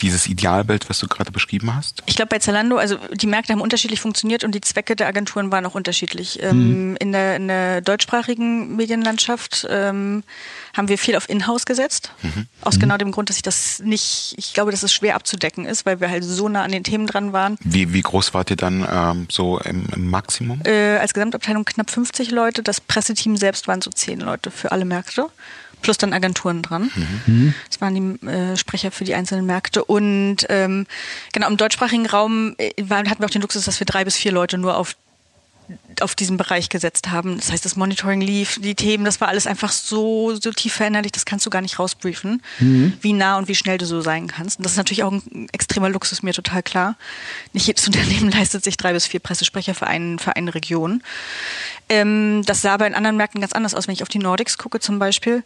dieses 0.00 0.26
Idealbild, 0.26 0.88
was 0.88 1.00
du 1.00 1.08
gerade 1.08 1.32
beschrieben 1.32 1.74
hast? 1.74 2.02
Ich 2.06 2.16
glaube 2.16 2.30
bei 2.30 2.38
Zalando, 2.38 2.76
also 2.76 2.96
die 3.12 3.26
Märkte 3.26 3.52
haben 3.52 3.60
unterschiedlich 3.60 4.00
funktioniert 4.00 4.44
und 4.44 4.54
die 4.54 4.60
Zwecke 4.60 4.96
der 4.96 5.08
Agenturen 5.08 5.52
waren 5.52 5.66
auch 5.66 5.74
unterschiedlich. 5.74 6.42
Ähm, 6.42 6.90
mhm. 6.90 6.96
in, 6.96 7.12
der, 7.12 7.36
in 7.36 7.48
der 7.48 7.80
deutschsprachigen 7.80 8.76
Medienlandschaft 8.76 9.66
ähm, 9.68 10.22
haben 10.76 10.88
wir 10.88 10.96
viel 10.96 11.16
auf 11.16 11.28
Inhouse 11.28 11.66
gesetzt. 11.66 12.12
Mhm. 12.22 12.46
Aus 12.62 12.76
mhm. 12.76 12.80
genau 12.80 12.96
dem 12.96 13.10
Grund, 13.10 13.28
dass 13.28 13.36
ich 13.36 13.42
das 13.42 13.80
nicht, 13.80 14.34
ich 14.36 14.54
glaube, 14.54 14.70
dass 14.70 14.82
es 14.82 14.92
schwer 14.92 15.16
abzudecken 15.16 15.66
ist, 15.66 15.84
weil 15.84 16.00
wir 16.00 16.08
halt 16.08 16.24
so 16.24 16.48
nah 16.48 16.62
an 16.62 16.70
den 16.70 16.84
Themen 16.84 17.06
dran 17.06 17.32
waren. 17.32 17.58
Wie, 17.60 17.92
wie 17.92 18.02
groß 18.02 18.32
wart 18.32 18.50
ihr 18.50 18.56
dann 18.56 18.86
ähm, 18.90 19.26
so 19.30 19.58
im, 19.58 19.86
im 19.94 20.08
Maximum? 20.08 20.60
Äh, 20.64 20.98
als 20.98 21.12
Gesamtabteilung 21.14 21.64
knapp 21.64 21.90
50 21.90 22.30
Leute. 22.30 22.62
Das 22.62 22.80
Presseteam 22.80 23.36
selbst 23.36 23.66
waren 23.66 23.82
so 23.82 23.90
10 23.90 24.20
Leute 24.20 24.50
für 24.50 24.70
alle 24.70 24.84
Märkte 24.84 25.28
plus 25.82 25.98
dann 25.98 26.12
Agenturen 26.12 26.62
dran. 26.62 26.90
Mhm. 27.26 27.54
Das 27.68 27.80
waren 27.80 27.94
die 27.94 28.26
äh, 28.26 28.56
Sprecher 28.56 28.90
für 28.90 29.04
die 29.04 29.14
einzelnen 29.14 29.46
Märkte. 29.46 29.84
Und 29.84 30.46
ähm, 30.48 30.86
genau, 31.32 31.48
im 31.48 31.56
deutschsprachigen 31.56 32.06
Raum 32.06 32.54
äh, 32.58 32.72
hatten 32.88 33.20
wir 33.20 33.26
auch 33.26 33.30
den 33.30 33.42
Luxus, 33.42 33.64
dass 33.64 33.80
wir 33.80 33.86
drei 33.86 34.04
bis 34.04 34.16
vier 34.16 34.32
Leute 34.32 34.58
nur 34.58 34.76
auf 34.76 34.96
auf 36.00 36.14
diesem 36.14 36.36
Bereich 36.36 36.68
gesetzt 36.68 37.10
haben. 37.10 37.36
Das 37.36 37.52
heißt, 37.52 37.64
das 37.64 37.76
Monitoring 37.76 38.20
lief, 38.20 38.58
die 38.60 38.74
Themen, 38.74 39.04
das 39.04 39.20
war 39.20 39.28
alles 39.28 39.46
einfach 39.46 39.70
so, 39.70 40.34
so 40.34 40.50
tief 40.52 40.74
verinnerlicht, 40.74 41.16
das 41.16 41.24
kannst 41.24 41.46
du 41.46 41.50
gar 41.50 41.60
nicht 41.60 41.78
rausbriefen, 41.78 42.42
mhm. 42.58 42.92
wie 43.00 43.12
nah 43.12 43.38
und 43.38 43.48
wie 43.48 43.54
schnell 43.54 43.78
du 43.78 43.86
so 43.86 44.00
sein 44.00 44.28
kannst. 44.28 44.58
Und 44.58 44.64
das 44.64 44.72
ist 44.72 44.78
natürlich 44.78 45.02
auch 45.02 45.12
ein 45.12 45.48
extremer 45.52 45.88
Luxus, 45.88 46.22
mir 46.22 46.32
total 46.32 46.62
klar. 46.62 46.96
Nicht 47.52 47.66
jedes 47.66 47.86
Unternehmen 47.86 48.30
leistet 48.30 48.64
sich 48.64 48.76
drei 48.76 48.92
bis 48.92 49.06
vier 49.06 49.20
Pressesprecher 49.20 49.74
für, 49.74 49.86
einen, 49.86 50.18
für 50.18 50.36
eine 50.36 50.54
Region. 50.54 51.02
Ähm, 51.88 52.42
das 52.46 52.62
sah 52.62 52.74
aber 52.74 52.86
in 52.86 52.94
anderen 52.94 53.16
Märkten 53.16 53.40
ganz 53.40 53.52
anders 53.52 53.74
aus. 53.74 53.88
Wenn 53.88 53.94
ich 53.94 54.02
auf 54.02 54.08
die 54.08 54.18
Nordics 54.18 54.58
gucke 54.58 54.80
zum 54.80 54.98
Beispiel, 54.98 55.42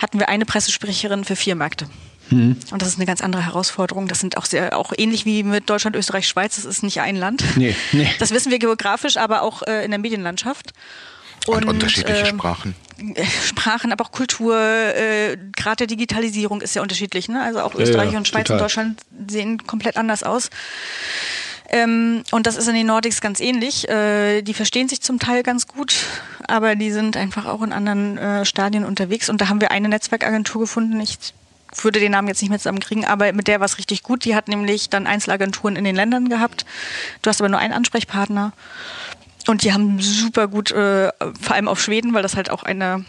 hatten 0.00 0.18
wir 0.18 0.28
eine 0.28 0.44
Pressesprecherin 0.44 1.24
für 1.24 1.36
vier 1.36 1.54
Märkte. 1.54 1.88
Mhm. 2.34 2.56
Und 2.70 2.82
das 2.82 2.88
ist 2.88 2.96
eine 2.96 3.06
ganz 3.06 3.20
andere 3.20 3.44
Herausforderung. 3.44 4.08
Das 4.08 4.20
sind 4.20 4.36
auch 4.36 4.44
sehr, 4.44 4.76
auch 4.76 4.92
ähnlich 4.96 5.24
wie 5.24 5.42
mit 5.42 5.70
Deutschland, 5.70 5.96
Österreich, 5.96 6.26
Schweiz. 6.26 6.56
Das 6.56 6.64
ist 6.64 6.82
nicht 6.82 7.00
ein 7.00 7.16
Land. 7.16 7.44
Nee, 7.56 7.74
nee. 7.92 8.10
Das 8.18 8.30
wissen 8.30 8.50
wir 8.50 8.58
geografisch, 8.58 9.16
aber 9.16 9.42
auch 9.42 9.62
äh, 9.62 9.84
in 9.84 9.90
der 9.90 10.00
Medienlandschaft. 10.00 10.72
Und, 11.46 11.64
und 11.64 11.68
unterschiedliche 11.68 12.22
äh, 12.22 12.26
Sprachen. 12.26 12.74
Sprachen, 13.46 13.92
aber 13.92 14.04
auch 14.04 14.12
Kultur, 14.12 14.56
äh, 14.58 15.36
Grad 15.56 15.80
der 15.80 15.86
Digitalisierung 15.86 16.60
ist 16.62 16.74
ja 16.74 16.82
unterschiedlich. 16.82 17.28
Ne? 17.28 17.42
Also 17.42 17.60
auch 17.60 17.74
Österreich 17.74 18.06
ja, 18.06 18.12
ja, 18.12 18.18
und 18.18 18.28
Schweiz 18.28 18.46
total. 18.46 18.56
und 18.56 18.62
Deutschland 18.62 19.00
sehen 19.28 19.66
komplett 19.66 19.96
anders 19.96 20.22
aus. 20.22 20.50
Ähm, 21.68 22.22
und 22.30 22.46
das 22.46 22.56
ist 22.56 22.68
in 22.68 22.74
den 22.74 22.86
Nordics 22.86 23.20
ganz 23.20 23.40
ähnlich. 23.40 23.88
Äh, 23.88 24.42
die 24.42 24.54
verstehen 24.54 24.88
sich 24.88 25.00
zum 25.00 25.18
Teil 25.18 25.42
ganz 25.42 25.66
gut, 25.66 25.96
aber 26.46 26.76
die 26.76 26.90
sind 26.90 27.16
einfach 27.16 27.46
auch 27.46 27.62
in 27.62 27.72
anderen 27.72 28.16
äh, 28.16 28.44
Stadien 28.44 28.84
unterwegs. 28.84 29.28
Und 29.28 29.40
da 29.40 29.48
haben 29.48 29.60
wir 29.60 29.70
eine 29.70 29.88
Netzwerkagentur 29.88 30.62
gefunden. 30.62 31.00
Ich 31.00 31.18
würde 31.82 32.00
den 32.00 32.12
Namen 32.12 32.28
jetzt 32.28 32.42
nicht 32.42 32.50
mehr 32.50 32.58
zusammenkriegen, 32.58 33.04
aber 33.04 33.32
mit 33.32 33.48
der 33.48 33.60
war 33.60 33.66
es 33.66 33.78
richtig 33.78 34.02
gut. 34.02 34.24
Die 34.24 34.36
hat 34.36 34.48
nämlich 34.48 34.90
dann 34.90 35.06
Einzelagenturen 35.06 35.76
in 35.76 35.84
den 35.84 35.96
Ländern 35.96 36.28
gehabt. 36.28 36.64
Du 37.22 37.30
hast 37.30 37.40
aber 37.40 37.48
nur 37.48 37.58
einen 37.58 37.72
Ansprechpartner. 37.72 38.52
Und 39.46 39.62
die 39.62 39.72
haben 39.72 40.00
super 40.00 40.48
gut, 40.48 40.70
äh, 40.70 41.10
vor 41.40 41.54
allem 41.54 41.68
auf 41.68 41.80
Schweden, 41.80 42.14
weil 42.14 42.22
das 42.22 42.36
halt 42.36 42.50
auch 42.50 42.62
einer 42.62 43.04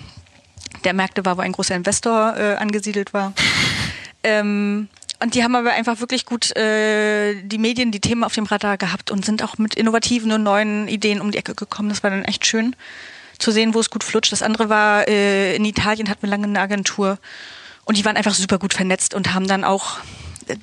der 0.84 0.94
Märkte 0.94 1.26
war, 1.26 1.38
wo 1.38 1.42
ein 1.42 1.54
großer 1.54 1.76
Investor 1.76 2.36
äh, 2.38 2.56
angesiedelt 2.56 3.14
war. 3.14 3.34
Ähm, 4.28 4.88
und 5.20 5.36
die 5.36 5.44
haben 5.44 5.56
aber 5.56 5.72
einfach 5.72 6.00
wirklich 6.00 6.26
gut 6.26 6.56
äh, 6.58 7.36
die 7.44 7.60
Medien, 7.60 7.92
die 7.92 8.00
Themen 8.00 8.24
auf 8.24 8.34
dem 8.34 8.46
Radar 8.46 8.76
gehabt 8.78 9.12
und 9.12 9.24
sind 9.24 9.44
auch 9.44 9.60
mit 9.60 9.76
innovativen 9.76 10.32
und 10.32 10.42
neuen 10.42 10.88
Ideen 10.88 11.22
um 11.22 11.30
die 11.30 11.38
Ecke 11.38 11.54
gekommen. 11.54 11.90
Das 11.90 12.02
war 12.02 12.10
dann 12.10 12.26
echt 12.26 12.46
schön 12.48 12.76
zu 13.38 13.52
sehen, 13.52 13.76
wo 13.76 13.80
es 13.80 13.92
gut 13.92 14.04
flutscht. 14.04 14.32
Das 14.32 14.42
andere 14.42 14.70
war, 14.70 15.08
äh, 15.08 15.56
in 15.56 15.64
Italien 15.64 16.10
hatten 16.10 16.24
wir 16.24 16.30
lange 16.30 16.46
eine 16.46 16.60
Agentur 16.60 17.20
und 17.86 17.98
die 17.98 18.06
waren 18.06 18.18
einfach 18.18 18.34
super 18.34 18.60
gut 18.60 18.74
vernetzt 18.74 19.14
und 19.14 19.34
haben 19.34 19.48
dann 19.48 19.64
auch 19.64 20.00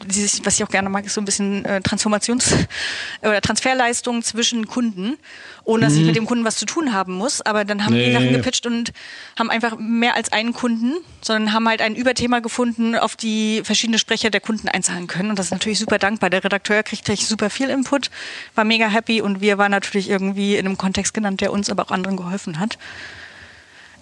dieses, 0.07 0.45
was 0.45 0.55
ich 0.55 0.65
auch 0.65 0.69
gerne 0.69 0.89
mag, 0.89 1.05
ist 1.05 1.15
so 1.15 1.21
ein 1.21 1.25
bisschen 1.25 1.65
äh, 1.65 1.81
Transformations- 1.83 2.67
oder 3.23 3.41
Transferleistung 3.41 4.23
zwischen 4.23 4.67
Kunden, 4.67 5.17
ohne 5.65 5.85
dass 5.85 5.95
mhm. 5.95 6.01
ich 6.01 6.07
mit 6.07 6.17
dem 6.17 6.27
Kunden 6.27 6.45
was 6.45 6.57
zu 6.57 6.67
tun 6.67 6.93
haben 6.93 7.15
muss. 7.15 7.41
Aber 7.41 7.65
dann 7.65 7.85
haben 7.85 7.95
nee. 7.95 8.07
die 8.07 8.13
Sachen 8.13 8.33
gepitcht 8.33 8.67
und 8.67 8.93
haben 9.39 9.51
einfach 9.51 9.77
mehr 9.79 10.15
als 10.15 10.33
einen 10.33 10.53
Kunden, 10.53 10.95
sondern 11.21 11.53
haben 11.53 11.69
halt 11.69 11.83
ein 11.83 11.97
Überthema 11.97 12.41
gefunden, 12.41 12.97
auf 12.97 13.17
die 13.17 13.63
verschiedene 13.65 13.99
Sprecher 13.99 14.31
der 14.31 14.41
Kunden 14.41 14.69
einzahlen 14.69 15.07
können. 15.07 15.31
Und 15.31 15.39
das 15.39 15.47
ist 15.47 15.53
natürlich 15.53 15.79
super 15.79 15.99
dankbar. 15.99 16.31
Der 16.31 16.45
Redakteur 16.45 16.83
kriegt 16.83 17.05
gleich 17.05 17.27
super 17.27 17.51
viel 17.51 17.69
Input, 17.69 18.11
war 18.55 18.65
mega 18.65 18.87
happy 18.87 19.21
und 19.21 19.41
wir 19.41 19.59
waren 19.59 19.71
natürlich 19.71 20.09
irgendwie 20.09 20.57
in 20.57 20.67
einem 20.67 20.79
Kontext 20.79 21.15
genannt, 21.15 21.41
der 21.41 21.53
uns 21.53 21.71
aber 21.71 21.85
auch 21.85 21.91
anderen 21.91 22.17
geholfen 22.17 22.59
hat. 22.59 22.79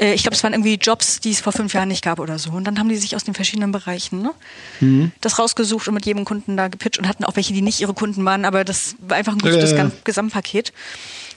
Äh, 0.01 0.15
ich 0.15 0.23
glaube, 0.23 0.35
es 0.35 0.43
waren 0.43 0.53
irgendwie 0.53 0.75
Jobs, 0.75 1.21
die 1.21 1.31
es 1.31 1.41
vor 1.41 1.53
fünf 1.53 1.75
Jahren 1.75 1.89
nicht 1.89 2.03
gab 2.03 2.19
oder 2.19 2.39
so. 2.39 2.51
Und 2.51 2.65
dann 2.65 2.79
haben 2.79 2.89
die 2.89 2.97
sich 2.97 3.15
aus 3.15 3.25
den 3.25 3.35
verschiedenen 3.35 3.71
Bereichen 3.71 4.23
ne, 4.23 4.33
mhm. 4.81 5.13
das 5.21 5.39
rausgesucht 5.39 5.87
und 5.89 5.95
mit 5.95 6.07
jedem 6.07 6.25
Kunden 6.25 6.57
da 6.57 6.69
gepitcht 6.69 6.99
und 6.99 7.07
hatten 7.07 7.25
auch 7.25 7.37
welche, 7.37 7.53
die 7.53 7.63
nicht 7.63 7.81
ihre 7.81 7.95
Kunden 7.95 8.25
waren, 8.25 8.45
aber 8.45 8.65
das 8.65 8.97
war 9.01 9.17
einfach 9.17 9.33
ein 9.33 9.39
gutes 9.39 9.71
ja, 9.73 9.77
ja. 9.77 9.91
Gesamtpaket. 10.05 10.73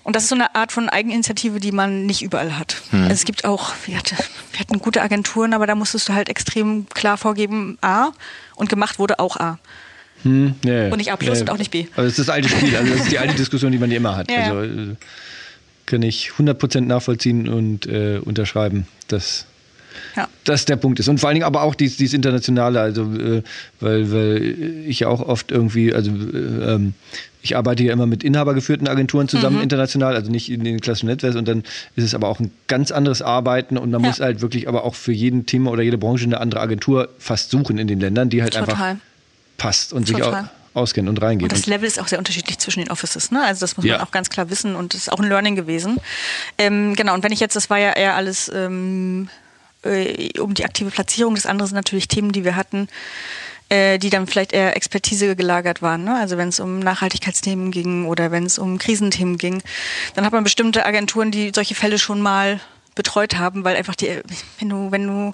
Und 0.04 0.18
das 0.18 0.24
ist 0.24 0.30
so 0.30 0.36
eine 0.36 0.54
Art 0.54 0.74
von 0.74 0.90
Eigeninitiative, 0.90 1.62
die 1.62 1.72
man 1.72 2.06
nicht 2.06 2.22
überall 2.24 2.58
hat. 2.58 2.82
Mhm. 2.92 3.04
Also 3.04 3.14
es 3.14 3.26
gibt 3.26 3.46
auch, 3.46 3.72
wir, 3.86 3.98
hatte, 3.98 4.16
wir 4.52 4.60
hatten 4.60 4.80
gute 4.80 5.02
Agenturen, 5.02 5.54
aber 5.54 5.66
da 5.66 5.76
musstest 5.76 6.10
du 6.10 6.14
halt 6.14 6.28
extrem 6.28 6.88
klar 6.90 7.18
vorgeben, 7.18 7.78
A, 7.82 8.12
und 8.56 8.70
gemacht 8.70 9.00
wurde 9.00 9.20
auch 9.20 9.38
A. 9.38 9.60
Hm, 10.24 10.56
ja, 10.64 10.86
und 10.86 10.98
nicht 10.98 11.12
A 11.12 11.18
plus 11.18 11.42
und 11.42 11.50
auch 11.50 11.58
nicht 11.58 11.72
B. 11.72 11.88
Also 11.96 12.04
das 12.04 12.20
ist 12.20 12.20
das 12.20 12.30
alte 12.30 12.50
Spiel, 12.50 12.76
also 12.76 12.92
das 12.92 13.02
ist 13.02 13.12
die 13.12 13.20
alte 13.20 13.36
Diskussion, 13.36 13.72
die 13.72 13.78
man 13.78 13.92
immer 13.92 14.16
hat. 14.16 14.30
Also, 14.32 14.62
äh, 14.62 14.96
kann 15.94 16.02
ich 16.02 16.32
100% 16.40 16.82
nachvollziehen 16.82 17.48
und 17.48 17.86
äh, 17.86 18.18
unterschreiben, 18.18 18.88
dass 19.10 19.46
ja. 20.16 20.28
das 20.44 20.66
der 20.66 20.76
Punkt 20.76 21.00
ist. 21.00 21.08
Und 21.08 21.20
vor 21.20 21.30
allen 21.30 21.36
Dingen 21.36 21.46
aber 21.46 21.62
auch 21.62 21.76
dieses, 21.76 21.98
dieses 21.98 22.16
Internationale, 22.16 22.82
also 22.82 23.04
äh, 23.14 23.44
weil, 23.80 24.12
weil 24.12 24.56
ich 24.88 25.02
ja 25.02 25.08
auch 25.08 25.22
oft 25.22 25.52
irgendwie, 25.52 25.94
also 25.94 26.10
äh, 26.10 26.74
ähm, 26.74 26.96
ich 27.44 27.56
arbeite 27.56 27.84
ja 27.84 27.94
immer 27.94 28.08
mit 28.08 28.24
inhabergeführten 28.24 28.88
Agenturen 28.88 29.28
zusammen 29.28 29.58
mhm. 29.58 29.62
international, 29.62 30.16
also 30.16 30.32
nicht 30.32 30.50
in 30.50 30.64
den 30.64 30.82
klassischen 30.82 31.10
Netzwerken 31.10 31.38
und 31.38 31.48
dann 31.48 31.64
ist 31.96 32.06
es 32.06 32.16
aber 32.16 32.28
auch 32.28 32.40
ein 32.40 32.50
ganz 32.68 32.90
anderes 32.90 33.22
Arbeiten 33.22 33.78
und 33.78 33.92
man 33.92 34.02
ja. 34.02 34.08
muss 34.08 34.20
halt 34.20 34.42
wirklich 34.42 34.68
aber 34.68 34.86
auch 34.86 34.96
für 34.96 35.12
jeden 35.12 35.46
Thema 35.46 35.70
oder 35.70 35.84
jede 35.84 36.00
Branche 36.00 36.26
eine 36.26 36.42
andere 36.42 36.62
Agentur 36.62 37.10
fast 37.20 37.52
suchen 37.52 37.78
in 37.78 37.86
den 37.86 38.00
Ländern, 38.00 38.32
die 38.32 38.42
halt 38.42 38.54
Total. 38.54 38.74
einfach 38.74 38.96
passt 39.60 39.94
und 39.94 40.08
Total. 40.08 40.24
sich 40.24 40.34
auch 40.34 40.63
auskennen 40.74 41.10
und 41.10 41.22
reingehen. 41.22 41.50
Und 41.50 41.58
das 41.58 41.68
Level 41.68 41.88
ist 41.88 42.00
auch 42.00 42.08
sehr 42.08 42.20
unterschiedlich 42.20 42.58
zwischen 42.60 42.80
den 42.80 42.92
Offices, 42.92 43.32
ne? 43.32 43.44
Also 43.44 43.62
das 43.62 43.78
muss 43.78 43.86
ja. 43.86 43.98
man 43.98 44.08
auch 44.08 44.12
ganz 44.12 44.30
klar 44.30 44.50
wissen 44.50 44.76
und 44.76 44.94
das 44.94 45.02
ist 45.02 45.12
auch 45.12 45.20
ein 45.20 45.28
Learning 45.28 45.56
gewesen. 45.56 45.98
Ähm, 46.58 46.96
genau, 46.96 47.14
und 47.14 47.24
wenn 47.24 47.32
ich 47.32 47.40
jetzt, 47.40 47.56
das 47.56 47.70
war 47.70 47.78
ja 47.78 47.92
eher 47.92 48.16
alles 48.16 48.50
ähm, 48.54 49.30
äh, 49.84 50.40
um 50.40 50.54
die 50.54 50.66
aktive 50.66 50.90
Platzierung, 50.90 51.36
das 51.36 51.46
andere 51.46 51.68
sind 51.68 51.76
natürlich 51.76 52.08
Themen, 52.08 52.32
die 52.32 52.44
wir 52.44 52.56
hatten, 52.56 52.88
äh, 53.70 53.98
die 53.98 54.10
dann 54.10 54.28
vielleicht 54.28 54.54
eher 54.54 54.76
Expertise 54.76 55.36
gelagert 55.36 55.82
waren. 55.82 56.04
Ne? 56.04 56.16
Also 56.16 56.38
wenn 56.38 56.50
es 56.50 56.60
um 56.60 56.80
Nachhaltigkeitsthemen 56.80 57.72
ging 57.72 58.06
oder 58.06 58.32
wenn 58.32 58.46
es 58.46 58.58
um 58.58 58.78
Krisenthemen 58.78 59.38
ging, 59.38 59.62
dann 60.16 60.26
hat 60.26 60.34
man 60.34 60.44
bestimmte 60.44 60.86
Agenturen, 60.86 61.32
die 61.32 61.52
solche 61.54 61.76
Fälle 61.76 62.00
schon 62.00 62.22
mal 62.22 62.60
betreut 62.96 63.36
haben, 63.36 63.64
weil 63.64 63.76
einfach 63.76 63.96
die, 63.96 64.22
wenn 64.60 64.70
du, 64.70 64.92
wenn 64.92 65.08
du 65.08 65.34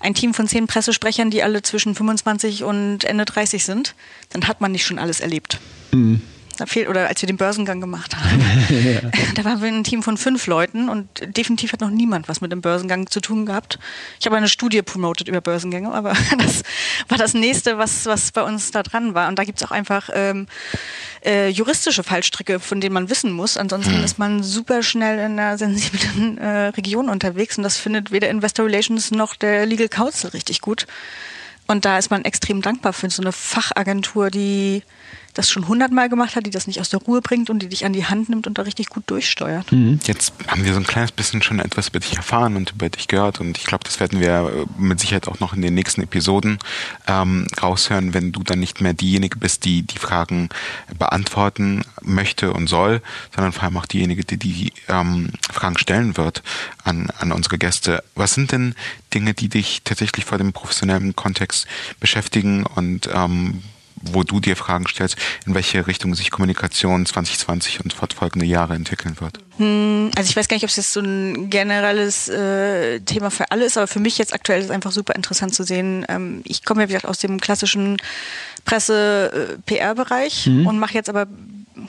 ein 0.00 0.14
Team 0.14 0.34
von 0.34 0.48
zehn 0.48 0.66
Pressesprechern, 0.66 1.30
die 1.30 1.42
alle 1.42 1.62
zwischen 1.62 1.94
25 1.94 2.64
und 2.64 3.04
Ende 3.04 3.24
30 3.24 3.64
sind, 3.64 3.94
dann 4.30 4.48
hat 4.48 4.60
man 4.60 4.72
nicht 4.72 4.84
schon 4.84 4.98
alles 4.98 5.20
erlebt. 5.20 5.58
Mhm. 5.92 6.22
Da 6.56 6.66
fehlt, 6.66 6.88
oder 6.88 7.08
als 7.08 7.22
wir 7.22 7.26
den 7.26 7.36
Börsengang 7.36 7.80
gemacht 7.80 8.16
haben, 8.16 8.40
ja. 8.84 9.00
da 9.34 9.44
waren 9.44 9.62
wir 9.62 9.68
ein 9.68 9.84
Team 9.84 10.02
von 10.02 10.16
fünf 10.16 10.46
Leuten 10.46 10.88
und 10.88 11.08
definitiv 11.36 11.72
hat 11.72 11.80
noch 11.80 11.90
niemand 11.90 12.28
was 12.28 12.40
mit 12.40 12.52
dem 12.52 12.60
Börsengang 12.60 13.08
zu 13.08 13.20
tun 13.20 13.46
gehabt. 13.46 13.78
Ich 14.20 14.26
habe 14.26 14.36
eine 14.36 14.48
Studie 14.48 14.82
promotet 14.82 15.28
über 15.28 15.40
Börsengänge, 15.40 15.92
aber 15.92 16.14
das 16.38 16.62
war 17.08 17.18
das 17.18 17.34
nächste, 17.34 17.78
was, 17.78 18.06
was 18.06 18.32
bei 18.32 18.42
uns 18.42 18.70
da 18.70 18.82
dran 18.82 19.14
war. 19.14 19.28
Und 19.28 19.38
da 19.38 19.44
gibt 19.44 19.60
es 19.60 19.66
auch 19.66 19.70
einfach 19.70 20.10
ähm, 20.12 20.46
äh, 21.24 21.48
juristische 21.48 22.02
Fallstricke, 22.02 22.60
von 22.60 22.80
denen 22.80 22.94
man 22.94 23.10
wissen 23.10 23.32
muss. 23.32 23.56
Ansonsten 23.56 23.98
mhm. 23.98 24.04
ist 24.04 24.18
man 24.18 24.42
super 24.42 24.82
schnell 24.82 25.18
in 25.18 25.38
einer 25.38 25.58
sensiblen 25.58 26.38
äh, 26.38 26.68
Region 26.68 27.08
unterwegs 27.08 27.56
und 27.56 27.64
das 27.64 27.76
findet 27.76 28.12
weder 28.12 28.28
Investor 28.28 28.66
Relations 28.66 29.10
noch 29.10 29.36
der 29.36 29.66
Legal 29.66 29.88
Counsel 29.88 30.30
richtig 30.30 30.60
gut. 30.60 30.86
Und 31.66 31.84
da 31.84 31.98
ist 31.98 32.10
man 32.10 32.24
extrem 32.24 32.60
dankbar 32.60 32.92
für 32.92 33.08
so 33.08 33.22
eine 33.22 33.32
Fachagentur, 33.32 34.30
die 34.30 34.82
das 35.34 35.50
schon 35.50 35.66
hundertmal 35.68 36.08
gemacht 36.08 36.36
hat, 36.36 36.46
die 36.46 36.50
das 36.50 36.66
nicht 36.66 36.80
aus 36.80 36.90
der 36.90 37.00
Ruhe 37.00 37.22
bringt 37.22 37.48
und 37.50 37.60
die 37.60 37.68
dich 37.68 37.84
an 37.84 37.92
die 37.92 38.04
Hand 38.04 38.28
nimmt 38.28 38.46
und 38.46 38.58
da 38.58 38.62
richtig 38.62 38.88
gut 38.88 39.04
durchsteuert. 39.06 39.72
Mhm. 39.72 40.00
Jetzt 40.04 40.32
haben 40.46 40.64
wir 40.64 40.74
so 40.74 40.80
ein 40.80 40.86
kleines 40.86 41.12
bisschen 41.12 41.42
schon 41.42 41.58
etwas 41.58 41.88
über 41.88 42.00
dich 42.00 42.16
erfahren 42.16 42.56
und 42.56 42.72
über 42.72 42.88
dich 42.88 43.08
gehört 43.08 43.40
und 43.40 43.56
ich 43.56 43.64
glaube, 43.64 43.84
das 43.84 44.00
werden 44.00 44.20
wir 44.20 44.66
äh, 44.78 44.80
mit 44.80 45.00
Sicherheit 45.00 45.28
auch 45.28 45.40
noch 45.40 45.54
in 45.54 45.62
den 45.62 45.74
nächsten 45.74 46.02
Episoden 46.02 46.58
ähm, 47.06 47.46
raushören, 47.62 48.14
wenn 48.14 48.32
du 48.32 48.42
dann 48.42 48.60
nicht 48.60 48.80
mehr 48.80 48.92
diejenige 48.92 49.38
bist, 49.38 49.64
die 49.64 49.82
die 49.82 49.98
Fragen 49.98 50.50
beantworten 50.98 51.82
möchte 52.02 52.52
und 52.52 52.66
soll, 52.66 53.00
sondern 53.34 53.52
vor 53.52 53.64
allem 53.64 53.76
auch 53.78 53.86
diejenige, 53.86 54.24
die 54.24 54.36
die 54.36 54.72
ähm, 54.88 55.30
Fragen 55.50 55.78
stellen 55.78 56.16
wird 56.16 56.42
an, 56.84 57.08
an 57.18 57.32
unsere 57.32 57.58
Gäste. 57.58 58.02
Was 58.14 58.34
sind 58.34 58.52
denn 58.52 58.74
Dinge, 59.14 59.34
die 59.34 59.48
dich 59.48 59.82
tatsächlich 59.84 60.24
vor 60.24 60.38
dem 60.38 60.52
professionellen 60.52 61.16
Kontext 61.16 61.66
beschäftigen 62.00 62.64
und 62.66 63.08
ähm, 63.12 63.62
wo 64.02 64.22
du 64.22 64.40
dir 64.40 64.56
Fragen 64.56 64.86
stellst, 64.86 65.16
in 65.46 65.54
welche 65.54 65.86
Richtung 65.86 66.14
sich 66.14 66.30
Kommunikation 66.30 67.06
2020 67.06 67.82
und 67.82 67.92
fortfolgende 67.92 68.46
Jahre 68.46 68.74
entwickeln 68.74 69.16
wird. 69.20 69.38
Hm, 69.58 70.10
also 70.16 70.28
ich 70.28 70.36
weiß 70.36 70.48
gar 70.48 70.56
nicht, 70.56 70.64
ob 70.64 70.70
es 70.70 70.76
jetzt 70.76 70.92
so 70.92 71.00
ein 71.00 71.50
generelles 71.50 72.28
äh, 72.28 73.00
Thema 73.00 73.30
für 73.30 73.50
alle 73.50 73.64
ist, 73.64 73.76
aber 73.76 73.86
für 73.86 74.00
mich 74.00 74.18
jetzt 74.18 74.34
aktuell 74.34 74.60
ist 74.60 74.66
es 74.66 74.70
einfach 74.70 74.92
super 74.92 75.14
interessant 75.14 75.54
zu 75.54 75.62
sehen. 75.62 76.04
Ähm, 76.08 76.42
ich 76.44 76.64
komme 76.64 76.82
ja 76.82 76.88
wie 76.88 76.92
gesagt 76.92 77.06
aus 77.06 77.18
dem 77.18 77.40
klassischen 77.40 77.98
Presse-PR-Bereich 78.64 80.46
mhm. 80.46 80.66
und 80.66 80.78
mache 80.78 80.94
jetzt 80.94 81.08
aber 81.08 81.26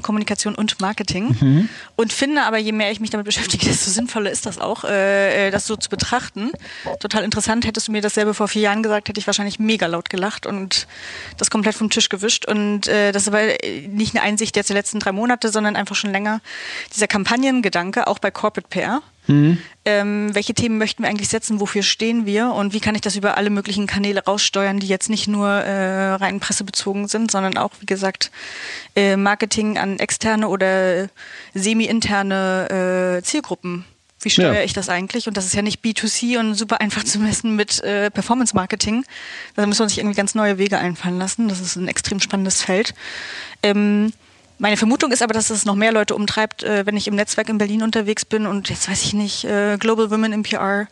Kommunikation 0.01 0.55
und 0.55 0.79
Marketing 0.79 1.35
mhm. 1.39 1.69
und 1.95 2.13
finde 2.13 2.43
aber, 2.43 2.57
je 2.57 2.71
mehr 2.71 2.91
ich 2.91 2.99
mich 2.99 3.09
damit 3.09 3.25
beschäftige, 3.25 3.65
desto 3.67 3.91
sinnvoller 3.91 4.31
ist 4.31 4.45
das 4.45 4.59
auch, 4.59 4.83
äh, 4.83 5.47
äh, 5.47 5.51
das 5.51 5.67
so 5.67 5.75
zu 5.75 5.89
betrachten. 5.89 6.51
Total 6.99 7.23
interessant. 7.23 7.65
Hättest 7.65 7.87
du 7.87 7.91
mir 7.91 8.01
dasselbe 8.01 8.33
vor 8.33 8.47
vier 8.47 8.63
Jahren 8.63 8.83
gesagt, 8.83 9.09
hätte 9.09 9.19
ich 9.19 9.27
wahrscheinlich 9.27 9.59
mega 9.59 9.87
laut 9.87 10.09
gelacht 10.09 10.45
und 10.45 10.87
das 11.37 11.49
komplett 11.49 11.75
vom 11.75 11.89
Tisch 11.89 12.09
gewischt. 12.09 12.45
Und 12.45 12.87
äh, 12.87 13.11
das 13.11 13.23
ist 13.23 13.27
aber 13.29 13.41
nicht 13.87 14.15
eine 14.15 14.23
Einsicht 14.23 14.55
jetzt 14.55 14.69
der 14.69 14.75
letzten 14.75 14.99
drei 14.99 15.11
Monate, 15.11 15.49
sondern 15.49 15.75
einfach 15.75 15.95
schon 15.95 16.11
länger 16.11 16.41
dieser 16.93 17.07
Kampagnengedanke, 17.07 18.07
auch 18.07 18.19
bei 18.19 18.31
Corporate 18.31 18.67
PR. 18.69 19.01
Mhm. 19.27 19.57
Ähm, 19.85 20.29
welche 20.33 20.53
Themen 20.53 20.77
möchten 20.77 21.03
wir 21.03 21.09
eigentlich 21.09 21.29
setzen? 21.29 21.59
Wofür 21.59 21.83
stehen 21.83 22.25
wir? 22.25 22.51
Und 22.53 22.73
wie 22.73 22.79
kann 22.79 22.95
ich 22.95 23.01
das 23.01 23.15
über 23.15 23.37
alle 23.37 23.49
möglichen 23.49 23.87
Kanäle 23.87 24.23
raussteuern, 24.23 24.79
die 24.79 24.87
jetzt 24.87 25.09
nicht 25.09 25.27
nur 25.27 25.47
äh, 25.47 26.13
rein 26.13 26.39
pressebezogen 26.39 27.07
sind, 27.07 27.31
sondern 27.31 27.57
auch, 27.57 27.71
wie 27.79 27.85
gesagt, 27.85 28.31
äh, 28.95 29.17
Marketing 29.17 29.77
an 29.77 29.99
externe 29.99 30.47
oder 30.47 31.09
semi-interne 31.53 33.17
äh, 33.19 33.23
Zielgruppen 33.23 33.85
wie 34.25 34.29
steuere 34.29 34.55
ja. 34.55 34.63
ich 34.63 34.73
das 34.73 34.89
eigentlich? 34.89 35.27
Und 35.27 35.37
das 35.37 35.45
ist 35.45 35.53
ja 35.53 35.61
nicht 35.61 35.83
B2C 35.83 36.39
und 36.39 36.55
super 36.55 36.81
einfach 36.81 37.03
zu 37.03 37.19
messen 37.19 37.55
mit 37.55 37.81
äh, 37.83 38.09
Performance 38.09 38.55
Marketing. 38.55 39.05
Da 39.55 39.65
müssen 39.65 39.81
wir 39.81 39.89
sich 39.89 39.99
irgendwie 39.99 40.15
ganz 40.15 40.35
neue 40.35 40.57
Wege 40.57 40.77
einfallen 40.77 41.19
lassen. 41.19 41.47
Das 41.47 41.59
ist 41.59 41.75
ein 41.75 41.87
extrem 41.87 42.19
spannendes 42.19 42.61
Feld. 42.61 42.93
Ähm, 43.61 44.13
meine 44.57 44.77
Vermutung 44.77 45.11
ist 45.11 45.21
aber, 45.21 45.33
dass 45.33 45.49
es 45.49 45.65
noch 45.65 45.75
mehr 45.75 45.91
Leute 45.91 46.15
umtreibt, 46.15 46.63
äh, 46.63 46.85
wenn 46.85 46.95
ich 46.95 47.07
im 47.07 47.15
Netzwerk 47.15 47.49
in 47.49 47.57
Berlin 47.57 47.83
unterwegs 47.83 48.25
bin 48.25 48.45
und 48.45 48.69
jetzt 48.69 48.89
weiß 48.89 49.03
ich 49.03 49.13
nicht, 49.13 49.43
äh, 49.45 49.77
Global 49.77 50.11
Women 50.11 50.33
in 50.33 50.43
PR 50.43 50.87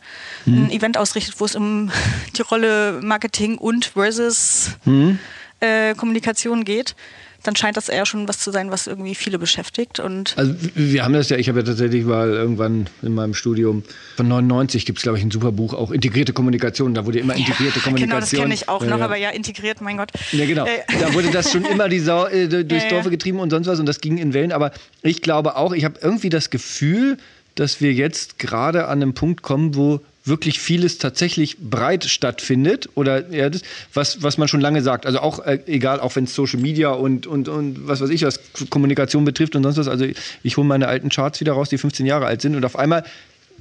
mhm. 0.45 0.65
ein 0.65 0.71
Event 0.71 0.97
ausrichtet, 0.97 1.35
wo 1.39 1.45
es 1.45 1.55
um 1.55 1.91
die 2.37 2.41
Rolle 2.41 2.99
Marketing 3.01 3.57
und 3.57 3.85
versus 3.85 4.71
mhm. 4.85 5.19
äh, 5.59 5.93
Kommunikation 5.95 6.63
geht 6.63 6.95
dann 7.43 7.55
scheint 7.55 7.77
das 7.77 7.89
eher 7.89 8.05
schon 8.05 8.27
was 8.27 8.39
zu 8.39 8.51
sein, 8.51 8.71
was 8.71 8.87
irgendwie 8.87 9.15
viele 9.15 9.39
beschäftigt. 9.39 9.99
Und 9.99 10.37
also 10.37 10.53
wir 10.75 11.03
haben 11.03 11.13
das 11.13 11.29
ja, 11.29 11.37
ich 11.37 11.49
habe 11.49 11.59
ja 11.59 11.65
tatsächlich 11.65 12.05
mal 12.05 12.29
irgendwann 12.29 12.87
in 13.01 13.13
meinem 13.13 13.33
Studium 13.33 13.83
von 14.15 14.27
99 14.27 14.85
gibt 14.85 14.99
es, 14.99 15.03
glaube 15.03 15.17
ich, 15.17 15.23
ein 15.23 15.31
super 15.31 15.51
Buch, 15.51 15.73
auch 15.73 15.91
integrierte 15.91 16.33
Kommunikation. 16.33 16.93
Da 16.93 17.05
wurde 17.05 17.19
immer 17.19 17.35
integrierte 17.35 17.79
ja, 17.79 17.83
Kommunikation. 17.83 18.09
Genau, 18.09 18.19
das 18.19 18.31
kenne 18.31 18.53
ich 18.53 18.69
auch 18.69 18.85
noch, 18.85 18.99
ja. 18.99 19.05
aber 19.05 19.17
ja, 19.17 19.29
integriert, 19.29 19.81
mein 19.81 19.97
Gott. 19.97 20.11
Ja, 20.31 20.45
genau. 20.45 20.65
Äh. 20.65 20.79
Da 20.99 21.13
wurde 21.13 21.31
das 21.31 21.51
schon 21.51 21.65
immer 21.65 21.89
die 21.89 21.99
Sau 21.99 22.27
äh, 22.27 22.47
durchs 22.63 22.83
ja, 22.83 22.89
Dorf 22.89 23.09
getrieben 23.09 23.39
und 23.39 23.49
sonst 23.49 23.67
was 23.67 23.79
und 23.79 23.85
das 23.85 24.01
ging 24.01 24.17
in 24.17 24.33
Wellen. 24.33 24.51
Aber 24.51 24.71
ich 25.01 25.21
glaube 25.21 25.55
auch, 25.55 25.73
ich 25.73 25.85
habe 25.85 25.99
irgendwie 26.01 26.29
das 26.29 26.49
Gefühl, 26.49 27.17
dass 27.55 27.81
wir 27.81 27.93
jetzt 27.93 28.39
gerade 28.39 28.87
an 28.87 29.01
einem 29.01 29.13
Punkt 29.13 29.41
kommen, 29.41 29.75
wo 29.75 29.99
wirklich 30.23 30.59
vieles 30.59 30.97
tatsächlich 30.97 31.57
breit 31.57 32.05
stattfindet 32.05 32.89
oder 32.95 33.29
ja, 33.31 33.49
das, 33.49 33.61
was, 33.93 34.21
was 34.23 34.37
man 34.37 34.47
schon 34.47 34.61
lange 34.61 34.81
sagt. 34.81 35.05
Also 35.05 35.19
auch 35.19 35.39
äh, 35.39 35.59
egal, 35.65 35.99
auch 35.99 36.15
wenn 36.15 36.25
es 36.25 36.35
Social 36.35 36.59
Media 36.59 36.89
und, 36.89 37.25
und, 37.25 37.49
und 37.49 37.87
was 37.87 38.01
weiß 38.01 38.09
ich, 38.09 38.23
was 38.23 38.39
Kommunikation 38.69 39.25
betrifft 39.25 39.55
und 39.55 39.63
sonst 39.63 39.77
was. 39.77 39.87
Also 39.87 40.05
ich, 40.05 40.17
ich 40.43 40.57
hole 40.57 40.67
meine 40.67 40.87
alten 40.87 41.09
Charts 41.09 41.39
wieder 41.39 41.53
raus, 41.53 41.69
die 41.69 41.77
15 41.77 42.05
Jahre 42.05 42.27
alt 42.27 42.41
sind 42.41 42.55
und 42.55 42.65
auf 42.65 42.77
einmal 42.77 43.03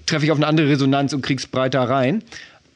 treffe 0.06 0.24
ich 0.24 0.32
auf 0.32 0.38
eine 0.38 0.46
andere 0.46 0.68
Resonanz 0.68 1.12
und 1.12 1.22
krieg's 1.22 1.46
breiter 1.46 1.82
rein. 1.82 2.22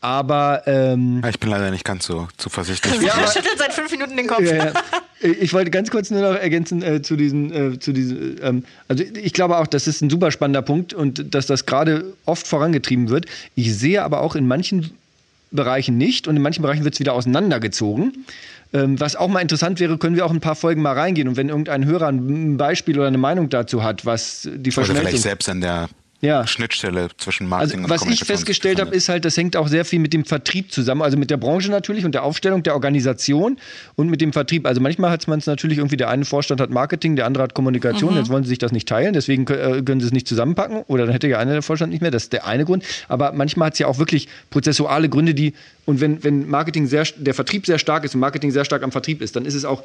Aber 0.04 0.64
ähm, 0.66 1.22
ich 1.26 1.40
bin 1.40 1.48
leider 1.48 1.70
nicht 1.70 1.86
ganz 1.86 2.04
so 2.04 2.28
zuversichtlich. 2.36 3.00
Ja, 3.00 3.14
er 3.14 3.26
schüttelt 3.26 3.56
seit 3.56 3.72
fünf 3.72 3.90
Minuten 3.90 4.14
den 4.18 4.26
Kopf. 4.26 4.42
Ja, 4.42 4.66
ja. 4.66 4.72
Ich 5.22 5.54
wollte 5.54 5.70
ganz 5.70 5.90
kurz 5.90 6.10
nur 6.10 6.20
noch 6.20 6.38
ergänzen 6.38 6.82
äh, 6.82 7.00
zu 7.00 7.16
diesen, 7.16 7.72
äh, 7.74 7.78
zu 7.78 7.94
diesen 7.94 8.38
ähm, 8.42 8.64
also 8.86 9.02
ich 9.02 9.32
glaube 9.32 9.56
auch, 9.56 9.66
das 9.66 9.86
ist 9.86 10.02
ein 10.02 10.10
super 10.10 10.30
spannender 10.30 10.60
Punkt 10.60 10.92
und 10.92 11.34
dass 11.34 11.46
das 11.46 11.64
gerade 11.64 12.12
oft 12.26 12.46
vorangetrieben 12.46 13.08
wird. 13.08 13.24
Ich 13.54 13.74
sehe 13.74 14.02
aber 14.02 14.20
auch 14.20 14.34
in 14.36 14.46
manchen 14.46 14.90
Bereichen 15.50 15.96
nicht 15.96 16.28
und 16.28 16.36
in 16.36 16.42
manchen 16.42 16.60
Bereichen 16.60 16.84
wird 16.84 16.92
es 16.92 17.00
wieder 17.00 17.14
auseinandergezogen. 17.14 18.26
Ähm, 18.74 19.00
was 19.00 19.16
auch 19.16 19.28
mal 19.28 19.40
interessant 19.40 19.80
wäre, 19.80 19.96
können 19.96 20.16
wir 20.16 20.26
auch 20.26 20.32
ein 20.32 20.40
paar 20.40 20.56
Folgen 20.56 20.82
mal 20.82 20.92
reingehen 20.92 21.28
und 21.28 21.38
wenn 21.38 21.48
irgendein 21.48 21.86
Hörer 21.86 22.08
ein 22.08 22.58
Beispiel 22.58 22.98
oder 22.98 23.08
eine 23.08 23.16
Meinung 23.16 23.48
dazu 23.48 23.82
hat, 23.82 24.04
was 24.04 24.42
die 24.42 24.70
Verschmelzung... 24.70 25.00
Oder 25.00 25.08
vielleicht 25.08 25.22
selbst 25.22 25.48
an 25.48 25.62
der 25.62 25.88
ja. 26.24 26.46
Schnittstelle 26.46 27.08
zwischen 27.18 27.48
Marketing 27.48 27.84
also, 27.84 27.94
und 27.94 28.00
Was 28.00 28.10
ich 28.10 28.24
festgestellt 28.24 28.80
habe, 28.80 28.94
ist 28.94 29.08
halt, 29.08 29.24
das 29.24 29.36
hängt 29.36 29.56
auch 29.56 29.68
sehr 29.68 29.84
viel 29.84 29.98
mit 29.98 30.12
dem 30.12 30.24
Vertrieb 30.24 30.72
zusammen, 30.72 31.02
also 31.02 31.16
mit 31.16 31.30
der 31.30 31.36
Branche 31.36 31.70
natürlich 31.70 32.04
und 32.04 32.14
der 32.14 32.22
Aufstellung 32.24 32.62
der 32.62 32.74
Organisation 32.74 33.58
und 33.96 34.08
mit 34.08 34.20
dem 34.20 34.32
Vertrieb. 34.32 34.66
Also 34.66 34.80
manchmal 34.80 35.10
hat 35.10 35.28
man 35.28 35.38
es 35.38 35.46
natürlich 35.46 35.78
irgendwie, 35.78 35.96
der 35.96 36.08
eine 36.08 36.24
Vorstand 36.24 36.60
hat 36.60 36.70
Marketing, 36.70 37.16
der 37.16 37.26
andere 37.26 37.44
hat 37.44 37.54
Kommunikation, 37.54 38.12
mhm. 38.12 38.18
jetzt 38.18 38.30
wollen 38.30 38.44
sie 38.44 38.48
sich 38.48 38.58
das 38.58 38.72
nicht 38.72 38.88
teilen, 38.88 39.12
deswegen 39.12 39.46
äh, 39.48 39.82
können 39.82 40.00
sie 40.00 40.06
es 40.06 40.12
nicht 40.12 40.26
zusammenpacken 40.26 40.82
oder 40.86 41.04
dann 41.04 41.12
hätte 41.12 41.28
ja 41.28 41.38
einer 41.38 41.52
der 41.52 41.62
Vorstand 41.62 41.92
nicht 41.92 42.00
mehr, 42.00 42.10
das 42.10 42.24
ist 42.24 42.32
der 42.32 42.46
eine 42.46 42.64
Grund. 42.64 42.84
Aber 43.08 43.32
manchmal 43.32 43.66
hat 43.66 43.74
es 43.74 43.78
ja 43.78 43.86
auch 43.86 43.98
wirklich 43.98 44.28
prozessuale 44.50 45.08
Gründe, 45.08 45.34
die, 45.34 45.54
und 45.84 46.00
wenn, 46.00 46.24
wenn 46.24 46.48
Marketing 46.48 46.86
sehr, 46.86 47.04
der 47.16 47.34
Vertrieb 47.34 47.66
sehr 47.66 47.78
stark 47.78 48.04
ist 48.04 48.14
und 48.14 48.20
Marketing 48.20 48.50
sehr 48.50 48.64
stark 48.64 48.82
am 48.82 48.92
Vertrieb 48.92 49.20
ist, 49.20 49.36
dann 49.36 49.44
ist 49.44 49.54
es 49.54 49.64
auch, 49.64 49.82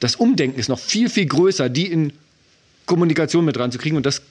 das 0.00 0.16
Umdenken 0.16 0.60
ist 0.60 0.68
noch 0.68 0.78
viel, 0.78 1.08
viel 1.08 1.26
größer, 1.26 1.68
die 1.68 1.86
in 1.86 2.12
Kommunikation 2.86 3.44
mit 3.44 3.58
reinzukriegen 3.58 3.96
und 3.96 4.06
das 4.06 4.22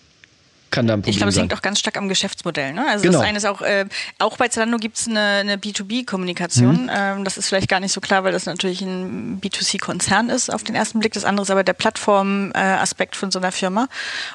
kann 0.72 0.88
da 0.88 0.94
ein 0.94 1.02
Problem 1.02 1.12
Ich 1.12 1.18
glaube, 1.18 1.30
es 1.30 1.38
hängt 1.38 1.54
auch 1.54 1.62
ganz 1.62 1.80
stark 1.80 1.98
am 1.98 2.10
Geschäftsmodell. 2.10 2.74
Ne? 2.74 2.86
Also 2.88 3.04
genau. 3.04 3.20
das 3.20 3.28
eine 3.28 3.38
ist 3.38 3.46
auch, 3.46 3.62
äh, 3.62 3.86
auch 4.20 4.38
bei 4.38 4.48
Zalando 4.48 4.78
gibt 4.78 4.98
es 4.98 5.08
eine, 5.08 5.20
eine 5.20 5.58
B2B-Kommunikation. 5.58 6.84
Mhm. 6.84 6.92
Ähm, 6.92 7.24
das 7.24 7.38
ist 7.38 7.48
vielleicht 7.48 7.70
gar 7.70 7.80
nicht 7.80 7.92
so 7.92 8.02
klar, 8.02 8.24
weil 8.24 8.32
das 8.32 8.46
natürlich 8.46 8.82
ein 8.82 9.40
B2C-Konzern 9.42 10.30
ist 10.30 10.54
auf 10.54 10.64
den 10.64 10.76
ersten 10.76 11.00
Blick. 11.00 11.14
Das 11.14 11.26
andere 11.26 11.44
ist 11.44 11.52
aber 11.52 11.64
der 11.64 11.74
Plattform-Aspekt 11.74 13.16
äh, 13.16 13.18
von 13.18 13.32
so 13.32 13.40
einer 13.40 13.52
Firma. 13.52 13.88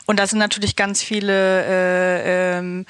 Und 0.07 0.19
da 0.19 0.27
sind 0.27 0.39
natürlich 0.39 0.77
ganz 0.77 1.03
viele 1.03 1.65
äh, 1.65 2.59
ähm, 2.59 2.87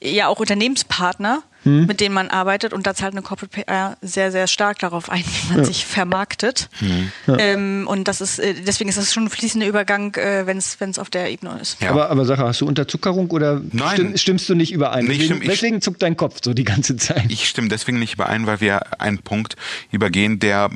ja 0.00 0.28
auch 0.28 0.38
Unternehmenspartner, 0.38 1.42
hm. 1.64 1.86
mit 1.86 2.00
denen 2.00 2.14
man 2.14 2.28
arbeitet 2.28 2.72
und 2.72 2.86
da 2.86 2.94
zahlt 2.94 3.12
eine 3.12 3.22
Corporate 3.22 3.62
PR 3.62 3.96
sehr, 4.00 4.30
sehr 4.30 4.46
stark 4.46 4.78
darauf 4.78 5.10
ein, 5.10 5.24
wie 5.24 5.48
man 5.48 5.58
ja. 5.58 5.64
sich 5.64 5.84
vermarktet. 5.86 6.68
Hm. 6.78 7.10
Ja. 7.26 7.38
Ähm, 7.38 7.86
und 7.88 8.06
das 8.06 8.20
ist, 8.20 8.38
äh, 8.38 8.54
deswegen 8.54 8.88
ist 8.88 8.98
das 8.98 9.12
schon 9.12 9.24
ein 9.24 9.30
fließender 9.30 9.66
Übergang, 9.66 10.14
äh, 10.14 10.46
wenn 10.46 10.58
es 10.58 10.98
auf 10.98 11.10
der 11.10 11.30
Ebene 11.30 11.58
ist. 11.60 11.80
Ja. 11.80 11.90
Aber, 11.90 12.10
aber 12.10 12.24
Sache, 12.24 12.44
hast 12.44 12.60
du 12.60 12.66
Unterzuckerung 12.66 13.30
oder 13.30 13.60
Nein. 13.72 14.16
stimmst 14.16 14.48
du 14.48 14.54
nicht 14.54 14.72
überein? 14.72 15.06
Nee, 15.06 15.18
deswegen, 15.18 15.40
deswegen 15.40 15.80
zuckt 15.80 16.02
dein 16.02 16.16
Kopf 16.16 16.40
so 16.42 16.54
die 16.54 16.64
ganze 16.64 16.96
Zeit. 16.96 17.24
Ich 17.28 17.48
stimme 17.48 17.68
deswegen 17.68 17.98
nicht 17.98 18.14
überein, 18.14 18.46
weil 18.46 18.60
wir 18.60 19.00
einen 19.00 19.18
Punkt 19.18 19.56
übergehen, 19.90 20.38
der 20.38 20.70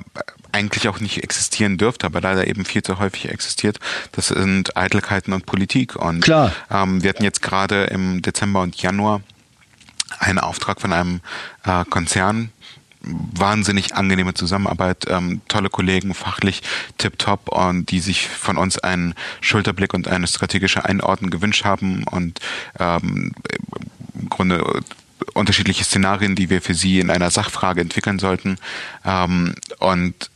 eigentlich 0.53 0.89
auch 0.89 1.01
nicht 1.01 1.22
existieren 1.22 1.76
dürfte, 1.76 2.07
aber 2.07 2.20
leider 2.20 2.47
eben 2.47 2.64
viel 2.64 2.82
zu 2.82 2.99
häufig 2.99 3.28
existiert. 3.28 3.78
Das 4.12 4.28
sind 4.28 4.76
Eitelkeiten 4.76 5.32
und 5.32 5.47
Politik. 5.47 5.97
Und 5.97 6.22
Klar. 6.22 6.53
Ähm, 6.70 7.03
wir 7.03 7.11
hatten 7.11 7.24
jetzt 7.24 7.43
gerade 7.43 7.84
im 7.84 8.22
Dezember 8.22 8.62
und 8.62 8.80
Januar 8.80 9.20
einen 10.18 10.38
Auftrag 10.38 10.80
von 10.80 10.92
einem 10.92 11.20
äh, 11.64 11.84
Konzern, 11.84 12.50
wahnsinnig 13.00 13.94
angenehme 13.94 14.34
Zusammenarbeit, 14.34 15.06
ähm, 15.08 15.40
tolle 15.48 15.70
Kollegen, 15.70 16.14
fachlich 16.14 16.62
tipptopp 16.98 17.48
und 17.48 17.90
die 17.90 18.00
sich 18.00 18.28
von 18.28 18.56
uns 18.56 18.78
einen 18.78 19.14
Schulterblick 19.40 19.94
und 19.94 20.08
eine 20.08 20.26
strategische 20.26 20.84
Einordnung 20.84 21.30
gewünscht 21.30 21.64
haben 21.64 22.04
und 22.04 22.40
ähm, 22.78 23.32
im 24.14 24.28
Grunde 24.28 24.82
unterschiedliche 25.34 25.84
Szenarien, 25.84 26.34
die 26.34 26.50
wir 26.50 26.60
für 26.60 26.74
sie 26.74 27.00
in 27.00 27.10
einer 27.10 27.30
Sachfrage 27.30 27.80
entwickeln 27.80 28.18
sollten. 28.18 28.58
Ähm, 29.04 29.54
und 29.78 30.30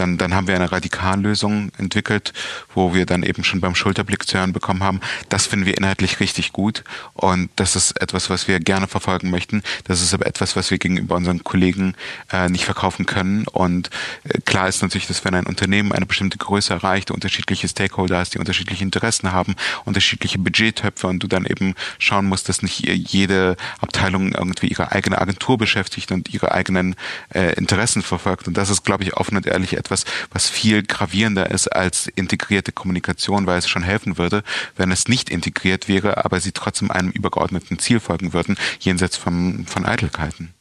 dann, 0.00 0.18
dann 0.18 0.34
haben 0.34 0.46
wir 0.46 0.54
eine 0.54 0.70
Radikallösung 0.70 1.70
entwickelt, 1.78 2.32
wo 2.74 2.94
wir 2.94 3.06
dann 3.06 3.22
eben 3.22 3.44
schon 3.44 3.60
beim 3.60 3.74
Schulterblick 3.74 4.26
zu 4.26 4.38
hören 4.38 4.52
bekommen 4.52 4.82
haben. 4.82 5.00
Das 5.28 5.46
finden 5.46 5.66
wir 5.66 5.76
inhaltlich 5.76 6.20
richtig 6.20 6.52
gut 6.52 6.84
und 7.14 7.50
das 7.56 7.76
ist 7.76 8.00
etwas, 8.00 8.30
was 8.30 8.48
wir 8.48 8.60
gerne 8.60 8.86
verfolgen 8.86 9.30
möchten. 9.30 9.62
Das 9.84 10.00
ist 10.00 10.14
aber 10.14 10.26
etwas, 10.26 10.56
was 10.56 10.70
wir 10.70 10.78
gegenüber 10.78 11.16
unseren 11.16 11.44
Kollegen 11.44 11.94
äh, 12.32 12.48
nicht 12.48 12.64
verkaufen 12.64 13.06
können. 13.06 13.46
Und 13.48 13.90
äh, 14.24 14.40
klar 14.40 14.68
ist 14.68 14.82
natürlich, 14.82 15.06
dass 15.06 15.24
wenn 15.24 15.34
ein 15.34 15.46
Unternehmen 15.46 15.92
eine 15.92 16.06
bestimmte 16.06 16.38
Größe 16.38 16.72
erreicht, 16.74 17.10
unterschiedliche 17.10 17.68
Stakeholder 17.68 18.18
hast, 18.18 18.34
die 18.34 18.38
unterschiedliche 18.38 18.84
Interessen 18.84 19.32
haben, 19.32 19.56
unterschiedliche 19.84 20.38
Budgettöpfe 20.38 21.06
und 21.06 21.22
du 21.22 21.26
dann 21.26 21.44
eben 21.44 21.74
schauen 21.98 22.26
musst, 22.26 22.48
dass 22.48 22.62
nicht 22.62 22.86
jede 22.86 23.56
Abteilung 23.80 24.32
irgendwie 24.32 24.68
ihre 24.68 24.92
eigene 24.92 25.20
Agentur 25.20 25.58
beschäftigt 25.58 26.12
und 26.12 26.32
ihre 26.32 26.52
eigenen 26.52 26.94
äh, 27.34 27.54
Interessen 27.54 28.02
verfolgt. 28.02 28.46
Und 28.46 28.56
das 28.56 28.70
ist, 28.70 28.84
glaube 28.84 29.04
ich, 29.04 29.16
offen 29.16 29.36
und 29.36 29.46
ehrlich 29.46 29.76
etwas, 29.76 29.87
etwas, 29.88 30.04
was 30.30 30.48
viel 30.48 30.82
gravierender 30.82 31.50
ist 31.50 31.68
als 31.68 32.06
integrierte 32.14 32.72
Kommunikation, 32.72 33.46
weil 33.46 33.58
es 33.58 33.68
schon 33.68 33.82
helfen 33.82 34.18
würde, 34.18 34.42
wenn 34.76 34.92
es 34.92 35.08
nicht 35.08 35.30
integriert 35.30 35.88
wäre, 35.88 36.24
aber 36.24 36.40
sie 36.40 36.52
trotzdem 36.52 36.90
einem 36.90 37.10
übergeordneten 37.10 37.78
Ziel 37.78 38.00
folgen 38.00 38.32
würden, 38.32 38.56
jenseits 38.80 39.16
von, 39.16 39.64
von 39.66 39.86
Eitelkeiten. 39.86 40.52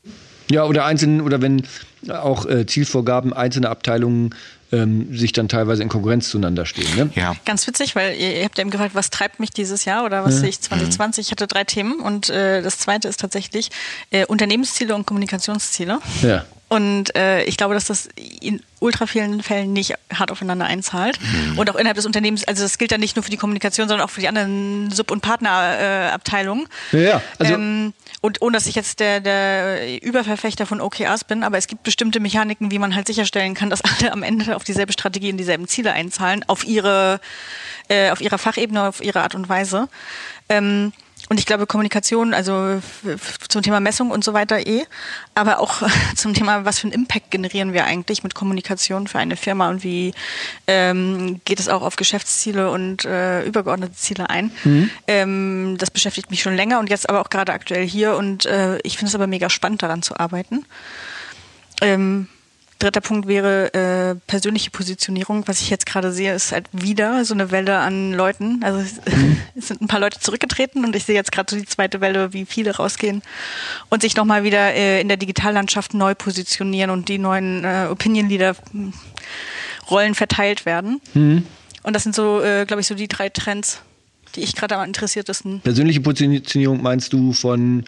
Ja, 0.49 0.63
oder 0.63 0.85
einzelnen, 0.85 1.19
oder 1.19 1.41
wenn 1.41 1.63
auch 2.09 2.45
äh, 2.45 2.65
Zielvorgaben 2.65 3.33
einzelner 3.33 3.69
Abteilungen 3.69 4.33
ähm, 4.71 5.15
sich 5.15 5.31
dann 5.33 5.49
teilweise 5.49 5.83
in 5.83 5.89
Konkurrenz 5.89 6.29
zueinander 6.29 6.65
stehen. 6.65 6.87
Ne? 6.95 7.09
Ja. 7.15 7.35
Ganz 7.45 7.67
witzig, 7.67 7.95
weil 7.95 8.15
ihr, 8.15 8.37
ihr 8.37 8.45
habt 8.45 8.57
ja 8.57 8.61
eben 8.61 8.71
gefragt, 8.71 8.95
was 8.95 9.09
treibt 9.09 9.39
mich 9.41 9.49
dieses 9.49 9.83
Jahr 9.85 10.05
oder 10.05 10.23
was 10.23 10.35
ja. 10.35 10.39
sehe 10.41 10.49
ich 10.49 10.61
2020? 10.61 11.27
Ich 11.27 11.31
hatte 11.31 11.47
drei 11.47 11.65
Themen 11.65 11.99
und 11.99 12.29
äh, 12.29 12.61
das 12.61 12.77
zweite 12.79 13.07
ist 13.07 13.19
tatsächlich 13.19 13.69
äh, 14.11 14.25
Unternehmensziele 14.25 14.95
und 14.95 15.05
Kommunikationsziele. 15.05 15.99
Ja. 16.21 16.45
Und 16.69 17.15
äh, 17.15 17.43
ich 17.43 17.55
glaube, 17.55 17.73
dass 17.73 17.85
das 17.85 18.09
in 18.41 18.61
ultra 18.79 19.07
vielen 19.07 19.41
Fällen 19.41 19.71
nicht 19.71 19.93
hart 20.13 20.31
aufeinander 20.31 20.65
einzahlt. 20.65 21.17
Mhm. 21.21 21.57
Und 21.57 21.69
auch 21.69 21.75
innerhalb 21.75 21.95
des 21.95 22.05
Unternehmens, 22.05 22.43
also 22.43 22.63
das 22.63 22.77
gilt 22.77 22.91
dann 22.91 22.99
nicht 22.99 23.15
nur 23.15 23.23
für 23.23 23.31
die 23.31 23.37
Kommunikation, 23.37 23.87
sondern 23.87 24.05
auch 24.05 24.11
für 24.11 24.19
die 24.19 24.27
anderen 24.27 24.91
Sub- 24.91 25.11
und 25.11 25.21
Partnerabteilungen. 25.21 26.67
Äh, 26.91 27.03
ja, 27.03 27.09
ja. 27.09 27.21
Also 27.39 27.53
ähm, 27.53 27.93
und 28.19 28.41
ohne 28.41 28.57
dass 28.57 28.67
ich 28.67 28.75
jetzt 28.75 28.99
der, 28.99 29.21
der 29.21 30.03
Überverfechter 30.03 30.65
von 30.65 30.81
OKRs 30.81 31.23
bin, 31.23 31.43
aber 31.43 31.57
es 31.57 31.67
gibt 31.67 31.83
bestimmte 31.83 32.19
Mechaniken, 32.19 32.69
wie 32.69 32.79
man 32.79 32.95
halt 32.95 33.07
sicherstellen 33.07 33.53
kann, 33.53 33.69
dass 33.69 33.81
alle 33.81 34.11
am 34.11 34.21
Ende 34.21 34.55
auf 34.55 34.65
dieselbe 34.65 34.91
Strategie 34.91 35.31
und 35.31 35.37
dieselben 35.37 35.67
Ziele 35.67 35.93
einzahlen, 35.93 36.43
auf 36.47 36.65
ihre, 36.65 37.21
äh, 37.87 38.11
auf 38.11 38.19
ihrer 38.19 38.37
Fachebene, 38.37 38.83
auf 38.83 39.01
ihre 39.01 39.21
Art 39.21 39.35
und 39.35 39.47
Weise. 39.47 39.87
Ähm, 40.49 40.91
und 41.29 41.39
ich 41.39 41.45
glaube, 41.45 41.67
Kommunikation, 41.67 42.33
also 42.33 42.81
zum 43.49 43.61
Thema 43.61 43.79
Messung 43.79 44.11
und 44.11 44.23
so 44.23 44.33
weiter 44.33 44.65
eh, 44.65 44.85
aber 45.35 45.59
auch 45.59 45.81
zum 46.15 46.33
Thema, 46.33 46.63
was 46.63 46.79
für 46.79 46.85
einen 46.85 46.93
Impact 46.93 47.31
generieren 47.31 47.73
wir 47.73 47.85
eigentlich 47.85 48.23
mit 48.23 48.33
Kommunikation 48.33 49.07
für 49.07 49.19
eine 49.19 49.35
Firma 49.35 49.69
und 49.69 49.83
wie 49.83 50.13
ähm, 50.67 51.41
geht 51.43 51.59
es 51.59 51.67
auch 51.67 51.81
auf 51.81 51.97
Geschäftsziele 51.97 52.71
und 52.71 53.03
äh, 53.03 53.43
übergeordnete 53.43 53.93
Ziele 53.93 54.29
ein. 54.29 54.51
Mhm. 54.63 54.89
Ähm, 55.07 55.75
das 55.77 55.91
beschäftigt 55.91 56.31
mich 56.31 56.41
schon 56.41 56.55
länger 56.55 56.79
und 56.79 56.89
jetzt 56.89 57.09
aber 57.09 57.19
auch 57.19 57.29
gerade 57.29 57.51
aktuell 57.51 57.85
hier 57.85 58.15
und 58.15 58.45
äh, 58.45 58.77
ich 58.83 58.97
finde 58.97 59.09
es 59.09 59.15
aber 59.15 59.27
mega 59.27 59.49
spannend, 59.49 59.83
daran 59.83 60.01
zu 60.01 60.17
arbeiten. 60.17 60.65
Ähm, 61.81 62.27
Dritter 62.79 63.01
Punkt 63.01 63.27
wäre 63.27 63.73
äh, 63.73 64.15
persönliche 64.27 64.69
Positionierung. 64.69 65.47
Was 65.47 65.61
ich 65.61 65.69
jetzt 65.69 65.87
gerade 65.87 66.11
sehe, 66.11 66.35
ist 66.35 66.51
halt 66.51 66.67
wieder 66.71 67.25
so 67.25 67.33
eine 67.33 67.49
Welle 67.49 67.79
an 67.79 68.13
Leuten. 68.13 68.63
Also 68.63 68.79
mhm. 68.79 69.37
es 69.55 69.69
sind 69.69 69.81
ein 69.81 69.87
paar 69.87 69.99
Leute 69.99 70.19
zurückgetreten 70.19 70.85
und 70.85 70.95
ich 70.95 71.05
sehe 71.05 71.15
jetzt 71.15 71.31
gerade 71.31 71.49
so 71.49 71.59
die 71.59 71.65
zweite 71.65 72.01
Welle, 72.01 72.33
wie 72.33 72.45
viele 72.45 72.75
rausgehen 72.75 73.23
und 73.89 74.03
sich 74.03 74.15
nochmal 74.15 74.43
wieder 74.43 74.73
äh, 74.73 75.01
in 75.01 75.07
der 75.07 75.17
Digitallandschaft 75.17 75.95
neu 75.95 76.13
positionieren 76.13 76.91
und 76.91 77.09
die 77.09 77.17
neuen 77.17 77.63
äh, 77.63 77.87
Opinion 77.89 78.29
Leader 78.29 78.55
hm, 78.71 78.93
Rollen 79.89 80.13
verteilt 80.13 80.65
werden. 80.65 81.01
Mhm. 81.13 81.45
Und 81.81 81.95
das 81.95 82.03
sind 82.03 82.13
so, 82.13 82.41
äh, 82.41 82.65
glaube 82.65 82.81
ich, 82.81 82.87
so 82.87 82.95
die 82.95 83.07
drei 83.07 83.29
Trends, 83.29 83.81
die 84.35 84.41
ich 84.41 84.55
gerade 84.55 84.75
am 84.77 84.85
interessiertesten. 84.85 85.61
Persönliche 85.61 86.01
Positionierung 86.01 86.81
meinst 86.81 87.13
du 87.13 87.33
von 87.33 87.85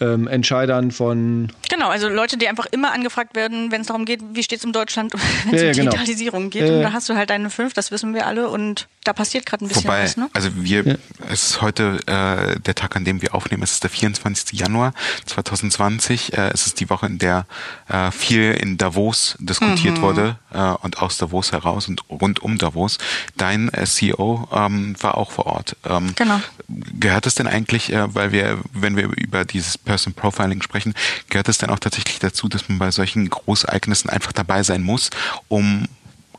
ähm, 0.00 0.28
Entscheidern 0.28 0.90
von. 0.90 1.52
Genau, 1.70 1.88
also 1.88 2.08
Leute, 2.08 2.36
die 2.36 2.48
einfach 2.48 2.66
immer 2.66 2.92
angefragt 2.92 3.34
werden, 3.34 3.70
wenn 3.70 3.80
es 3.80 3.86
darum 3.86 4.04
geht, 4.04 4.20
wie 4.32 4.42
steht 4.42 4.58
es 4.58 4.64
um 4.64 4.72
Deutschland, 4.72 5.12
wenn 5.44 5.54
es 5.54 5.62
ja, 5.62 5.68
um 5.68 5.74
genau. 5.74 5.90
Digitalisierung 5.90 6.50
geht. 6.50 6.70
und 6.70 6.82
da 6.82 6.92
hast 6.92 7.08
du 7.08 7.14
halt 7.14 7.30
deine 7.30 7.50
fünf, 7.50 7.72
das 7.74 7.90
wissen 7.90 8.14
wir 8.14 8.26
alle 8.26 8.48
und 8.48 8.88
da 9.04 9.12
passiert 9.12 9.46
gerade 9.46 9.64
ein 9.64 9.68
bisschen 9.68 9.84
Wobei, 9.84 10.04
was. 10.04 10.16
Ne? 10.16 10.28
Also 10.32 10.50
wir, 10.54 10.84
ja. 10.84 10.94
es 11.30 11.50
ist 11.50 11.62
heute 11.62 12.00
äh, 12.06 12.58
der 12.60 12.74
Tag, 12.74 12.96
an 12.96 13.04
dem 13.04 13.22
wir 13.22 13.34
aufnehmen, 13.34 13.62
es 13.62 13.72
ist 13.72 13.82
der 13.82 13.90
24. 13.90 14.58
Januar 14.58 14.92
2020. 15.26 16.32
Äh, 16.32 16.50
es 16.52 16.66
ist 16.66 16.80
die 16.80 16.90
Woche, 16.90 17.06
in 17.06 17.18
der 17.18 17.46
äh, 17.88 18.10
viel 18.10 18.52
in 18.52 18.78
Davos 18.78 19.36
diskutiert 19.38 19.98
mhm. 19.98 20.02
wurde 20.02 20.38
äh, 20.52 20.58
und 20.58 20.98
aus 20.98 21.18
Davos 21.18 21.52
heraus 21.52 21.88
und 21.88 22.02
rund 22.10 22.42
um 22.42 22.58
Davos. 22.58 22.98
Dein 23.36 23.72
äh, 23.72 23.84
CEO 23.84 24.48
ähm, 24.52 24.94
war 25.00 25.16
auch 25.16 25.30
vor 25.30 25.46
Ort. 25.46 25.76
Ähm, 25.88 26.12
genau. 26.16 26.40
Gehört 26.68 27.26
es 27.26 27.36
denn 27.36 27.46
eigentlich, 27.46 27.92
äh, 27.92 28.12
weil 28.14 28.32
wir, 28.32 28.58
wenn 28.72 28.96
wir 28.96 29.08
über 29.16 29.44
dieses 29.44 29.78
Person 29.86 30.12
Profiling 30.12 30.60
sprechen, 30.60 30.92
gehört 31.30 31.48
es 31.48 31.56
dann 31.56 31.70
auch 31.70 31.78
tatsächlich 31.78 32.18
dazu, 32.18 32.48
dass 32.48 32.68
man 32.68 32.78
bei 32.78 32.90
solchen 32.90 33.30
Großereignissen 33.30 34.10
einfach 34.10 34.32
dabei 34.32 34.62
sein 34.62 34.82
muss, 34.82 35.08
um, 35.48 35.86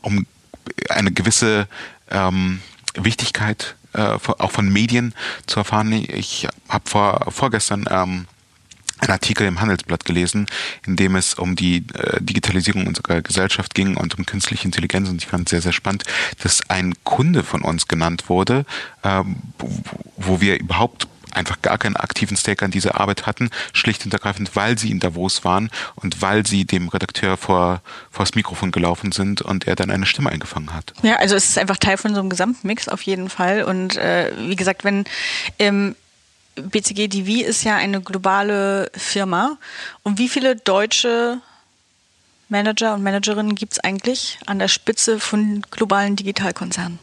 um 0.02 0.26
eine 0.88 1.10
gewisse 1.10 1.66
ähm, 2.10 2.60
Wichtigkeit 2.94 3.74
äh, 3.94 4.00
auch 4.00 4.52
von 4.52 4.68
Medien 4.72 5.14
zu 5.46 5.58
erfahren. 5.58 5.92
Ich 5.92 6.46
habe 6.68 6.88
vor, 6.88 7.26
vorgestern 7.30 7.86
ähm, 7.90 8.26
einen 9.00 9.10
Artikel 9.10 9.46
im 9.46 9.60
Handelsblatt 9.60 10.04
gelesen, 10.04 10.46
in 10.86 10.96
dem 10.96 11.16
es 11.16 11.34
um 11.34 11.56
die 11.56 11.84
äh, 11.94 12.20
Digitalisierung 12.20 12.86
unserer 12.86 13.22
Gesellschaft 13.22 13.74
ging 13.74 13.96
und 13.96 14.18
um 14.18 14.26
künstliche 14.26 14.64
Intelligenz. 14.64 15.08
Und 15.08 15.22
ich 15.22 15.28
fand 15.28 15.48
es 15.48 15.50
sehr, 15.50 15.62
sehr 15.62 15.72
spannend, 15.72 16.04
dass 16.42 16.68
ein 16.68 16.94
Kunde 17.04 17.44
von 17.44 17.62
uns 17.62 17.88
genannt 17.88 18.28
wurde, 18.28 18.66
ähm, 19.04 19.36
wo 20.16 20.40
wir 20.40 20.58
überhaupt 20.58 21.06
einfach 21.32 21.60
gar 21.62 21.78
keinen 21.78 21.96
aktiven 21.96 22.36
Stake 22.36 22.64
an 22.64 22.70
dieser 22.70 23.00
Arbeit 23.00 23.26
hatten, 23.26 23.50
schlicht 23.72 24.04
und 24.04 24.12
ergreifend, 24.12 24.54
weil 24.56 24.78
sie 24.78 24.90
in 24.90 25.00
Davos 25.00 25.44
waren 25.44 25.70
und 25.96 26.22
weil 26.22 26.46
sie 26.46 26.64
dem 26.64 26.88
Redakteur 26.88 27.36
vor, 27.36 27.82
vor 28.10 28.24
das 28.24 28.34
Mikrofon 28.34 28.70
gelaufen 28.70 29.12
sind 29.12 29.42
und 29.42 29.66
er 29.66 29.76
dann 29.76 29.90
eine 29.90 30.06
Stimme 30.06 30.30
eingefangen 30.30 30.74
hat. 30.74 30.92
Ja, 31.02 31.16
also 31.16 31.36
es 31.36 31.48
ist 31.48 31.58
einfach 31.58 31.76
Teil 31.76 31.96
von 31.96 32.14
so 32.14 32.20
einem 32.20 32.30
Gesamtmix 32.30 32.88
auf 32.88 33.02
jeden 33.02 33.28
Fall. 33.28 33.62
Und 33.64 33.96
äh, 33.96 34.32
wie 34.38 34.56
gesagt, 34.56 34.84
wenn 34.84 35.04
ähm, 35.58 35.94
BCG 36.56 37.08
DV 37.08 37.46
ist 37.46 37.64
ja 37.64 37.76
eine 37.76 38.00
globale 38.00 38.90
Firma. 38.94 39.58
Und 40.02 40.18
wie 40.18 40.28
viele 40.28 40.56
deutsche 40.56 41.40
Manager 42.48 42.94
und 42.94 43.02
Managerinnen 43.02 43.54
gibt 43.54 43.74
es 43.74 43.80
eigentlich 43.80 44.38
an 44.46 44.58
der 44.58 44.68
Spitze 44.68 45.20
von 45.20 45.62
globalen 45.70 46.16
Digitalkonzernen? 46.16 46.98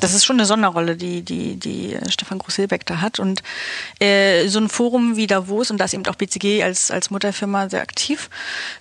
Das 0.00 0.14
ist 0.14 0.24
schon 0.24 0.36
eine 0.36 0.46
Sonderrolle, 0.46 0.96
die, 0.96 1.22
die, 1.22 1.56
die 1.56 1.96
Stefan 2.08 2.38
Groß-Hilbeck 2.38 2.86
da 2.86 3.00
hat. 3.00 3.18
Und 3.18 3.42
äh, 4.00 4.48
so 4.48 4.58
ein 4.58 4.68
Forum 4.68 5.16
wie 5.16 5.26
Davos, 5.26 5.70
und 5.70 5.78
da 5.78 5.84
ist 5.84 5.94
eben 5.94 6.06
auch 6.06 6.16
BCG 6.16 6.62
als, 6.62 6.90
als 6.90 7.10
Mutterfirma 7.10 7.68
sehr 7.68 7.82
aktiv, 7.82 8.30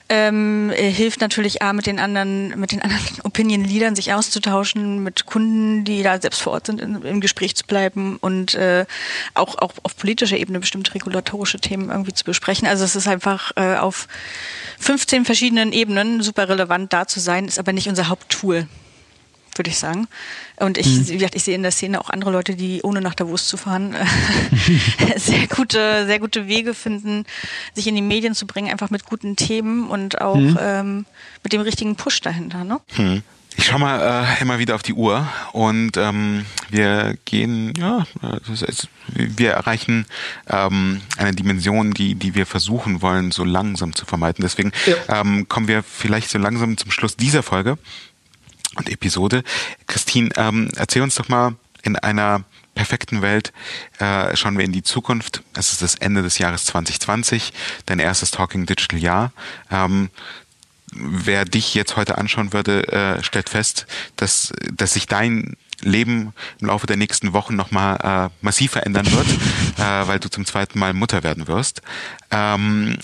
ähm, 0.08 0.72
äh, 0.72 0.90
hilft 0.90 1.22
natürlich 1.22 1.62
A, 1.62 1.74
mit 1.74 1.86
den 1.86 2.00
anderen, 2.00 2.60
mit 2.60 2.72
den 2.72 2.82
anderen 2.82 3.06
Opinion-Leadern 3.24 3.96
sich 3.96 4.14
auszutauschen, 4.14 5.04
mit 5.04 5.26
Kunden, 5.26 5.84
die 5.84 6.02
da 6.02 6.20
selbst 6.20 6.42
vor 6.42 6.54
Ort 6.54 6.68
sind, 6.68 6.82
in, 6.82 7.02
im 7.04 7.22
Gespräch 7.22 7.56
zu 7.56 7.66
bleiben 7.66 8.18
und 8.18 8.56
äh, 8.56 8.86
auch, 9.34 9.58
auch 9.60 9.74
auf 9.84 9.98
politischer 9.98 10.38
Ebene 10.38 10.60
bestimmte 10.60 10.96
regulatorische 10.96 11.60
Themen 11.60 11.90
irgendwie 11.90 12.14
zu 12.14 12.24
besprechen. 12.24 12.68
Also 12.68 12.84
es 12.84 12.96
ist 12.96 13.08
einfach 13.08 13.52
äh, 13.56 13.76
auf 13.76 14.08
15 14.80 15.26
verschiedenen 15.26 15.74
Ebenen 15.74 16.22
super 16.22 16.50
relevant 16.50 16.94
da 16.94 17.06
zu 17.06 17.20
sein, 17.20 17.46
ist 17.46 17.60
aber 17.60 17.74
nicht 17.74 17.90
unser 17.90 18.08
Haupttool 18.08 18.68
würde 19.60 19.70
ich 19.70 19.78
sagen. 19.78 20.08
Und 20.56 20.78
ich, 20.78 20.88
mhm. 20.88 21.28
ich 21.34 21.44
sehe 21.44 21.56
in 21.56 21.62
der 21.62 21.72
Szene 21.72 22.02
auch 22.02 22.10
andere 22.10 22.32
Leute, 22.32 22.56
die 22.56 22.82
ohne 22.82 23.02
nach 23.02 23.14
Davos 23.14 23.48
zu 23.48 23.58
fahren 23.58 23.96
sehr 25.16 25.48
gute, 25.48 26.06
sehr 26.08 26.20
gute 26.20 26.48
Wege 26.48 26.74
finden, 26.74 27.26
sich 27.76 27.86
in 27.86 27.96
die 27.96 28.02
Medien 28.02 28.34
zu 28.34 28.48
bringen, 28.48 28.72
einfach 28.72 28.90
mit 28.90 29.06
guten 29.06 29.36
Themen 29.36 29.88
und 29.88 30.22
auch 30.22 30.36
mhm. 30.36 30.58
ähm, 30.60 31.06
mit 31.44 31.54
dem 31.54 31.62
richtigen 31.62 31.96
Push 31.96 32.22
dahinter. 32.22 32.64
Ne? 32.64 32.80
Mhm. 32.98 33.24
Ich 33.60 33.66
schaue 33.66 33.80
mal 33.80 34.26
äh, 34.26 34.42
immer 34.42 34.58
wieder 34.60 34.76
auf 34.76 34.84
die 34.84 34.94
Uhr 34.94 35.28
und 35.52 35.98
ähm, 35.98 36.46
wir 36.70 37.18
gehen, 37.26 37.74
ja, 37.78 38.06
ist, 38.48 38.88
wir 39.14 39.52
erreichen 39.52 40.06
ähm, 40.48 41.02
eine 41.18 41.34
Dimension, 41.34 41.92
die, 41.92 42.16
die 42.16 42.36
wir 42.36 42.46
versuchen 42.46 43.02
wollen, 43.02 43.32
so 43.32 43.44
langsam 43.44 43.94
zu 43.94 44.06
vermeiden. 44.06 44.44
Deswegen 44.44 44.72
ja. 44.86 45.20
ähm, 45.20 45.50
kommen 45.50 45.68
wir 45.68 45.84
vielleicht 45.84 46.30
so 46.30 46.38
langsam 46.38 46.78
zum 46.78 46.90
Schluss 46.90 47.18
dieser 47.18 47.44
Folge 47.44 47.78
und 48.80 48.90
Episode. 48.90 49.44
Christine, 49.88 50.30
ähm, 50.38 50.70
erzähl 50.76 51.04
uns 51.04 51.16
doch 51.16 51.30
mal 51.30 51.56
in 51.84 51.96
einer 51.96 52.44
perfekten 52.76 53.22
Welt 53.22 53.52
äh, 54.00 54.36
schauen 54.36 54.58
wir 54.58 54.64
in 54.64 54.72
die 54.72 54.84
Zukunft. 54.84 55.44
Es 55.54 55.74
ist 55.74 55.82
das 55.82 55.96
Ende 55.96 56.24
des 56.24 56.38
Jahres 56.38 56.64
2020, 56.66 57.52
dein 57.86 58.00
erstes 58.00 58.32
Talking 58.32 58.66
Digital 58.66 59.00
Jahr. 59.00 59.34
Ähm, 59.70 60.10
wer 60.94 61.46
dich 61.46 61.74
jetzt 61.76 61.98
heute 61.98 62.18
anschauen 62.18 62.54
würde, 62.54 62.88
äh, 62.88 63.24
stellt 63.24 63.50
fest, 63.50 63.86
dass, 64.16 64.54
dass 64.72 64.94
sich 64.94 65.08
dein 65.08 65.58
Leben 65.82 66.34
im 66.60 66.68
Laufe 66.68 66.88
der 66.88 66.98
nächsten 66.98 67.34
Wochen 67.34 67.56
nochmal 67.56 67.98
äh, 68.02 68.30
massiv 68.42 68.72
verändern 68.72 69.12
wird, 69.12 69.28
äh, 69.78 70.08
weil 70.08 70.20
du 70.20 70.30
zum 70.30 70.46
zweiten 70.46 70.80
Mal 70.80 70.94
Mutter 70.94 71.24
werden 71.24 71.48
wirst. 71.48 71.82
Ähm, 72.32 72.98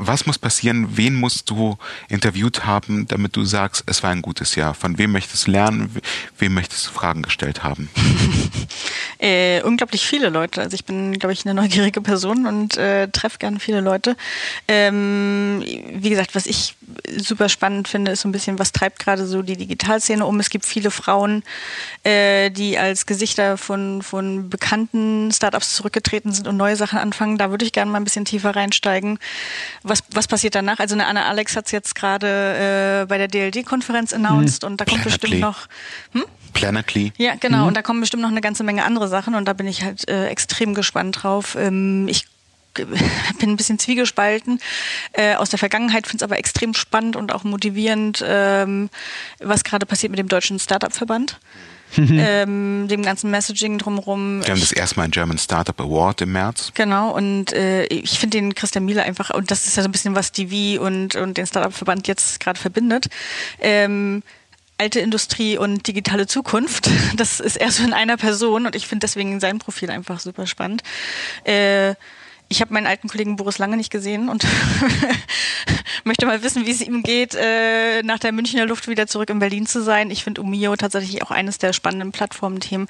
was 0.00 0.26
muss 0.26 0.38
passieren? 0.38 0.96
Wen 0.96 1.14
musst 1.14 1.50
du 1.50 1.76
interviewt 2.08 2.64
haben, 2.64 3.06
damit 3.06 3.36
du 3.36 3.44
sagst, 3.44 3.84
es 3.86 4.02
war 4.02 4.10
ein 4.10 4.22
gutes 4.22 4.54
Jahr? 4.54 4.74
Von 4.74 4.98
wem 4.98 5.12
möchtest 5.12 5.46
du 5.46 5.50
lernen? 5.50 5.94
Wem 6.38 6.54
möchtest 6.54 6.86
du 6.86 6.90
Fragen 6.90 7.22
gestellt 7.22 7.62
haben? 7.62 7.90
äh, 9.18 9.62
unglaublich 9.62 10.06
viele 10.06 10.30
Leute. 10.30 10.62
Also 10.62 10.74
ich 10.74 10.84
bin, 10.84 11.18
glaube 11.18 11.32
ich, 11.32 11.44
eine 11.44 11.54
neugierige 11.54 12.00
Person 12.00 12.46
und 12.46 12.76
äh, 12.76 13.08
treffe 13.08 13.38
gerne 13.38 13.60
viele 13.60 13.80
Leute. 13.80 14.16
Ähm, 14.68 15.62
wie 15.92 16.10
gesagt, 16.10 16.34
was 16.34 16.46
ich 16.46 16.74
super 17.16 17.48
spannend 17.48 17.88
finde, 17.88 18.12
ist 18.12 18.22
so 18.22 18.28
ein 18.28 18.32
bisschen, 18.32 18.58
was 18.58 18.72
treibt 18.72 18.98
gerade 18.98 19.26
so 19.26 19.42
die 19.42 19.56
Digitalszene 19.56 20.24
um. 20.24 20.40
Es 20.40 20.50
gibt 20.50 20.66
viele 20.66 20.90
Frauen, 20.90 21.42
äh, 22.04 22.50
die 22.50 22.78
als 22.78 23.06
Gesichter 23.06 23.56
von, 23.56 24.02
von 24.02 24.50
bekannten 24.50 25.30
Startups 25.32 25.74
zurückgetreten 25.74 26.32
sind 26.32 26.48
und 26.48 26.56
neue 26.56 26.76
Sachen 26.76 26.98
anfangen. 26.98 27.38
Da 27.38 27.50
würde 27.50 27.64
ich 27.64 27.72
gerne 27.72 27.90
mal 27.90 27.98
ein 27.98 28.04
bisschen 28.04 28.24
tiefer 28.24 28.54
reinsteigen 28.56 29.18
was, 29.82 30.02
was 30.12 30.28
passiert 30.28 30.54
danach? 30.54 30.78
Also 30.78 30.94
eine 30.94 31.06
Anna 31.06 31.26
Alex 31.26 31.56
hat 31.56 31.66
es 31.66 31.72
jetzt 31.72 31.94
gerade 31.94 33.02
äh, 33.02 33.06
bei 33.06 33.18
der 33.18 33.28
DLD-Konferenz 33.28 34.12
announced 34.12 34.62
hm. 34.62 34.72
und 34.72 34.80
da 34.80 34.84
kommt 34.84 35.02
Planetly. 35.02 35.20
bestimmt 35.20 35.40
noch. 35.40 35.68
Hm? 36.12 36.24
Planetly. 36.52 37.12
Ja, 37.16 37.34
genau. 37.38 37.58
Mhm. 37.58 37.66
Und 37.68 37.76
da 37.76 37.82
kommen 37.82 38.00
bestimmt 38.00 38.22
noch 38.22 38.30
eine 38.30 38.40
ganze 38.40 38.64
Menge 38.64 38.84
andere 38.84 39.08
Sachen 39.08 39.34
und 39.36 39.44
da 39.46 39.52
bin 39.52 39.68
ich 39.68 39.84
halt 39.84 40.08
äh, 40.08 40.26
extrem 40.26 40.74
gespannt 40.74 41.22
drauf. 41.22 41.56
Ähm, 41.58 42.08
ich 42.08 42.26
bin 42.74 43.50
ein 43.50 43.56
bisschen 43.56 43.78
zwiegespalten 43.78 44.60
äh, 45.12 45.34
aus 45.34 45.50
der 45.50 45.58
Vergangenheit, 45.58 46.06
finde 46.06 46.24
es 46.24 46.30
aber 46.30 46.38
extrem 46.38 46.74
spannend 46.74 47.16
und 47.16 47.32
auch 47.32 47.44
motivierend, 47.44 48.24
ähm, 48.26 48.90
was 49.38 49.64
gerade 49.64 49.86
passiert 49.86 50.10
mit 50.10 50.18
dem 50.18 50.28
Deutschen 50.28 50.58
Startup-Verband. 50.58 51.38
ähm, 51.96 52.86
dem 52.88 53.02
ganzen 53.02 53.32
Messaging 53.32 53.78
drumherum. 53.78 54.44
Wir 54.44 54.52
haben 54.52 54.60
das 54.60 54.70
erste 54.70 54.96
Mal 54.96 55.04
einen 55.04 55.12
German 55.12 55.38
Startup 55.38 55.78
Award 55.80 56.20
im 56.20 56.32
März. 56.32 56.70
Genau, 56.74 57.10
und 57.10 57.52
äh, 57.52 57.84
ich 57.86 58.18
finde 58.18 58.38
den 58.38 58.54
Christian 58.54 58.84
Miele 58.84 59.02
einfach, 59.02 59.30
und 59.30 59.50
das 59.50 59.66
ist 59.66 59.76
ja 59.76 59.82
so 59.82 59.88
ein 59.88 59.92
bisschen, 59.92 60.14
was 60.14 60.30
die 60.30 60.50
Wie 60.50 60.78
und, 60.78 61.16
und 61.16 61.36
den 61.36 61.46
Startup-Verband 61.46 62.06
jetzt 62.06 62.38
gerade 62.38 62.60
verbindet. 62.60 63.08
Ähm, 63.58 64.22
alte 64.80 65.00
Industrie 65.00 65.58
und 65.58 65.86
digitale 65.86 66.26
Zukunft. 66.26 66.88
Das 67.16 67.40
ist 67.40 67.56
erst 67.56 67.78
so 67.78 67.84
in 67.84 67.92
einer 67.92 68.16
Person 68.16 68.66
und 68.66 68.74
ich 68.74 68.86
finde 68.86 69.04
deswegen 69.04 69.40
sein 69.40 69.58
Profil 69.58 69.90
einfach 69.90 70.20
super 70.20 70.46
spannend. 70.46 70.82
Äh, 71.44 71.94
ich 72.50 72.60
habe 72.60 72.74
meinen 72.74 72.88
alten 72.88 73.08
Kollegen 73.08 73.36
Boris 73.36 73.58
Lange 73.58 73.76
nicht 73.76 73.92
gesehen 73.92 74.28
und 74.28 74.44
möchte 76.04 76.26
mal 76.26 76.42
wissen, 76.42 76.66
wie 76.66 76.72
es 76.72 76.80
ihm 76.80 77.04
geht, 77.04 77.36
äh, 77.36 78.02
nach 78.02 78.18
der 78.18 78.32
Münchner 78.32 78.66
Luft 78.66 78.88
wieder 78.88 79.06
zurück 79.06 79.30
in 79.30 79.38
Berlin 79.38 79.66
zu 79.66 79.82
sein. 79.82 80.10
Ich 80.10 80.24
finde 80.24 80.42
Umio 80.42 80.74
tatsächlich 80.74 81.22
auch 81.22 81.30
eines 81.30 81.58
der 81.58 81.72
spannenden 81.72 82.10
Plattformthemen. 82.10 82.88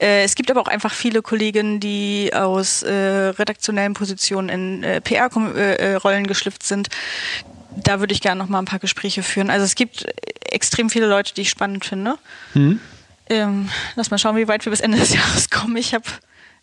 Äh, 0.00 0.24
es 0.24 0.34
gibt 0.34 0.50
aber 0.50 0.62
auch 0.62 0.66
einfach 0.66 0.94
viele 0.94 1.20
Kolleginnen, 1.20 1.78
die 1.78 2.32
aus 2.34 2.82
äh, 2.82 2.92
redaktionellen 2.92 3.92
Positionen 3.92 4.48
in 4.48 4.82
äh, 4.82 5.00
PR-Rollen 5.02 6.26
geschlüpft 6.26 6.62
sind. 6.62 6.88
Da 7.76 8.00
würde 8.00 8.14
ich 8.14 8.22
gerne 8.22 8.38
noch 8.38 8.48
mal 8.48 8.60
ein 8.60 8.64
paar 8.64 8.78
Gespräche 8.78 9.22
führen. 9.22 9.50
Also 9.50 9.66
es 9.66 9.74
gibt 9.74 10.06
extrem 10.50 10.88
viele 10.88 11.06
Leute, 11.06 11.34
die 11.34 11.42
ich 11.42 11.50
spannend 11.50 11.84
finde. 11.84 12.16
Hm. 12.54 12.80
Ähm, 13.28 13.68
lass 13.94 14.10
mal 14.10 14.16
schauen, 14.16 14.36
wie 14.36 14.48
weit 14.48 14.64
wir 14.64 14.70
bis 14.70 14.80
Ende 14.80 14.96
des 14.96 15.12
Jahres 15.12 15.50
kommen. 15.50 15.76
Ich 15.76 15.92
habe 15.92 16.04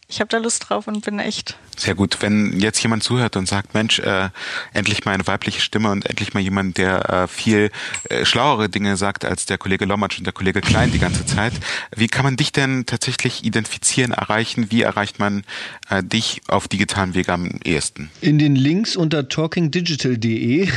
ich 0.10 0.20
habe 0.20 0.28
da 0.28 0.40
Lust 0.40 0.68
drauf 0.68 0.88
und 0.88 1.06
bin 1.06 1.20
echt. 1.20 1.56
Sehr 1.78 1.94
gut. 1.94 2.18
Wenn 2.20 2.60
jetzt 2.60 2.82
jemand 2.82 3.04
zuhört 3.04 3.38
und 3.38 3.48
sagt, 3.48 3.76
Mensch, 3.76 4.00
äh, 4.00 4.30
endlich 4.74 5.06
mal 5.06 5.14
eine 5.14 5.26
weibliche 5.28 5.62
Stimme 5.62 5.92
und 5.92 6.06
endlich 6.08 6.34
mal 6.34 6.40
jemand, 6.42 6.80
der 6.80 7.10
äh, 7.10 7.28
viel 7.28 7.70
äh, 8.10 8.26
schlauere 8.26 8.70
Dinge 8.70 8.98
sagt 8.98 9.24
als 9.24 9.46
der 9.46 9.60
Kollege 9.60 9.86
Lommatsch 9.86 10.18
und 10.18 10.26
der 10.26 10.34
Kollege 10.34 10.62
Klein 10.62 10.92
die 10.92 10.98
ganze 11.00 11.28
Zeit. 11.28 11.54
Wie 11.96 12.08
kann 12.08 12.24
man 12.24 12.38
dich 12.38 12.52
denn 12.52 12.88
tatsächlich 12.88 13.46
identifizieren, 13.46 14.12
erreichen? 14.12 14.72
Wie 14.72 14.82
erreicht 14.82 15.20
man 15.20 15.44
äh, 15.92 16.04
dich 16.04 16.42
auf 16.48 16.68
digitalen 16.68 17.14
Wege 17.14 17.32
am 17.32 17.60
ehesten? 17.64 18.10
In 18.20 18.40
den 18.40 18.56
Links 18.56 18.96
unter 18.96 19.30
talkingdigital.de 19.30 20.70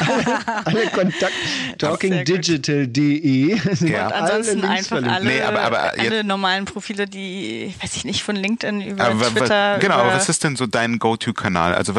alle, 0.00 0.46
alle 0.64 0.86
Kontakt 0.88 1.32
talkingdigital.de 1.78 3.56
ja. 3.88 4.06
Und 4.06 4.12
ansonsten 4.12 4.64
einfach 4.64 5.02
alle, 5.02 5.24
nee, 5.24 5.42
aber, 5.42 5.62
aber 5.62 5.92
alle 5.96 6.24
normalen 6.24 6.64
Profile, 6.64 7.06
die, 7.06 7.72
weiß 7.80 7.94
ich 7.96 8.04
nicht, 8.04 8.24
von 8.24 8.34
LinkedIn 8.34 8.63
LinkedIn, 8.70 8.94
über 8.94 9.04
aber, 9.04 9.26
Twitter. 9.26 9.78
Genau, 9.78 9.94
über 9.94 10.04
aber 10.04 10.14
was 10.14 10.28
ist 10.28 10.44
denn 10.44 10.56
so 10.56 10.66
dein 10.66 10.98
Go-To-Kanal? 10.98 11.74
Also 11.74 11.94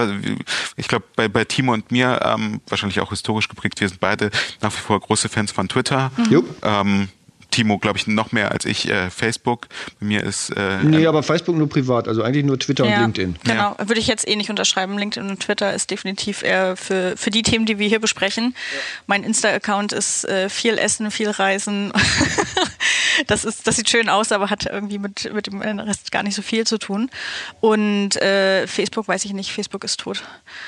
ich 0.76 0.88
glaube, 0.88 1.05
bei, 1.16 1.28
bei 1.28 1.45
Timo 1.45 1.74
und 1.74 1.91
mir, 1.91 2.20
ähm, 2.24 2.61
wahrscheinlich 2.68 2.99
auch 2.99 3.09
historisch 3.09 3.47
geprägt, 3.47 3.80
wir 3.82 3.89
sind 3.89 3.99
beide 3.99 4.32
nach 4.61 4.72
wie 4.72 4.82
vor 4.82 4.99
große 4.99 5.30
Fans 5.30 5.51
von 5.51 5.68
Twitter. 5.68 6.11
Mhm. 6.18 6.43
Ähm, 6.63 7.09
Timo, 7.56 7.78
glaube 7.78 7.97
ich, 7.97 8.06
noch 8.06 8.34
mehr 8.34 8.51
als 8.51 8.66
ich 8.66 8.89
äh, 8.89 9.10
Facebook. 9.10 9.68
Bei 10.01 10.06
mir 10.06 10.24
ist. 10.24 10.49
Äh, 10.49 10.84
nee, 10.84 11.08
aber 11.08 11.24
Facebook 11.24 11.56
nur 11.56 11.70
privat, 11.70 12.10
also 12.10 12.22
eigentlich 12.22 12.43
nur 12.43 12.60
Twitter 12.60 12.86
ja, 12.86 12.97
und 12.97 13.18
LinkedIn. 13.18 13.38
Genau, 13.45 13.76
ja. 13.80 13.88
würde 13.88 14.01
ich 14.01 14.08
jetzt 14.08 14.28
eh 14.28 14.36
nicht 14.36 14.49
unterschreiben. 14.49 14.97
LinkedIn 14.97 15.30
und 15.30 15.39
Twitter 15.39 15.74
ist 15.74 15.89
definitiv 15.89 16.43
eher 16.43 16.76
für, 16.76 17.16
für 17.16 17.30
die 17.30 17.43
Themen, 17.43 17.66
die 17.66 17.80
wir 17.80 17.88
hier 17.88 18.01
besprechen. 18.01 18.53
Ja. 18.56 18.80
Mein 19.08 19.24
Insta-Account 19.24 19.93
ist 19.93 20.26
äh, 20.26 20.49
viel 20.49 20.78
Essen, 20.78 21.12
viel 21.12 21.30
Reisen. 21.30 21.93
das, 23.28 23.45
ist, 23.45 23.66
das 23.68 23.78
sieht 23.78 23.89
schön 23.89 24.10
aus, 24.10 24.34
aber 24.34 24.49
hat 24.49 24.66
irgendwie 24.66 24.99
mit, 24.99 25.34
mit 25.34 25.47
dem 25.47 25.62
Rest 25.62 26.12
gar 26.12 26.24
nicht 26.24 26.36
so 26.36 26.41
viel 26.41 26.68
zu 26.68 26.78
tun. 26.78 27.10
Und 27.62 28.22
äh, 28.22 28.68
Facebook 28.68 29.08
weiß 29.08 29.24
ich 29.24 29.32
nicht, 29.32 29.53
Facebook 29.53 29.86
ist 29.86 30.01
tot. 30.01 30.24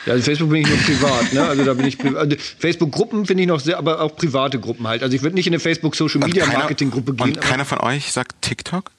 Ja, 0.06 0.14
also 0.14 0.24
Facebook 0.24 0.50
bin 0.50 0.62
ich 0.62 0.70
nur 0.70 0.78
privat, 0.78 1.34
ne? 1.34 1.44
Also 1.44 1.66
da 1.66 1.74
bin 1.74 1.86
ich 1.86 1.98
also 2.02 2.38
Facebook-Gruppen 2.60 3.26
finde 3.26 3.44
ich 3.44 3.50
noch 3.50 3.60
sehr, 3.60 3.78
aber 3.78 4.00
auch 4.00 4.16
private 4.16 4.58
Gruppen 4.58 4.88
halt. 4.88 5.04
Also 5.04 5.14
ich 5.14 5.22
würde 5.22 5.36
nicht 5.36 5.48
in 5.48 5.54
eine 5.54 5.60
Facebook 5.60 5.94
Social 5.94 6.22
Media 6.22 6.46
Marketing 6.46 6.77
Marketinggruppe 6.78 7.14
gehen. 7.14 7.36
Und 7.36 7.42
keiner 7.42 7.66
von 7.66 7.80
euch 7.80 8.12
sagt 8.12 8.42
TikTok? 8.42 8.92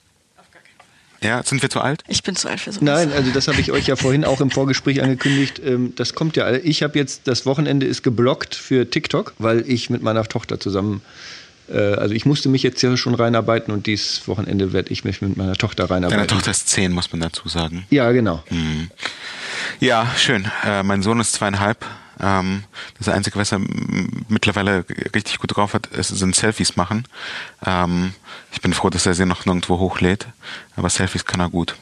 Ja, 1.21 1.43
sind 1.43 1.63
wir 1.63 1.71
zu 1.71 1.81
alt? 1.81 2.05
Ich 2.07 2.23
bin 2.23 2.37
zu 2.37 2.49
alt 2.49 2.61
für 2.61 2.71
sowas. 2.71 2.83
Nein, 2.83 3.13
also 3.13 3.33
das 3.33 3.49
habe 3.49 3.61
ich 3.61 3.73
euch 3.73 3.89
ja 3.89 3.97
vorhin 3.97 4.25
auch 4.25 4.41
im 4.41 4.53
Vorgespräch 4.53 5.03
angekündigt. 5.03 5.61
Ähm, 5.65 5.93
das 5.97 6.15
kommt 6.15 6.37
ja. 6.37 6.53
Ich 6.53 6.85
habe 6.85 6.97
jetzt, 6.97 7.23
das 7.27 7.45
Wochenende 7.45 7.87
ist 7.87 8.05
geblockt 8.05 8.55
für 8.55 8.89
TikTok, 8.89 9.35
weil 9.39 9.69
ich 9.69 9.91
mit 9.91 10.01
meiner 10.01 10.23
Tochter 10.25 10.61
zusammen, 10.61 11.03
äh, 11.69 11.77
also 11.77 12.15
ich 12.15 12.25
musste 12.25 12.49
mich 12.49 12.63
jetzt 12.63 12.81
ja 12.83 12.97
schon 12.97 13.17
reinarbeiten 13.17 13.75
und 13.75 13.89
dieses 13.89 14.29
Wochenende 14.29 14.73
werde 14.73 14.93
ich 14.93 15.03
mich 15.03 15.21
mit 15.21 15.37
meiner 15.37 15.57
Tochter 15.57 15.91
reinarbeiten. 15.91 16.19
Deine 16.19 16.29
Tochter 16.29 16.53
ist 16.53 16.69
zehn, 16.69 16.93
muss 16.93 17.11
man 17.11 17.21
dazu 17.21 17.49
sagen. 17.49 17.85
Ja, 17.91 18.13
genau. 18.13 18.45
Hm. 18.47 18.89
Ja, 19.81 20.07
schön. 20.17 20.49
Äh, 20.65 20.85
mein 20.85 21.03
Sohn 21.03 21.19
ist 21.19 21.33
zweieinhalb. 21.33 21.85
Ähm, 22.21 22.65
das 22.99 23.09
Einzige, 23.09 23.39
was 23.39 23.53
er 23.53 23.61
mittlerweile 24.29 24.85
richtig 25.15 25.39
gut 25.39 25.57
drauf 25.57 25.75
hat, 25.75 25.87
ist, 25.89 26.09
sind 26.09 26.35
Selfies 26.35 26.77
machen. 26.77 27.07
Ähm, 27.65 28.15
ich 28.53 28.61
bin 28.61 28.73
froh, 28.73 28.91
dass 28.91 29.07
er 29.07 29.15
sie 29.15 29.27
noch 29.27 29.47
nirgendwo 29.47 29.79
hochlädt, 29.79 30.27
aber 30.77 30.91
Selfies 30.91 31.25
kann 31.25 31.41
er 31.41 31.51
gut. 31.51 31.77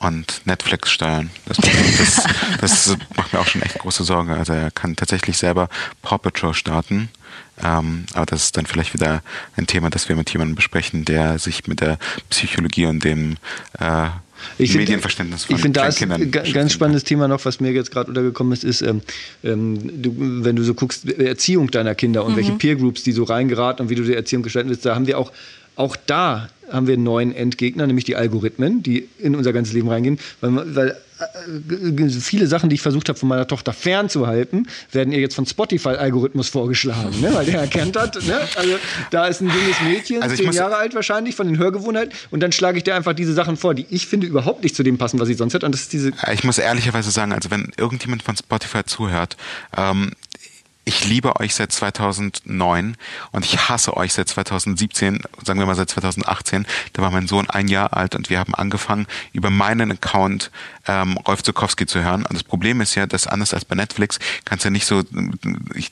Und 0.00 0.42
Netflix 0.44 0.90
steuern. 0.90 1.30
Das, 1.46 1.56
das, 1.56 2.26
das 2.60 2.96
macht 3.16 3.32
mir 3.32 3.40
auch 3.40 3.46
schon 3.46 3.62
echt 3.62 3.78
große 3.78 4.04
Sorgen. 4.04 4.32
Also 4.32 4.52
er 4.52 4.70
kann 4.70 4.96
tatsächlich 4.96 5.38
selber 5.38 5.68
Paw 6.02 6.18
Patrol 6.18 6.52
starten. 6.52 7.08
Ähm, 7.62 8.04
aber 8.12 8.26
das 8.26 8.44
ist 8.44 8.56
dann 8.56 8.66
vielleicht 8.66 8.92
wieder 8.92 9.22
ein 9.56 9.66
Thema, 9.66 9.88
das 9.88 10.08
wir 10.08 10.16
mit 10.16 10.30
jemandem 10.30 10.56
besprechen, 10.56 11.04
der 11.04 11.38
sich 11.38 11.66
mit 11.66 11.80
der 11.80 11.98
Psychologie 12.28 12.86
und 12.86 13.02
dem 13.02 13.36
äh, 13.78 14.08
ich 14.58 14.72
find, 14.72 14.82
Medienverständnis 14.82 15.44
von 15.44 15.56
Ich 15.56 15.62
finde, 15.62 15.80
da 15.80 15.86
ist 15.86 16.02
ein 16.02 16.30
ganz 16.30 16.72
spannendes 16.72 17.04
Thema 17.04 17.28
noch, 17.28 17.44
was 17.44 17.60
mir 17.60 17.72
jetzt 17.72 17.90
gerade 17.90 18.08
untergekommen 18.08 18.52
ist, 18.52 18.64
ist, 18.64 18.82
ähm, 18.82 19.00
ähm, 19.42 20.02
du, 20.02 20.14
wenn 20.44 20.56
du 20.56 20.62
so 20.62 20.74
guckst, 20.74 21.08
Erziehung 21.08 21.70
deiner 21.70 21.94
Kinder 21.94 22.24
und 22.24 22.32
mhm. 22.32 22.36
welche 22.36 22.52
Peergroups, 22.52 23.02
die 23.02 23.12
so 23.12 23.24
reingeraten 23.24 23.84
und 23.84 23.90
wie 23.90 23.94
du 23.94 24.02
die 24.02 24.14
Erziehung 24.14 24.42
gestalten 24.42 24.70
willst, 24.70 24.84
da 24.84 24.94
haben 24.94 25.06
wir 25.06 25.18
auch 25.18 25.32
auch 25.76 25.96
da 26.06 26.48
haben 26.70 26.86
wir 26.86 26.94
einen 26.94 27.02
neuen 27.02 27.34
Endgegner, 27.34 27.86
nämlich 27.86 28.04
die 28.04 28.16
Algorithmen, 28.16 28.82
die 28.82 29.08
in 29.18 29.34
unser 29.34 29.52
ganzes 29.52 29.74
Leben 29.74 29.88
reingehen. 29.88 30.18
Weil, 30.40 30.74
weil 30.74 30.96
viele 32.20 32.46
Sachen, 32.46 32.68
die 32.68 32.74
ich 32.74 32.82
versucht 32.82 33.08
habe, 33.08 33.18
von 33.18 33.28
meiner 33.28 33.46
Tochter 33.46 33.72
fernzuhalten, 33.72 34.68
werden 34.92 35.12
ihr 35.12 35.20
jetzt 35.20 35.34
von 35.34 35.46
Spotify-Algorithmus 35.46 36.48
vorgeschlagen, 36.48 37.20
ne? 37.20 37.32
weil 37.32 37.46
der 37.46 37.60
erkennt 37.60 37.96
hat, 37.96 38.16
ne? 38.26 38.40
also 38.56 38.76
da 39.10 39.26
ist 39.26 39.40
ein 39.40 39.48
junges 39.48 39.80
Mädchen, 39.82 40.22
also 40.22 40.36
zehn 40.36 40.52
Jahre 40.52 40.76
alt 40.76 40.94
wahrscheinlich, 40.94 41.34
von 41.34 41.46
den 41.46 41.58
Hörgewohnheiten, 41.58 42.12
und 42.30 42.40
dann 42.40 42.52
schlage 42.52 42.78
ich 42.78 42.84
dir 42.84 42.94
einfach 42.94 43.12
diese 43.12 43.32
Sachen 43.32 43.56
vor, 43.56 43.74
die 43.74 43.86
ich 43.90 44.06
finde 44.06 44.26
überhaupt 44.26 44.62
nicht 44.62 44.74
zu 44.74 44.82
dem 44.82 44.98
passen, 44.98 45.20
was 45.20 45.28
sie 45.28 45.34
sonst 45.34 45.54
hat. 45.54 45.64
Und 45.64 45.72
das 45.72 45.82
ist 45.82 45.92
diese 45.92 46.12
ich 46.32 46.44
muss 46.44 46.58
ehrlicherweise 46.58 47.10
sagen, 47.10 47.32
also 47.32 47.50
wenn 47.50 47.72
irgendjemand 47.76 48.22
von 48.22 48.36
Spotify 48.36 48.84
zuhört, 48.84 49.36
ähm, 49.76 50.12
ich 50.84 51.04
liebe 51.04 51.36
euch 51.40 51.54
seit 51.54 51.72
2009 51.72 52.96
und 53.32 53.44
ich 53.44 53.68
hasse 53.68 53.96
euch 53.96 54.12
seit 54.12 54.28
2017, 54.28 55.22
sagen 55.44 55.58
wir 55.58 55.66
mal 55.66 55.74
seit 55.74 55.90
2018. 55.90 56.66
Da 56.92 57.02
war 57.02 57.10
mein 57.10 57.26
Sohn 57.26 57.48
ein 57.48 57.68
Jahr 57.68 57.94
alt 57.94 58.14
und 58.14 58.30
wir 58.30 58.38
haben 58.38 58.54
angefangen, 58.54 59.06
über 59.32 59.50
meinen 59.50 59.92
Account 59.92 60.50
ähm, 60.86 61.16
Rolf 61.18 61.42
Zukowski 61.42 61.86
zu 61.86 62.02
hören. 62.02 62.26
Und 62.26 62.34
das 62.34 62.42
Problem 62.42 62.80
ist 62.80 62.94
ja, 62.94 63.06
dass 63.06 63.26
anders 63.26 63.54
als 63.54 63.64
bei 63.64 63.74
Netflix 63.74 64.18
kannst 64.44 64.64
du 64.64 64.68
ja 64.68 64.70
nicht 64.72 64.86
so 64.86 65.02
ich, 65.74 65.90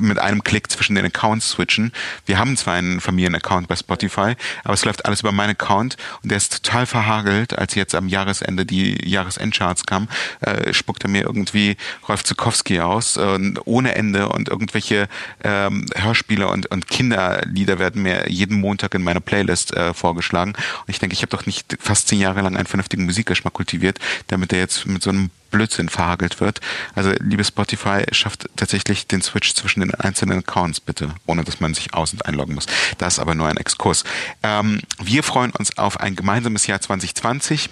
mit 0.00 0.18
einem 0.18 0.42
Klick 0.42 0.70
zwischen 0.70 0.94
den 0.94 1.04
Accounts 1.04 1.50
switchen. 1.50 1.92
Wir 2.26 2.38
haben 2.38 2.56
zwar 2.56 2.74
einen 2.74 3.00
Familienaccount 3.00 3.68
bei 3.68 3.76
Spotify, 3.76 4.34
aber 4.64 4.74
es 4.74 4.84
läuft 4.84 5.06
alles 5.06 5.20
über 5.20 5.32
meinen 5.32 5.50
Account 5.50 5.96
und 6.22 6.30
der 6.30 6.36
ist 6.38 6.64
total 6.64 6.86
verhagelt. 6.86 7.58
Als 7.58 7.74
jetzt 7.74 7.94
am 7.94 8.08
Jahresende 8.08 8.66
die 8.66 9.08
Jahresendcharts 9.08 9.86
kamen, 9.86 10.08
äh, 10.40 10.72
er 11.04 11.10
mir 11.10 11.22
irgendwie 11.22 11.76
Rolf 12.08 12.24
Zukowski 12.24 12.80
aus, 12.80 13.16
äh, 13.16 13.38
ohne 13.64 13.94
Ende 13.94 14.28
und 14.28 14.48
irgendwelche 14.48 15.08
ähm, 15.42 15.86
Hörspiele 15.94 16.48
und, 16.48 16.66
und 16.70 16.88
Kinderlieder 16.88 17.78
werden 17.78 18.02
mir 18.02 18.30
jeden 18.30 18.60
Montag 18.60 18.94
in 18.94 19.02
meiner 19.02 19.20
Playlist 19.20 19.74
äh, 19.74 19.94
vorgeschlagen. 19.94 20.52
Und 20.52 20.88
ich 20.88 20.98
denke, 20.98 21.14
ich 21.14 21.22
habe 21.22 21.30
doch 21.30 21.46
nicht 21.46 21.76
fast 21.80 22.08
zehn 22.08 22.20
Jahre 22.20 22.42
lang 22.42 22.56
einen 22.56 22.66
vernünftigen 22.66 23.04
Musikgeschmack 23.04 23.52
kultiviert, 23.52 23.98
damit 24.28 24.52
er 24.52 24.60
jetzt 24.60 24.86
mit 24.86 25.02
so 25.02 25.10
einem 25.10 25.30
Blödsinn 25.52 25.88
verhagelt 25.88 26.40
wird. 26.40 26.60
Also 26.96 27.12
liebe 27.20 27.44
Spotify, 27.44 28.02
schafft 28.10 28.48
tatsächlich 28.56 29.06
den 29.06 29.22
Switch 29.22 29.54
zwischen 29.54 29.80
den 29.80 29.94
einzelnen 29.94 30.40
Accounts 30.40 30.80
bitte, 30.80 31.10
ohne 31.26 31.44
dass 31.44 31.60
man 31.60 31.74
sich 31.74 31.94
aus- 31.94 32.12
und 32.12 32.26
einloggen 32.26 32.56
muss. 32.56 32.66
Das 32.98 33.14
ist 33.14 33.18
aber 33.20 33.36
nur 33.36 33.46
ein 33.46 33.56
Exkurs. 33.56 34.02
Ähm, 34.42 34.80
wir 35.00 35.22
freuen 35.22 35.52
uns 35.52 35.78
auf 35.78 36.00
ein 36.00 36.16
gemeinsames 36.16 36.66
Jahr 36.66 36.80
2020. 36.80 37.68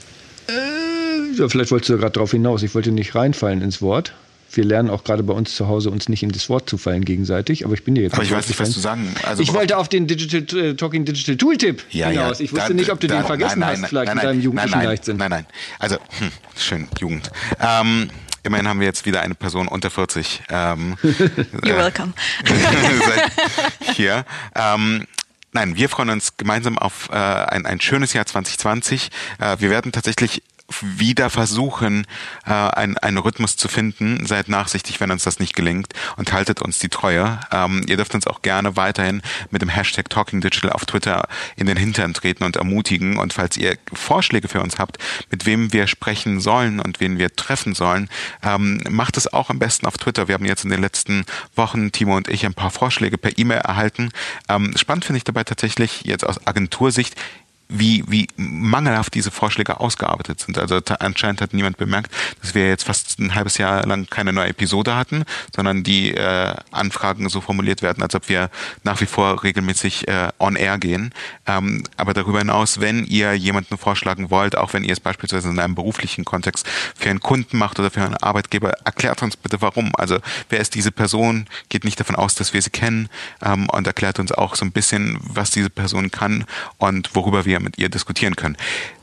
Äh, 0.49 1.37
ja, 1.37 1.49
vielleicht 1.49 1.73
wolltest 1.73 1.91
du 1.91 1.99
gerade 1.99 2.13
darauf 2.13 2.31
hinaus. 2.31 2.63
Ich 2.63 2.75
wollte 2.75 2.93
nicht 2.93 3.15
reinfallen 3.15 3.63
ins 3.63 3.83
Wort 3.83 4.13
wir 4.53 4.65
lernen 4.65 4.91
auch 4.91 5.05
gerade 5.05 5.23
bei 5.23 5.33
uns 5.33 5.55
zu 5.55 5.69
Hause, 5.69 5.91
uns 5.91 6.09
nicht 6.09 6.23
in 6.23 6.31
das 6.31 6.49
Wort 6.49 6.69
zu 6.69 6.79
fallen 6.79 7.05
gegenseitig. 7.05 7.65
Aber 7.65 7.75
ich 7.75 7.85
bin 7.85 7.95
dir 7.95 8.03
jetzt. 8.03 8.15
Aber 8.15 8.23
ich 8.23 8.31
weiß 8.31 8.49
nicht, 8.49 8.59
was 8.59 8.73
du 8.73 8.81
sagen. 8.81 9.15
Also 9.25 9.43
ich 9.43 9.53
wollte 9.53 9.77
auf 9.77 9.89
den 9.89 10.07
Digital, 10.07 10.59
äh, 10.59 10.75
Talking 10.75 11.05
Digital 11.05 11.37
Tooltip 11.37 11.85
ja, 11.91 12.09
hinaus. 12.09 12.39
Ja, 12.39 12.45
ich 12.45 12.53
wusste 12.53 12.69
da, 12.69 12.75
nicht, 12.75 12.91
ob 12.91 13.01
du 13.01 13.07
da, 13.07 13.17
den 13.17 13.27
vergessen 13.27 13.61
nein, 13.61 13.69
nein, 13.73 13.83
hast, 13.83 13.89
vielleicht 13.89 14.07
nein, 14.15 14.19
in 14.19 14.23
deinem 14.23 14.41
jugendlichen 14.41 14.79
nein, 14.79 14.87
Leichtsinn. 14.87 15.17
Nein, 15.17 15.31
nein. 15.31 15.47
Also, 15.79 15.97
hm, 16.19 16.31
schön, 16.57 16.89
Jugend. 16.99 17.31
Ähm, 17.61 18.11
Immerhin 18.43 18.69
haben 18.69 18.81
wir 18.81 18.87
jetzt 18.87 19.05
wieder 19.05 19.21
eine 19.21 19.35
Person 19.35 19.69
unter 19.69 19.91
40. 19.91 20.45
Ähm, 20.49 20.97
You're 21.03 21.77
welcome. 21.77 22.15
hier. 23.95 24.25
Ähm, 24.55 25.07
Nein, 25.53 25.77
wir 25.77 25.89
freuen 25.89 26.11
uns 26.11 26.37
gemeinsam 26.37 26.79
auf 26.79 27.09
äh, 27.11 27.17
ein, 27.17 27.67
ein 27.67 27.81
schönes 27.81 28.13
Jahr 28.13 28.25
2020. 28.25 29.11
Äh, 29.41 29.57
wir 29.59 29.69
werden 29.69 29.91
tatsächlich 29.91 30.45
wieder 30.81 31.31
versuchen, 31.31 32.07
äh, 32.47 32.53
einen, 32.53 32.97
einen 32.99 33.19
Rhythmus 33.19 33.57
zu 33.57 33.69
finden. 33.69 34.27
Seid 34.27 34.49
nachsichtig, 34.49 35.01
wenn 35.01 35.11
uns 35.11 35.25
das 35.25 35.39
nicht 35.39 35.55
gelingt 35.55 35.93
und 36.17 36.33
haltet 36.33 36.63
uns 36.63 36.79
die 36.79 36.89
Treue. 36.89 37.41
Ähm, 37.53 37.85
ihr 37.87 37.97
dürft 37.97 38.15
uns 38.15 38.27
auch 38.27 38.43
gerne 38.43 38.77
weiterhin 38.77 39.23
mit 39.51 39.63
dem 39.63 39.69
Hashtag 39.69 40.09
TalkingDigital 40.09 40.73
auf 40.73 40.87
Twitter 40.87 41.29
in 41.57 41.67
den 41.67 41.77
Hintern 41.77 42.15
treten 42.15 42.45
und 42.45 42.57
ermutigen. 42.57 43.19
Und 43.19 43.33
falls 43.33 43.57
ihr 43.57 43.77
Vorschläge 43.93 44.49
für 44.49 44.61
uns 44.61 44.79
habt, 44.79 44.99
mit 45.31 45.47
wem 45.47 45.73
wir 45.73 45.87
sprechen 45.87 46.41
sollen 46.41 46.81
und 46.81 47.01
wen 47.01 47.19
wir 47.19 47.35
treffen 47.35 47.75
sollen, 47.75 48.09
ähm, 48.43 48.81
macht 48.89 49.17
es 49.17 49.33
auch 49.33 49.51
am 49.51 49.59
besten 49.59 49.87
auf 49.87 49.99
Twitter. 49.99 50.29
Wir 50.29 50.35
haben 50.35 50.45
jetzt 50.45 50.65
in 50.65 50.71
den 50.71 50.81
letzten 50.81 51.25
Wochen, 51.57 51.93
Timo 51.93 52.17
und 52.17 52.29
ich, 52.29 52.47
ein 52.47 52.55
paar 52.55 52.71
Vorschläge 52.71 53.19
per 53.19 53.37
E-Mail 53.39 53.61
erhalten. 53.61 54.11
Ähm, 54.49 54.77
spannend 54.77 55.05
finde 55.05 55.19
ich 55.19 55.25
dabei 55.25 55.45
tatsächlich 55.45 56.03
jetzt 56.05 56.25
aus 56.25 56.47
Agentursicht, 56.47 57.15
wie, 57.71 58.05
wie 58.09 58.29
mangelhaft 58.37 59.15
diese 59.15 59.31
Vorschläge 59.31 59.81
ausgearbeitet 59.81 60.41
sind. 60.41 60.59
Also 60.59 60.81
anscheinend 60.99 61.41
hat 61.41 61.55
niemand 61.55 61.77
bemerkt, 61.77 62.13
dass 62.43 62.55
wir 62.55 62.69
jetzt 62.69 62.85
fast 62.85 63.19
ein 63.19 63.35
halbes 63.35 63.59
Jahr 63.59 63.87
lang 63.87 64.07
keine 64.11 64.33
neue 64.33 64.49
Episode 64.49 64.97
hatten, 64.97 65.25
sondern 65.55 65.83
die 65.83 66.15
äh, 66.15 66.55
Anfragen 66.73 67.29
so 67.29 67.41
formuliert 67.41 67.83
werden, 67.83 68.03
als 68.03 68.15
ob 68.15 68.29
wir 68.29 68.51
nach 68.83 69.01
wie 69.01 69.07
vor 69.07 69.43
regelmäßig 69.45 70.09
äh, 70.09 70.29
on 70.39 70.57
air 70.57 70.79
gehen. 70.79 71.15
Ähm, 71.47 71.85
aber 71.97 72.13
darüber 72.13 72.41
hinaus, 72.41 72.81
wenn 72.81 73.05
ihr 73.05 73.35
jemanden 73.35 73.79
vorschlagen 73.79 74.31
wollt, 74.31 74.57
auch 74.57 74.73
wenn 74.73 74.85
ihr 74.85 74.93
es 74.93 75.01
beispielsweise 75.01 75.49
in 75.49 75.59
einem 75.59 75.75
beruflichen 75.75 76.25
Kontext 76.25 76.67
für 76.97 77.11
einen 77.11 77.21
Kunden 77.21 77.57
macht 77.57 77.79
oder 77.79 77.91
für 77.91 78.03
einen 78.03 78.17
Arbeitgeber, 78.17 78.73
erklärt 78.85 79.23
uns 79.23 79.37
bitte 79.37 79.63
warum. 79.63 79.93
Also 79.97 80.19
wer 80.49 80.61
ist 80.61 80.75
diese 80.75 80.91
Person? 80.91 81.47
Geht 81.69 81.85
nicht 81.85 82.01
davon 82.01 82.17
aus, 82.17 82.35
dass 82.35 82.53
wir 82.53 82.61
sie 82.61 82.71
kennen 82.71 83.09
ähm, 83.43 83.69
und 83.69 83.87
erklärt 83.87 84.19
uns 84.19 84.33
auch 84.33 84.57
so 84.57 84.65
ein 84.65 84.73
bisschen, 84.73 85.19
was 85.21 85.51
diese 85.53 85.71
Person 85.71 86.11
kann 86.11 86.45
und 86.79 87.15
worüber 87.15 87.45
wir 87.45 87.60
mit 87.63 87.79
ihr 87.79 87.89
diskutieren 87.89 88.37
können. 88.37 88.57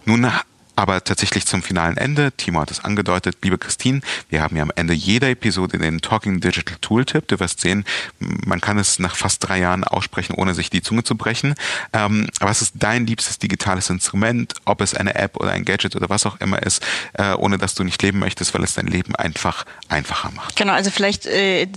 Nun 0.05 0.31
aber 0.77 1.03
tatsächlich 1.03 1.47
zum 1.47 1.63
finalen 1.63 1.97
Ende, 1.97 2.31
Timo 2.33 2.61
hat 2.61 2.69
es 2.69 2.85
angedeutet, 2.85 3.37
liebe 3.41 3.57
Christine, 3.57 4.01
wir 4.29 4.43
haben 4.43 4.55
ja 4.55 4.61
am 4.61 4.71
Ende 4.75 4.93
jeder 4.93 5.27
Episode 5.27 5.79
den 5.79 6.01
Talking 6.01 6.39
Digital 6.39 6.77
Tooltip. 6.79 7.27
Du 7.27 7.39
wirst 7.39 7.61
sehen, 7.61 7.83
man 8.19 8.61
kann 8.61 8.77
es 8.77 8.99
nach 8.99 9.15
fast 9.15 9.47
drei 9.47 9.57
Jahren 9.57 9.83
aussprechen, 9.83 10.35
ohne 10.35 10.53
sich 10.53 10.69
die 10.69 10.83
Zunge 10.83 11.03
zu 11.03 11.17
brechen. 11.17 11.55
Ähm, 11.93 12.29
was 12.39 12.61
ist 12.61 12.73
dein 12.75 13.07
liebstes 13.07 13.39
digitales 13.39 13.89
Instrument, 13.89 14.53
ob 14.65 14.81
es 14.81 14.93
eine 14.93 15.15
App 15.15 15.37
oder 15.37 15.49
ein 15.49 15.65
Gadget 15.65 15.95
oder 15.95 16.09
was 16.09 16.27
auch 16.27 16.39
immer 16.41 16.61
ist, 16.61 16.85
äh, 17.13 17.33
ohne 17.33 17.57
dass 17.57 17.73
du 17.73 17.83
nicht 17.83 18.03
leben 18.03 18.19
möchtest, 18.19 18.53
weil 18.53 18.63
es 18.63 18.75
dein 18.75 18.85
Leben 18.85 19.15
einfach 19.15 19.65
einfacher 19.89 20.29
macht? 20.35 20.57
Genau, 20.57 20.73
also 20.73 20.91
vielleicht 20.91 21.25
äh, 21.25 21.67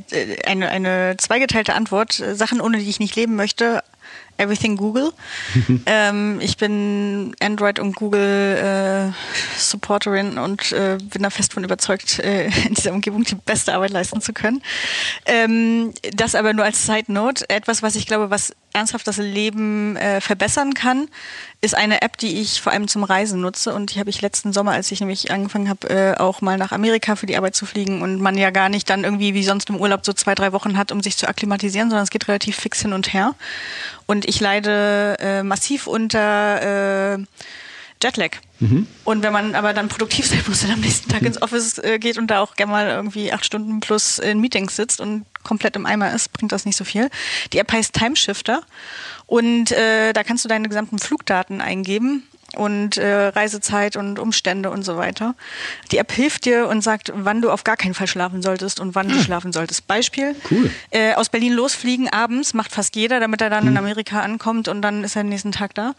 eine, 0.45 0.69
eine 0.69 1.17
zweigeteilte 1.17 1.73
Antwort. 1.73 2.23
Sachen, 2.35 2.61
ohne 2.61 2.77
die 2.77 2.91
ich 2.91 3.01
nicht 3.01 3.17
leben 3.17 3.35
möchte, 3.35 3.83
Everything 4.41 4.77
Google. 4.77 5.13
ähm, 5.87 6.39
ich 6.41 6.57
bin 6.57 7.35
Android 7.41 7.79
und 7.79 7.95
Google 7.95 9.13
äh, 9.13 9.59
Supporterin 9.59 10.39
und 10.39 10.73
äh, 10.73 10.99
bin 11.01 11.23
da 11.23 11.31
fest 11.31 11.53
von 11.53 11.65
überzeugt, 11.65 12.19
äh, 12.19 12.47
in 12.67 12.75
dieser 12.75 12.93
Umgebung 12.93 13.25
die 13.25 13.35
beste 13.35 13.75
Arbeit 13.75 13.91
leisten 13.91 14.21
zu 14.21 14.33
können. 14.33 14.63
Ähm, 15.27 15.93
das 16.15 16.35
aber 16.35 16.53
nur 16.53 16.65
als 16.65 16.87
Side 16.87 17.13
Note. 17.13 17.49
Etwas, 17.49 17.83
was 17.83 17.97
ich 17.97 18.07
glaube, 18.07 18.31
was 18.31 18.55
ernsthaft 18.73 19.07
das 19.07 19.17
Leben 19.17 19.97
äh, 19.97 20.21
verbessern 20.21 20.75
kann, 20.75 21.09
ist 21.61 21.75
eine 21.75 22.03
App, 22.03 22.17
die 22.17 22.41
ich 22.41 22.61
vor 22.61 22.73
allem 22.73 22.89
zum 22.89 23.05
Reisen 23.05 23.41
nutze 23.41 23.75
und 23.75 23.95
die 23.95 24.01
habe 24.01 24.09
ich 24.09 24.23
letzten 24.23 24.53
Sommer, 24.53 24.73
als 24.73 24.91
ich 24.93 25.01
nämlich 25.01 25.31
angefangen 25.31 25.69
habe, 25.69 25.91
äh, 25.91 26.17
auch 26.17 26.41
mal 26.41 26.57
nach 26.57 26.73
Amerika 26.73 27.17
für 27.17 27.27
die 27.27 27.37
Arbeit 27.37 27.55
zu 27.55 27.67
fliegen 27.67 28.01
und 28.01 28.21
man 28.21 28.39
ja 28.39 28.51
gar 28.51 28.69
nicht 28.69 28.89
dann 28.89 29.05
irgendwie 29.05 29.35
wie 29.35 29.45
sonst 29.45 29.69
im 29.69 29.77
Urlaub 29.77 30.07
so 30.07 30.13
zwei, 30.13 30.35
drei 30.35 30.53
Wochen 30.53 30.79
hat, 30.79 30.93
um 30.93 31.03
sich 31.03 31.17
zu 31.17 31.29
akklimatisieren, 31.29 31.91
sondern 31.91 32.05
es 32.05 32.11
geht 32.11 32.29
relativ 32.29 32.57
fix 32.57 32.81
hin 32.81 32.93
und 32.93 33.13
her. 33.13 33.35
Und 34.07 34.27
ich 34.31 34.41
leide 34.41 35.17
äh, 35.19 35.43
massiv 35.43 35.89
unter 35.89 37.15
äh, 37.15 37.19
Jetlag. 38.03 38.37
Mhm. 38.61 38.87
Und 39.05 39.23
wenn 39.23 39.33
man 39.33 39.55
aber 39.55 39.75
dann 39.75 39.89
produktiv 39.89 40.27
sein 40.31 40.43
muss 40.47 40.65
und 40.65 40.71
am 40.71 40.81
nächsten 40.81 41.11
Tag 41.11 41.23
ins 41.23 41.43
Office 41.43 41.79
äh, 41.79 41.99
geht 41.99 42.17
und 42.17 42.29
da 42.29 42.41
auch 42.41 42.55
gerne 42.55 42.73
mal 42.73 42.89
irgendwie 42.89 43.33
acht 43.33 43.45
Stunden 43.45 43.81
plus 43.81 44.19
in 44.19 44.41
Meetings 44.41 44.77
sitzt 44.77 45.01
und 45.01 45.27
komplett 45.43 45.75
im 45.75 45.85
Eimer 45.85 46.15
ist, 46.15 46.33
bringt 46.33 46.53
das 46.53 46.65
nicht 46.65 46.77
so 46.77 46.85
viel. 46.85 47.11
Die 47.53 47.59
App 47.59 47.73
heißt 47.73 47.93
Timeshifter 47.93 48.63
und 49.27 49.73
äh, 49.73 50.13
da 50.13 50.23
kannst 50.23 50.45
du 50.45 50.49
deine 50.49 50.69
gesamten 50.69 50.99
Flugdaten 51.01 51.61
eingeben 51.61 52.23
und 52.57 52.97
äh, 52.97 53.29
Reisezeit 53.29 53.97
und 53.97 54.19
Umstände 54.19 54.71
und 54.71 54.83
so 54.83 54.97
weiter. 54.97 55.35
Die 55.93 55.99
App 55.99 56.13
hilft 56.13 56.45
dir 56.45 56.69
und 56.69 56.83
sagt, 56.83 57.13
wann 57.15 57.41
du 57.41 57.51
auf 57.51 57.65
gar 57.65 57.77
keinen 57.77 57.95
Fall 57.95 58.07
schlafen 58.07 58.43
solltest 58.43 58.81
und 58.81 58.95
wann 58.95 59.09
du 59.09 59.15
hm. 59.15 59.23
schlafen 59.23 59.53
solltest. 59.53 59.87
Beispiel, 59.87 60.35
cool. 60.51 60.71
äh, 60.91 61.15
aus 61.15 61.29
Berlin 61.29 61.53
losfliegen 61.53 62.09
abends, 62.09 62.55
macht 62.55 62.73
fast 62.73 62.97
jeder, 62.97 63.21
damit 63.21 63.41
er 63.41 63.51
dann 63.51 63.63
hm. 63.63 63.69
in 63.69 63.77
Amerika 63.79 64.21
ankommt 64.21 64.69
und 64.69 64.83
dann 64.83 65.05
ist 65.05 65.17
er 65.17 65.23
den 65.23 65.31
nächsten 65.31 65.53
Tag 65.53 65.75
da. 65.75 65.95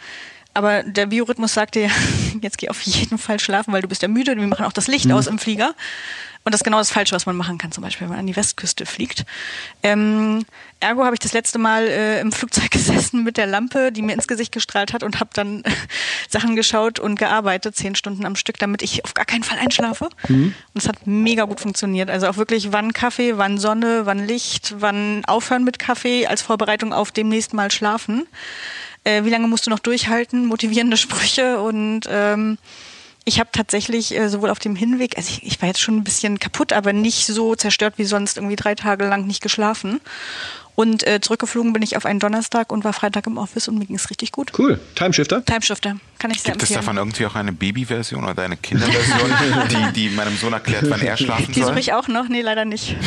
Aber 0.54 0.84
der 0.84 1.08
Biorhythmus 1.08 1.54
sagt 1.54 1.76
dir, 1.76 1.90
jetzt 2.42 2.58
geh 2.58 2.70
auf 2.70 2.82
jeden 2.82 3.18
Fall 3.18 3.40
schlafen, 3.40 3.74
weil 3.74 3.82
du 3.82 3.88
bist 3.88 4.02
ja 4.02 4.08
müde. 4.08 4.36
Wir 4.36 4.48
machen 4.48 4.66
auch 4.66 4.74
das 4.74 4.88
Licht 4.88 5.06
mhm. 5.06 5.14
aus 5.14 5.28
im 5.28 5.40
Flieger. 5.40 5.74
Und 6.44 6.54
das 6.54 6.62
ist 6.62 6.66
genau 6.66 6.80
das 6.80 6.90
Falsche, 6.90 7.14
was 7.14 7.28
man 7.28 7.36
machen 7.36 7.60
kann, 7.60 7.72
zum 7.72 7.84
Beispiel, 7.84 8.06
wenn 8.06 8.14
man 8.14 8.20
an 8.20 8.26
die 8.26 8.36
Westküste 8.36 8.88
fliegt. 8.88 9.26
Ähm, 9.84 10.44
ergo 10.80 11.06
habe 11.06 11.14
ich 11.14 11.20
das 11.20 11.34
letzte 11.34 11.60
Mal 11.60 11.88
äh, 11.88 12.20
im 12.20 12.32
Flugzeug 12.32 12.72
gesessen 12.72 13.24
mit 13.24 13.38
der 13.38 13.46
Lampe, 13.46 13.92
die 13.92 14.02
mir 14.02 14.14
ins 14.14 14.28
Gesicht 14.28 14.52
gestrahlt 14.52 14.92
hat 14.92 15.04
und 15.04 15.20
habe 15.20 15.30
dann 15.34 15.62
Sachen 16.30 16.56
geschaut 16.56 17.00
und 17.00 17.20
gearbeitet, 17.20 17.76
zehn 17.76 17.94
Stunden 17.94 18.26
am 18.26 18.36
Stück, 18.36 18.58
damit 18.58 18.82
ich 18.82 19.06
auf 19.06 19.14
gar 19.14 19.26
keinen 19.26 19.44
Fall 19.44 19.60
einschlafe. 19.60 20.10
Mhm. 20.30 20.56
Und 20.74 20.82
es 20.82 20.88
hat 20.88 21.06
mega 21.06 21.44
gut 21.44 21.60
funktioniert. 21.60 22.10
Also 22.10 22.28
auch 22.28 22.38
wirklich, 22.38 22.72
wann 22.72 22.92
Kaffee, 22.92 23.38
wann 23.38 23.60
Sonne, 23.60 24.08
wann 24.08 24.26
Licht, 24.26 24.74
wann 24.80 25.24
aufhören 25.26 25.64
mit 25.64 25.78
Kaffee 25.78 26.26
als 26.26 26.42
Vorbereitung 26.42 26.92
auf 26.92 27.12
demnächst 27.12 27.54
mal 27.54 27.70
schlafen. 27.70 28.26
Äh, 29.04 29.24
wie 29.24 29.30
lange 29.30 29.48
musst 29.48 29.66
du 29.66 29.70
noch 29.70 29.80
durchhalten? 29.80 30.46
Motivierende 30.46 30.98
Sprüche 30.98 31.60
und 31.60 32.02
ähm, 32.08 32.58
ich 33.24 33.40
habe 33.40 33.50
tatsächlich 33.52 34.18
äh, 34.18 34.30
sowohl 34.30 34.50
auf 34.50 34.60
dem 34.60 34.76
Hinweg, 34.76 35.18
also 35.18 35.30
ich, 35.30 35.46
ich 35.46 35.62
war 35.62 35.68
jetzt 35.68 35.82
schon 35.82 35.98
ein 35.98 36.04
bisschen 36.04 36.40
kaputt, 36.40 36.74
aber 36.74 36.92
nicht 36.92 37.28
so 37.28 37.56
zerstört 37.56 37.96
wie 37.98 38.04
sonst, 38.04 38.38
irgendwie 38.38 38.56
drei 38.56 38.76
Tage 38.76 39.08
lang 39.08 39.28
nicht 39.28 39.42
geschlafen. 39.42 40.02
Und 40.74 41.06
äh, 41.06 41.20
zurückgeflogen 41.22 41.74
bin 41.74 41.84
ich 41.84 41.98
auf 41.98 42.06
einen 42.06 42.20
Donnerstag 42.20 42.72
und 42.72 42.84
war 42.84 42.94
Freitag 42.94 43.28
im 43.28 43.38
Office 43.38 43.68
und 43.68 43.78
mir 43.78 43.86
ging 43.86 43.98
es 43.98 44.10
richtig 44.10 44.32
gut. 44.32 44.58
Cool. 44.58 44.80
Timeshifter? 44.96 45.44
Timeshifter. 45.46 45.98
Kann 46.18 46.32
ich 46.32 46.42
sehr 46.42 46.54
Gibt 46.54 46.64
es 46.64 46.70
davon 46.70 46.98
irgendwie 46.98 47.26
auch 47.26 47.36
eine 47.36 47.52
Babyversion 47.52 48.24
oder 48.24 48.44
eine 48.44 48.58
Kinderversion, 48.58 49.32
die, 49.70 49.94
die 49.94 50.10
meinem 50.10 50.36
Sohn 50.38 50.54
erklärt, 50.54 50.90
wann 50.90 51.02
er 51.02 51.18
schlafen 51.18 51.48
die 51.48 51.54
soll? 51.54 51.64
Die 51.64 51.68
suche 51.70 51.80
ich 51.80 51.94
auch 51.94 52.08
noch. 52.08 52.30
Nee, 52.30 52.42
leider 52.42 52.66
nicht. 52.66 52.96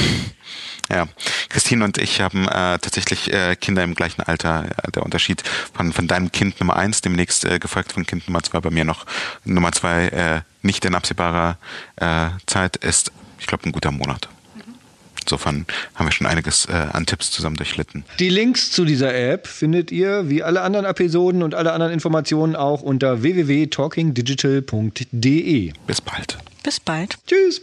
Ja, 0.90 1.06
Christine 1.48 1.84
und 1.84 1.98
ich 1.98 2.20
haben 2.20 2.46
äh, 2.46 2.78
tatsächlich 2.78 3.32
äh, 3.32 3.56
Kinder 3.56 3.82
im 3.82 3.94
gleichen 3.94 4.22
Alter. 4.22 4.66
Der 4.94 5.02
Unterschied 5.02 5.42
von, 5.72 5.92
von 5.92 6.06
deinem 6.06 6.30
Kind 6.30 6.60
Nummer 6.60 6.76
eins, 6.76 7.00
demnächst 7.00 7.44
äh, 7.44 7.58
gefolgt 7.58 7.92
von 7.92 8.04
Kind 8.04 8.28
Nummer 8.28 8.42
zwei, 8.42 8.60
bei 8.60 8.70
mir 8.70 8.84
noch 8.84 9.06
Nummer 9.44 9.72
zwei, 9.72 10.08
äh, 10.08 10.40
nicht 10.62 10.84
in 10.84 10.94
absehbarer 10.94 11.58
äh, 11.96 12.28
Zeit 12.46 12.76
ist, 12.76 13.12
ich 13.38 13.46
glaube, 13.46 13.64
ein 13.64 13.72
guter 13.72 13.92
Monat. 13.92 14.28
Insofern 15.24 15.66
haben 15.94 16.06
wir 16.06 16.12
schon 16.12 16.26
einiges 16.26 16.66
äh, 16.66 16.72
an 16.72 17.06
Tipps 17.06 17.30
zusammen 17.30 17.56
durchlitten. 17.56 18.04
Die 18.18 18.28
Links 18.28 18.70
zu 18.70 18.84
dieser 18.84 19.14
App 19.14 19.46
findet 19.46 19.90
ihr 19.90 20.28
wie 20.28 20.42
alle 20.42 20.60
anderen 20.60 20.84
Episoden 20.84 21.42
und 21.42 21.54
alle 21.54 21.72
anderen 21.72 21.94
Informationen 21.94 22.56
auch 22.56 22.82
unter 22.82 23.22
www.talkingdigital.de. 23.22 25.72
Bis 25.86 26.02
bald. 26.02 26.36
Bis 26.62 26.78
bald. 26.78 27.16
Tschüss. 27.26 27.62